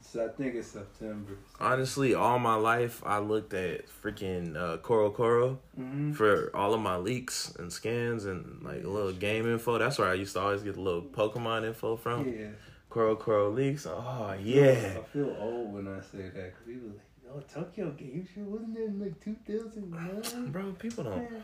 So 0.10 0.26
I 0.26 0.30
think 0.30 0.55
it's 0.55 0.70
September. 0.70 1.34
Honestly, 1.60 2.14
all 2.14 2.39
my 2.39 2.55
life 2.55 3.03
I 3.05 3.20
looked 3.20 3.53
at 3.53 3.86
freaking 4.01 4.55
uh, 4.55 4.78
CoroCoro. 4.78 5.58
Mm-hmm. 5.78 6.14
for 6.14 6.49
all 6.55 6.74
of 6.74 6.82
my 6.82 6.95
leaks 6.95 7.53
and 7.60 7.72
scans 7.72 8.26
and 8.26 8.64
like 8.64 8.84
a 8.84 8.88
little 8.88 9.12
game 9.12 9.45
info. 9.45 9.78
That's 9.78 9.99
where 9.99 10.08
I 10.08 10.14
used 10.14 10.34
to 10.34 10.39
always 10.39 10.64
get 10.64 10.76
the 10.76 10.82
little 10.82 11.01
Pokemon 11.01 11.66
info 11.66 11.97
from. 11.97 12.28
Yeah. 12.28 12.47
CoroCoro 12.89 13.53
leaks. 13.53 13.86
Oh 13.86 14.36
yeah. 14.41 14.97
I 14.97 15.03
feel 15.12 15.36
old 15.39 15.74
when 15.74 15.88
I 15.88 15.99
say 15.99 16.30
that 16.30 16.34
because 16.34 16.82
was 16.82 16.93
like, 16.93 17.36
"Oh, 17.36 17.62
Tokyo 17.62 17.91
Game 17.91 18.28
Show 18.34 18.41
wasn't 18.41 18.76
that 18.76 18.86
in 18.86 18.99
like 18.99 19.20
2009?" 19.24 20.51
Bro, 20.51 20.72
people 20.80 21.03
don't. 21.03 21.18
Man. 21.18 21.43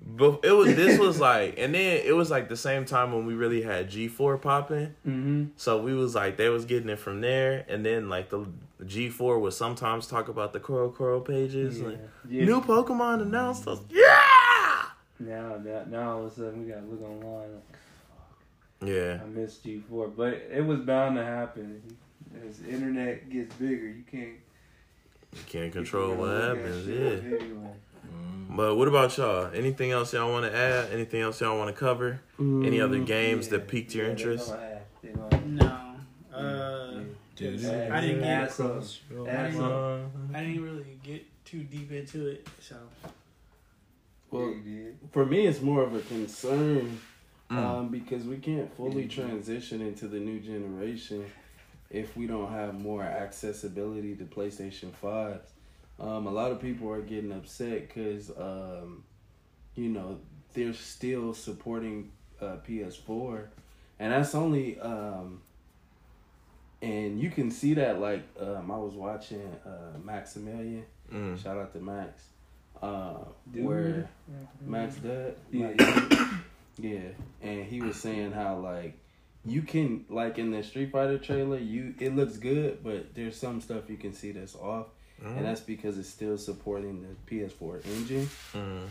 But 0.00 0.40
it 0.42 0.52
was 0.52 0.74
this 0.74 0.98
was 0.98 1.20
like, 1.30 1.58
and 1.58 1.74
then 1.74 2.00
it 2.04 2.14
was 2.14 2.30
like 2.30 2.48
the 2.48 2.56
same 2.56 2.84
time 2.84 3.12
when 3.12 3.26
we 3.26 3.34
really 3.34 3.62
had 3.62 3.90
G 3.90 4.08
four 4.08 4.38
popping. 4.38 4.94
Mm-hmm. 5.06 5.44
So 5.56 5.82
we 5.82 5.94
was 5.94 6.14
like 6.14 6.36
they 6.36 6.48
was 6.48 6.64
getting 6.64 6.88
it 6.88 6.98
from 6.98 7.20
there, 7.20 7.64
and 7.68 7.84
then 7.84 8.08
like 8.08 8.30
the 8.30 8.46
G 8.86 9.08
four 9.10 9.38
would 9.38 9.52
sometimes 9.52 10.06
talk 10.06 10.28
about 10.28 10.52
the 10.52 10.60
CoroCoro 10.60 11.24
pages. 11.26 11.80
Like, 11.80 11.98
yeah. 12.28 12.44
New 12.44 12.60
Pokemon 12.60 13.22
announced 13.22 13.66
us. 13.66 13.80
Yeah. 13.90 14.22
Now, 15.20 15.56
now, 15.64 15.84
now 15.88 16.12
all 16.12 16.26
of 16.26 16.32
a 16.32 16.34
sudden 16.34 16.64
we 16.64 16.70
gotta 16.70 16.86
look 16.86 17.02
online. 17.02 17.54
Like, 17.54 18.88
Yeah. 18.88 19.18
I 19.22 19.26
missed 19.26 19.66
G4, 19.66 20.14
but 20.16 20.34
it 20.50 20.64
was 20.64 20.80
bound 20.80 21.16
to 21.16 21.24
happen. 21.24 21.82
As 22.46 22.58
the 22.58 22.68
internet 22.70 23.28
gets 23.30 23.54
bigger, 23.56 23.88
you 23.88 24.04
can't 24.08 24.36
You 25.32 25.40
can't 25.46 25.72
control 25.72 26.10
you 26.10 26.14
what 26.16 26.26
gotta 26.26 26.48
look 26.48 26.58
at 26.58 26.64
happens. 26.64 26.86
Yeah. 26.86 27.36
Anyway. 27.38 27.74
But 28.50 28.76
what 28.76 28.88
about 28.88 29.16
y'all? 29.18 29.50
Anything 29.54 29.90
else 29.92 30.12
y'all 30.12 30.30
want 30.32 30.44
to 30.50 30.56
add? 30.56 30.90
Anything 30.92 31.20
else 31.20 31.40
y'all 31.40 31.58
want 31.58 31.74
to 31.74 31.78
cover? 31.78 32.20
Any 32.40 32.80
other 32.80 32.98
games 32.98 33.46
Yeah, 33.46 33.52
that 33.58 33.68
piqued 33.68 33.94
your 33.94 34.06
yeah, 34.06 34.10
interest? 34.12 34.48
Gonna 34.48 34.80
have, 35.20 35.30
gonna. 35.30 35.46
No. 35.46 36.36
Uh, 36.36 37.00
Dude, 37.36 37.64
Add- 37.64 37.92
I 37.92 38.00
didn't 38.00 38.24
add 38.24 38.46
get 38.46 38.52
some- 38.52 38.82
add 39.28 39.54
some- 39.54 40.10
I 40.34 40.42
didn't 40.42 40.62
really 40.64 40.98
get 41.04 41.24
too 41.44 41.62
deep 41.62 41.92
into 41.92 42.26
it, 42.26 42.48
so 42.60 42.74
Well, 44.30 44.54
Yeah, 44.64 44.90
for 45.12 45.24
me, 45.24 45.46
it's 45.46 45.62
more 45.62 45.82
of 45.84 45.94
a 45.94 46.00
concern 46.00 46.98
Mm. 47.50 47.56
um, 47.56 47.88
because 47.88 48.24
we 48.24 48.36
can't 48.38 48.70
fully 48.76 49.06
transition 49.08 49.80
into 49.80 50.06
the 50.08 50.18
new 50.20 50.38
generation 50.40 51.24
if 51.90 52.14
we 52.16 52.26
don't 52.26 52.50
have 52.52 52.78
more 52.78 53.02
accessibility 53.02 54.14
to 54.16 54.24
PlayStation 54.24 54.92
5. 54.92 55.40
Um, 56.00 56.26
a 56.26 56.30
lot 56.30 56.52
of 56.52 56.60
people 56.60 56.90
are 56.90 57.00
getting 57.00 57.32
upset 57.32 57.88
because, 57.88 58.30
um, 58.30 59.04
you 59.74 59.88
know, 59.88 60.18
they're 60.54 60.74
still 60.74 61.34
supporting 61.34 62.10
uh, 62.40 62.56
PS4. 62.68 63.46
And 63.98 64.12
that's 64.12 64.34
only, 64.34 64.78
um, 64.78 65.40
and 66.80 67.20
you 67.20 67.30
can 67.30 67.50
see 67.50 67.74
that, 67.74 68.00
like, 68.00 68.22
um, 68.40 68.70
I 68.70 68.76
was 68.78 68.94
watching 68.94 69.42
uh, 69.66 69.98
Maximilian. 70.02 70.84
Mm. 71.12 71.42
Shout 71.42 71.58
out 71.58 71.72
to 71.72 71.80
Max. 71.80 72.22
Uh, 72.80 73.14
Dude. 73.52 73.64
where 73.64 74.08
Max 74.64 74.96
Dad? 74.96 75.34
Yeah. 75.50 76.28
Yeah, 76.80 77.08
and 77.42 77.64
he 77.64 77.82
was 77.82 77.96
saying 77.96 78.32
how 78.32 78.58
like 78.58 78.96
you 79.44 79.62
can 79.62 80.04
like 80.08 80.38
in 80.38 80.52
the 80.52 80.62
Street 80.62 80.92
Fighter 80.92 81.18
trailer, 81.18 81.58
you 81.58 81.94
it 81.98 82.14
looks 82.14 82.36
good, 82.36 82.84
but 82.84 83.14
there's 83.14 83.36
some 83.36 83.60
stuff 83.60 83.90
you 83.90 83.96
can 83.96 84.12
see 84.12 84.30
that's 84.30 84.54
off, 84.54 84.86
Mm. 85.22 85.36
and 85.38 85.44
that's 85.46 85.60
because 85.60 85.98
it's 85.98 86.08
still 86.08 86.38
supporting 86.38 87.02
the 87.02 87.34
PS4 87.34 87.84
engine. 87.86 88.28
Mm. 88.54 88.86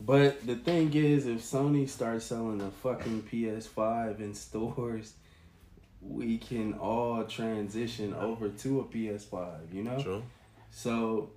But 0.00 0.44
the 0.46 0.56
thing 0.56 0.92
is, 0.94 1.26
if 1.26 1.40
Sony 1.42 1.88
starts 1.88 2.24
selling 2.26 2.60
a 2.60 2.70
fucking 2.70 3.22
PS5 3.30 4.18
in 4.20 4.34
stores, 4.34 5.14
we 6.00 6.38
can 6.38 6.74
all 6.74 7.24
transition 7.24 8.12
over 8.14 8.48
to 8.48 8.80
a 8.80 8.84
PS5. 8.84 9.72
You 9.72 9.84
know, 9.84 10.02
True. 10.02 10.22
so 10.70 11.30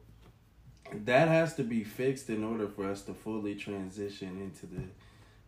that 1.06 1.28
has 1.28 1.56
to 1.56 1.64
be 1.64 1.84
fixed 1.84 2.30
in 2.30 2.44
order 2.44 2.68
for 2.68 2.86
us 2.90 3.02
to 3.04 3.14
fully 3.14 3.56
transition 3.56 4.40
into 4.42 4.66
the 4.68 4.82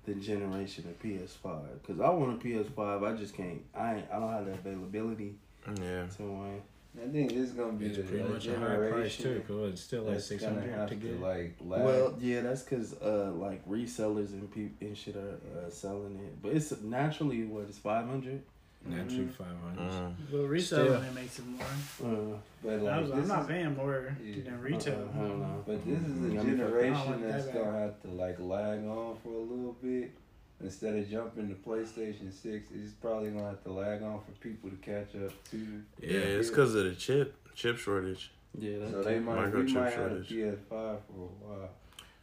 the 0.06 0.14
generation 0.22 0.86
of 0.88 1.02
PS5. 1.04 1.84
Cause 1.86 2.00
I 2.00 2.10
want 2.12 2.42
a 2.42 2.46
PS5, 2.46 3.06
I 3.06 3.18
just 3.18 3.34
can't. 3.36 3.62
I 3.76 3.96
ain't, 3.96 4.06
I 4.10 4.20
don't 4.20 4.32
have 4.32 4.46
the 4.46 4.54
availability 4.54 5.36
Yeah. 5.68 6.06
to 6.06 6.24
win. 6.24 6.62
I 7.04 7.08
think 7.10 7.30
this 7.32 7.50
is 7.50 7.52
gonna 7.52 7.74
be 7.74 7.86
It's 7.88 7.98
the 7.98 8.04
pretty 8.04 8.24
a 8.24 8.28
much 8.28 8.48
a 8.48 8.58
higher 8.60 8.92
price 8.92 9.18
too, 9.18 9.24
generation 9.24 9.44
because 9.48 9.74
it's 9.74 9.82
still 9.82 10.04
like 10.04 10.20
six 10.20 10.44
hundred 10.44 10.62
gonna 10.66 10.78
have 10.78 10.90
to 10.90 10.96
to 10.96 11.02
get. 11.02 11.22
like 11.22 11.56
lag. 11.62 11.84
Well, 11.86 12.16
yeah, 12.20 12.42
that's 12.42 12.64
cause 12.64 12.96
uh 13.02 13.32
like 13.36 13.68
resellers 13.68 14.32
and 14.34 14.52
people 14.52 14.88
and 14.88 14.98
shit 14.98 15.16
are 15.16 15.38
uh, 15.66 15.70
selling 15.70 16.16
it, 16.20 16.42
but 16.42 16.54
it's 16.54 16.74
naturally 16.82 17.44
what 17.46 17.66
it's 17.70 17.78
five 17.78 18.08
hundred. 18.08 18.42
Naturally 18.86 19.28
five 19.28 19.48
hundred. 19.64 19.92
Mm. 19.92 20.14
but 20.32 20.38
reselling 20.48 21.04
it 21.04 21.14
makes 21.14 21.40
it 21.40 21.46
more. 21.48 21.62
Uh, 22.04 22.38
but 22.64 22.74
I 22.74 22.76
like 22.78 23.02
was, 23.02 23.10
this 23.12 23.20
I'm 23.22 23.28
not 23.28 23.42
is, 23.42 23.48
paying 23.48 23.76
more 23.76 24.16
Yeah. 24.24 24.44
than 24.46 24.62
retail. 24.62 24.94
uh, 25.14 25.20
I 25.20 25.28
don't 25.28 25.40
know. 25.42 25.64
but 25.68 25.86
this 25.86 26.00
is 26.00 26.24
a 26.24 26.34
Yeah, 26.34 26.40
I 26.40 26.44
mean, 26.44 26.56
I 26.56 26.58
don't 26.58 26.58
generation 26.58 27.12
like 27.12 27.28
that's 27.32 27.46
that 27.46 27.54
gonna 27.54 27.80
have 27.80 28.02
to 28.04 28.08
like 28.10 28.40
lag 28.40 28.80
on 28.86 29.18
for 29.24 29.30
a 29.34 29.42
little 29.42 29.76
bit. 29.82 30.12
Instead 30.60 30.96
of 30.96 31.08
jumping 31.10 31.50
to 31.50 31.56
PlayStation 31.56 32.34
Six, 32.34 32.70
it's 32.74 32.92
probably 32.94 33.30
gonna 33.30 33.46
have 33.50 33.64
to 33.64 33.72
lag 33.72 34.02
on 34.02 34.20
for 34.22 34.32
people 34.40 34.70
to 34.72 34.76
catch 34.78 35.16
up 35.16 35.32
to. 35.52 35.84
Yeah, 36.02 36.18
it's 36.18 36.50
because 36.50 36.74
of 36.74 36.86
the 36.86 36.96
chip 36.96 37.36
chip 37.54 37.78
shortage. 37.78 38.32
Yeah, 38.58 38.80
that's 38.80 38.92
So 38.92 39.04
they 39.04 39.20
might 39.20 39.54
we 39.54 39.62
Microchip 39.62 39.74
might 39.76 39.94
have 39.94 40.12
a 40.12 40.26
shortage. 40.26 40.30
PS5 40.32 40.60
for 40.70 40.88
a 40.88 41.46
while, 41.46 41.70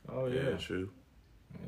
Oh 0.09 0.27
Yeah, 0.27 0.51
yeah, 0.51 0.57
true. 0.57 0.91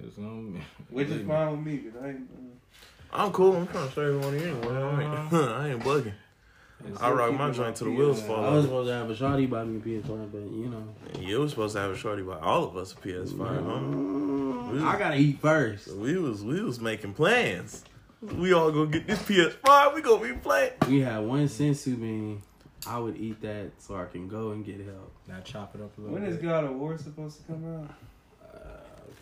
it's 0.02 0.16
gonna 0.16 0.58
which 0.90 1.06
is 1.06 1.12
believe 1.12 1.26
me. 1.26 1.32
fine 1.34 1.50
with 1.52 1.60
me 1.66 1.76
because 1.76 2.02
I 2.02 2.08
ain't. 2.08 2.30
uh, 2.32 3.16
I'm 3.22 3.30
cool. 3.32 3.54
I'm 3.56 3.66
trying 3.68 3.88
to 3.88 3.94
save 3.94 4.20
money 4.20 4.42
anyway. 4.44 4.76
I 4.76 5.02
ain't, 5.02 5.34
I 5.34 5.68
ain't 5.68 5.82
bugging. 5.84 6.12
I 7.00 7.10
rock 7.10 7.32
my 7.32 7.50
joint 7.52 7.76
till 7.76 7.86
the 7.86 7.92
wheels 7.94 8.20
fall 8.22 8.44
I 8.44 8.50
was 8.50 8.64
off. 8.64 8.70
supposed 8.70 8.88
to 8.88 8.94
have 8.94 9.08
a 9.10 9.14
shawty 9.14 9.48
buy 9.48 9.64
me 9.64 9.78
a 9.78 9.80
PS5, 10.02 10.32
but 10.32 10.40
you 10.40 10.68
know. 10.68 10.88
You 11.20 11.38
was 11.40 11.52
supposed 11.52 11.74
to 11.76 11.80
have 11.80 11.92
a 11.92 11.96
shorty 11.96 12.22
buy 12.22 12.38
all 12.40 12.64
of 12.64 12.76
us 12.76 12.92
a 12.92 12.96
PS5, 12.96 13.38
huh? 13.38 14.45
I 14.66 14.98
gotta 14.98 15.16
eat 15.16 15.40
first. 15.40 15.88
We 15.88 16.16
was 16.18 16.42
we 16.42 16.60
was 16.62 16.80
making 16.80 17.14
plans. 17.14 17.84
We 18.22 18.52
all 18.52 18.70
gonna 18.72 18.86
get 18.90 19.06
this 19.06 19.20
PS5. 19.22 19.94
We 19.94 20.00
gonna 20.02 20.22
be 20.26 20.32
playing. 20.34 20.72
We 20.88 21.00
had 21.00 21.18
one 21.24 21.46
senzu 21.48 21.98
bean. 22.00 22.42
I 22.86 22.98
would 22.98 23.16
eat 23.16 23.40
that 23.42 23.70
so 23.78 23.96
I 23.96 24.04
can 24.06 24.28
go 24.28 24.50
and 24.52 24.64
get 24.64 24.80
help. 24.84 25.12
Now 25.28 25.40
chop 25.40 25.74
it 25.74 25.80
up 25.80 25.96
a 25.98 26.00
little 26.00 26.14
When 26.14 26.24
is 26.24 26.36
bit. 26.36 26.44
God 26.46 26.64
of 26.64 26.74
War 26.76 26.96
supposed 26.98 27.38
to 27.38 27.42
come 27.52 27.80
out? 27.82 27.90
Uh, 28.54 28.58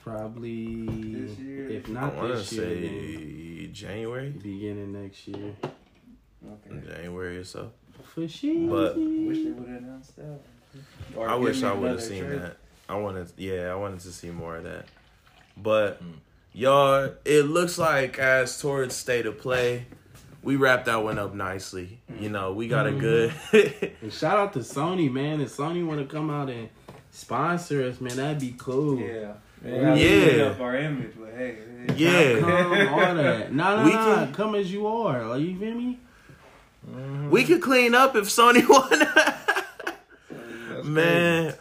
probably 0.02 0.86
This 0.86 1.38
year? 1.38 1.70
if 1.70 1.88
I 1.88 1.92
not 1.92 2.14
want 2.14 2.28
to 2.32 2.38
this 2.38 2.52
year, 2.52 2.64
say 2.64 3.66
January, 3.72 4.30
beginning 4.30 4.92
next 5.02 5.26
year. 5.28 5.54
Okay. 5.64 6.86
January 6.86 7.38
or 7.38 7.44
so. 7.44 7.70
For 8.14 8.28
sure. 8.28 8.68
But- 8.68 8.96
Wish 8.98 9.44
they 9.44 9.50
would 9.50 9.68
have 9.68 9.78
announced 9.82 10.16
that. 10.16 10.40
Or 11.16 11.28
I 11.28 11.34
wish 11.36 11.62
I 11.62 11.72
would 11.72 11.90
have 11.92 12.02
seen 12.02 12.24
trailer. 12.24 12.38
that. 12.40 12.56
I 12.88 12.96
wanted, 12.96 13.32
yeah, 13.38 13.70
I 13.72 13.74
wanted 13.76 14.00
to 14.00 14.12
see 14.12 14.30
more 14.30 14.56
of 14.56 14.64
that. 14.64 14.86
But 15.56 16.02
Mm. 16.02 16.12
y'all, 16.52 17.10
it 17.24 17.42
looks 17.46 17.78
like 17.78 18.18
as 18.18 18.60
towards 18.60 18.94
state 18.94 19.26
of 19.26 19.38
play, 19.38 19.86
we 20.42 20.56
wrapped 20.56 20.86
that 20.86 21.02
one 21.02 21.18
up 21.18 21.32
nicely. 21.34 22.00
You 22.20 22.28
know, 22.28 22.52
we 22.52 22.68
got 22.68 22.86
a 22.86 22.92
good. 22.92 23.32
And 24.02 24.12
shout 24.12 24.38
out 24.38 24.52
to 24.54 24.58
Sony, 24.60 25.10
man. 25.10 25.40
If 25.40 25.56
Sony 25.56 25.86
want 25.86 26.00
to 26.00 26.06
come 26.06 26.28
out 26.30 26.50
and 26.50 26.68
sponsor 27.10 27.82
us, 27.84 28.00
man, 28.00 28.16
that'd 28.16 28.40
be 28.40 28.54
cool. 28.58 28.98
Yeah. 29.00 29.32
Yeah. 29.64 29.94
Yeah. 29.94 30.42
Up 30.44 30.60
our 30.60 30.76
image, 30.76 31.12
but 31.18 31.32
hey. 31.34 31.56
hey. 31.88 31.94
Yeah. 31.96 32.40
Come, 32.40 32.88
all 32.94 33.14
that. 33.14 33.52
No, 33.60 33.76
no, 33.78 33.84
We 33.84 33.92
no. 33.92 33.96
can- 33.96 34.34
Come 34.34 34.54
as 34.56 34.70
you 34.70 34.86
are. 34.86 35.24
Like, 35.26 35.40
you 35.40 35.58
feel 35.58 35.74
me? 35.74 35.98
we 37.30 37.44
could 37.44 37.62
clean 37.62 37.94
up 37.94 38.14
if 38.14 38.24
Sony 38.26 38.68
wanna. 38.68 39.40
Man, 40.84 41.52
i- 41.52 41.54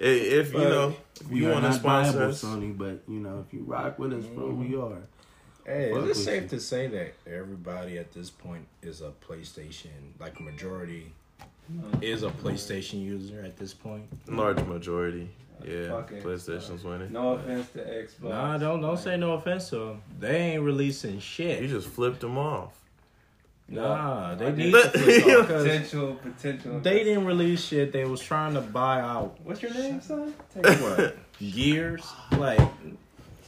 if 0.00 0.52
you 0.52 0.58
know, 0.58 0.94
if 1.20 1.28
We 1.28 1.40
you 1.40 1.48
want 1.48 1.64
to 1.64 1.70
not 1.70 1.80
sponsor 1.80 2.24
us, 2.24 2.44
Sony, 2.44 2.76
but 2.76 3.02
you 3.08 3.20
know, 3.20 3.44
if 3.46 3.52
you 3.52 3.64
rock 3.64 3.98
with 3.98 4.12
us, 4.12 4.24
bro, 4.26 4.50
we 4.50 4.66
mm-hmm. 4.66 4.94
are. 4.94 5.02
Hey, 5.64 5.92
Fuck 5.92 6.04
is 6.04 6.18
it 6.18 6.22
safe 6.22 6.42
you. 6.44 6.48
to 6.48 6.60
say 6.60 6.86
that 6.86 7.14
everybody 7.26 7.98
at 7.98 8.12
this 8.12 8.30
point 8.30 8.66
is 8.82 9.02
a 9.02 9.12
PlayStation, 9.26 9.88
like 10.18 10.40
majority 10.40 11.12
is 12.00 12.22
a 12.22 12.30
PlayStation 12.30 13.02
user 13.02 13.42
at 13.42 13.56
this 13.58 13.74
point? 13.74 14.04
large 14.28 14.64
majority, 14.64 15.28
yeah, 15.66 15.88
Fuck 15.88 16.12
it. 16.12 16.24
PlayStation's 16.24 16.84
winning. 16.84 17.12
No 17.12 17.34
offense 17.34 17.68
to 17.72 17.80
Xbox. 17.80 18.30
Nah, 18.30 18.58
don't 18.58 18.80
don't 18.80 18.98
say 18.98 19.16
no 19.16 19.32
offense 19.32 19.68
to 19.70 19.76
them. 19.76 20.02
They 20.18 20.52
ain't 20.52 20.62
releasing 20.62 21.18
shit. 21.18 21.60
You 21.62 21.68
just 21.68 21.88
flipped 21.88 22.20
them 22.20 22.38
off. 22.38 22.74
Nah, 23.70 24.34
they 24.34 24.46
I 24.46 24.50
need 24.52 24.72
did. 24.72 24.92
to 24.92 24.98
flip 24.98 25.46
Potential, 25.46 26.14
potential. 26.14 26.80
They 26.80 27.04
didn't 27.04 27.26
release 27.26 27.62
shit. 27.64 27.92
They 27.92 28.04
was 28.06 28.20
trying 28.20 28.54
to 28.54 28.60
buy 28.62 29.00
out 29.00 29.36
What's 29.44 29.60
your 29.62 29.74
name, 29.74 30.00
son? 30.00 30.34
Take 30.54 30.64
what 30.80 31.16
years. 31.38 32.02
Like 32.38 32.60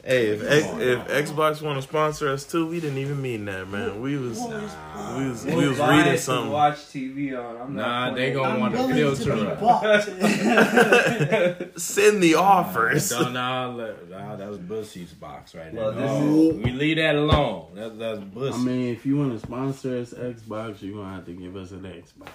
Hey, 0.02 0.28
if 0.28 0.42
X, 0.42 0.66
on 0.66 0.80
if. 0.80 0.98
Xbox 1.08 1.60
want 1.60 1.76
to 1.76 1.82
sponsor 1.82 2.28
us 2.30 2.44
too, 2.44 2.66
we 2.66 2.80
didn't 2.80 2.98
even 2.98 3.20
mean 3.20 3.44
that, 3.44 3.68
man. 3.68 4.00
We 4.00 4.16
was 4.16 4.38
Nah. 4.40 5.18
we 5.18 5.28
was 5.28 5.44
We'll 5.44 5.56
we 5.58 5.68
was 5.68 5.78
reading 5.78 6.16
something. 6.16 6.50
Watch 6.52 6.76
TV 6.76 7.38
on. 7.38 7.56
I'm 7.60 7.74
not 7.76 8.10
Nah, 8.10 8.14
they 8.16 8.32
gonna 8.32 8.58
want 8.58 8.74
to 8.74 8.80
willing 8.80 8.94
filter 8.96 9.24
to 9.24 9.36
be 9.36 9.46
up. 9.46 9.60
bought. 9.60 10.02
Send 11.80 12.22
the 12.22 12.34
offers. 12.36 13.10
No, 13.10 13.28
no, 13.30 13.74
look, 13.76 14.10
nah, 14.10 14.36
that 14.36 14.48
was 14.48 14.58
Bussy's 14.58 15.12
box 15.12 15.54
right 15.54 15.72
there. 15.72 15.82
Well, 15.82 15.92
this 15.92 16.00
no, 16.10 16.60
we 16.64 16.70
leave 16.72 16.96
that 16.96 17.14
alone. 17.16 17.66
That, 17.74 17.98
that's 17.98 18.20
Bussy. 18.20 18.54
I 18.54 18.58
mean, 18.62 18.94
if 18.94 19.04
you 19.04 19.16
want 19.18 19.32
to 19.38 19.46
sponsor 19.46 19.98
us 19.98 20.12
Xbox, 20.14 20.80
you're 20.82 20.96
gonna 20.96 21.14
have 21.16 21.26
to 21.26 21.32
give 21.32 21.56
us 21.56 21.72
an 21.72 21.82
Xbox. 21.82 22.28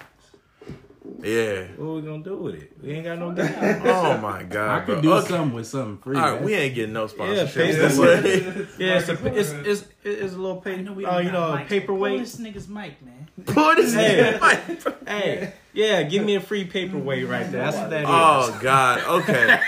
Yeah. 1.22 1.64
what 1.78 1.96
we 1.96 2.02
gonna 2.02 2.24
do 2.24 2.36
with 2.38 2.56
it? 2.56 2.72
We 2.82 2.92
ain't 2.94 3.06
got 3.06 3.20
no 3.20 3.32
game. 3.32 3.46
Oh 3.86 4.18
my 4.22 4.44
god. 4.44 4.70
I 4.70 4.78
god, 4.80 4.86
could 4.86 5.02
do 5.02 5.14
Okay. 5.14 5.28
something 5.30 5.54
with 5.56 5.68
something 5.68 5.98
free. 5.98 6.16
All 6.18 6.22
right, 6.22 6.30
That's- 6.32 6.46
we 6.46 6.54
ain't 6.54 6.76
getting 6.76 6.94
no 6.94 7.08
sponsorship. 7.08 7.56
pay 7.56 7.72
this 7.72 7.96
for 7.96 8.02
way. 8.04 8.68
Yeah, 8.78 9.00
it's 9.00 9.10
a, 9.10 9.38
it's, 9.40 9.52
it's 9.52 9.86
it's 10.04 10.34
a 10.34 10.38
little 10.38 10.60
I 10.60 10.64
paper. 10.70 10.82
know 10.84 10.94
we 10.94 11.06
Oh, 11.06 11.18
you 11.20 11.32
know, 11.32 11.40
got 11.52 11.54
a 11.56 11.58
Pull 11.60 11.68
paperweight. 11.68 12.20
this 12.20 12.36
nigga's 12.38 12.68
mic, 12.68 13.02
man. 13.04 13.28
Boy, 13.38 13.76
this 13.76 13.94
Hey. 13.94 14.30
is- 14.36 14.86
Hey, 15.08 15.54
yeah, 15.76 16.02
give 16.04 16.24
me 16.24 16.36
a 16.36 16.40
free 16.42 16.66
paperweight 16.66 17.28
right 17.28 17.52
there. 17.52 17.64
That's 17.64 17.78
what 17.78 17.90
that 17.92 18.02
is. 18.04 18.08
Oh 18.10 18.60
god. 18.62 19.22
Okay. 19.22 19.60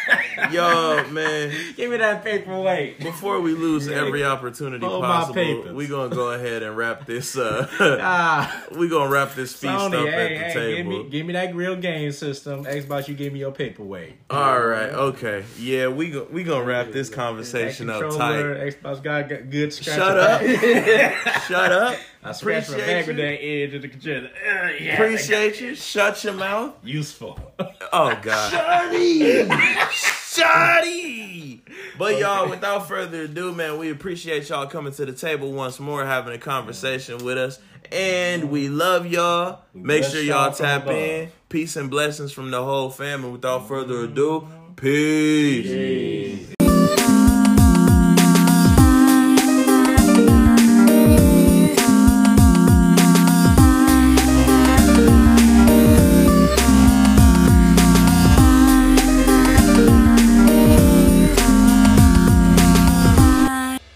Yo, 0.51 1.03
man. 1.11 1.51
Give 1.75 1.89
me 1.91 1.97
that 1.97 2.23
paperweight. 2.23 2.99
Before 2.99 3.39
we 3.41 3.53
lose 3.53 3.87
every 3.87 4.23
opportunity 4.23 4.85
Hold 4.85 5.01
my 5.01 5.07
possible, 5.07 5.33
papers. 5.33 5.73
we 5.73 5.87
gonna 5.87 6.13
go 6.15 6.31
ahead 6.31 6.63
and 6.63 6.77
wrap 6.77 7.05
this. 7.05 7.37
Uh, 7.37 7.67
Ah, 8.01 8.63
we 8.77 8.87
gonna 8.87 9.09
wrap 9.09 9.33
this 9.35 9.51
feast 9.53 9.73
Sony, 9.73 10.01
up 10.01 10.07
hey, 10.09 10.35
at 10.37 10.53
the 10.53 10.59
hey, 10.59 10.75
give 10.77 10.85
table. 10.85 11.03
me, 11.03 11.09
give 11.09 11.25
me 11.25 11.33
that 11.33 11.55
real 11.55 11.75
game 11.75 12.11
system. 12.11 12.63
Xbox, 12.65 13.07
you 13.07 13.15
give 13.15 13.33
me 13.33 13.39
your 13.39 13.51
paperweight. 13.51 14.13
All 14.29 14.59
right. 14.61 14.89
Okay. 14.89 15.43
Yeah, 15.59 15.87
we 15.87 16.11
go, 16.11 16.27
we 16.31 16.43
gonna 16.43 16.63
wrap 16.63 16.91
this 16.91 17.09
conversation 17.09 17.89
up 17.89 18.01
tight. 18.15 18.43
Xbox 18.43 19.01
got 19.03 19.27
got 19.29 19.49
good 19.49 19.73
scratch. 19.73 19.95
Shut 19.97 20.17
up. 20.17 20.41
Shut 21.47 21.71
up. 21.71 21.97
I 22.23 22.31
scratched 22.33 22.69
my 22.69 22.75
Appreciate 22.75 22.97
back 22.99 23.07
with 23.07 23.17
you. 23.17 23.23
that 23.23 23.43
edge 23.43 23.73
of 23.75 23.81
the 23.83 23.87
controller. 23.87 24.27
Uh, 24.27 24.69
yeah, 24.81 24.93
Appreciate 24.95 25.61
you. 25.61 25.75
Shut 25.97 26.23
your 26.23 26.33
mouth. 26.33 26.75
useful. 26.83 27.39
Oh 27.91 28.15
God. 28.21 28.53
Shotty. 28.53 29.47
Shotty. 30.37 31.61
But 31.97 32.19
y'all, 32.19 32.47
without 32.47 32.87
further 32.87 33.23
ado, 33.23 33.51
man, 33.51 33.79
we 33.79 33.89
appreciate 33.89 34.47
y'all 34.47 34.67
coming 34.67 34.93
to 34.93 35.07
the 35.07 35.13
table 35.13 35.51
once 35.53 35.79
more, 35.79 36.05
having 36.05 36.35
a 36.35 36.37
conversation 36.37 37.25
with 37.25 37.39
us. 37.39 37.59
And 37.91 38.51
we 38.51 38.69
love 38.69 39.07
y'all. 39.07 39.61
Make 39.73 40.01
bless 40.01 40.11
sure 40.11 40.21
y'all 40.21 40.49
y'all 40.49 40.53
tap 40.53 40.85
in. 40.85 41.31
Peace 41.49 41.75
and 41.75 41.89
blessings 41.89 42.31
from 42.31 42.51
the 42.51 42.63
whole 42.63 42.91
family. 42.91 43.31
Without 43.31 43.67
further 43.67 44.03
ado, 44.03 44.47
peace. 44.75 45.65
Peace. 45.65 46.56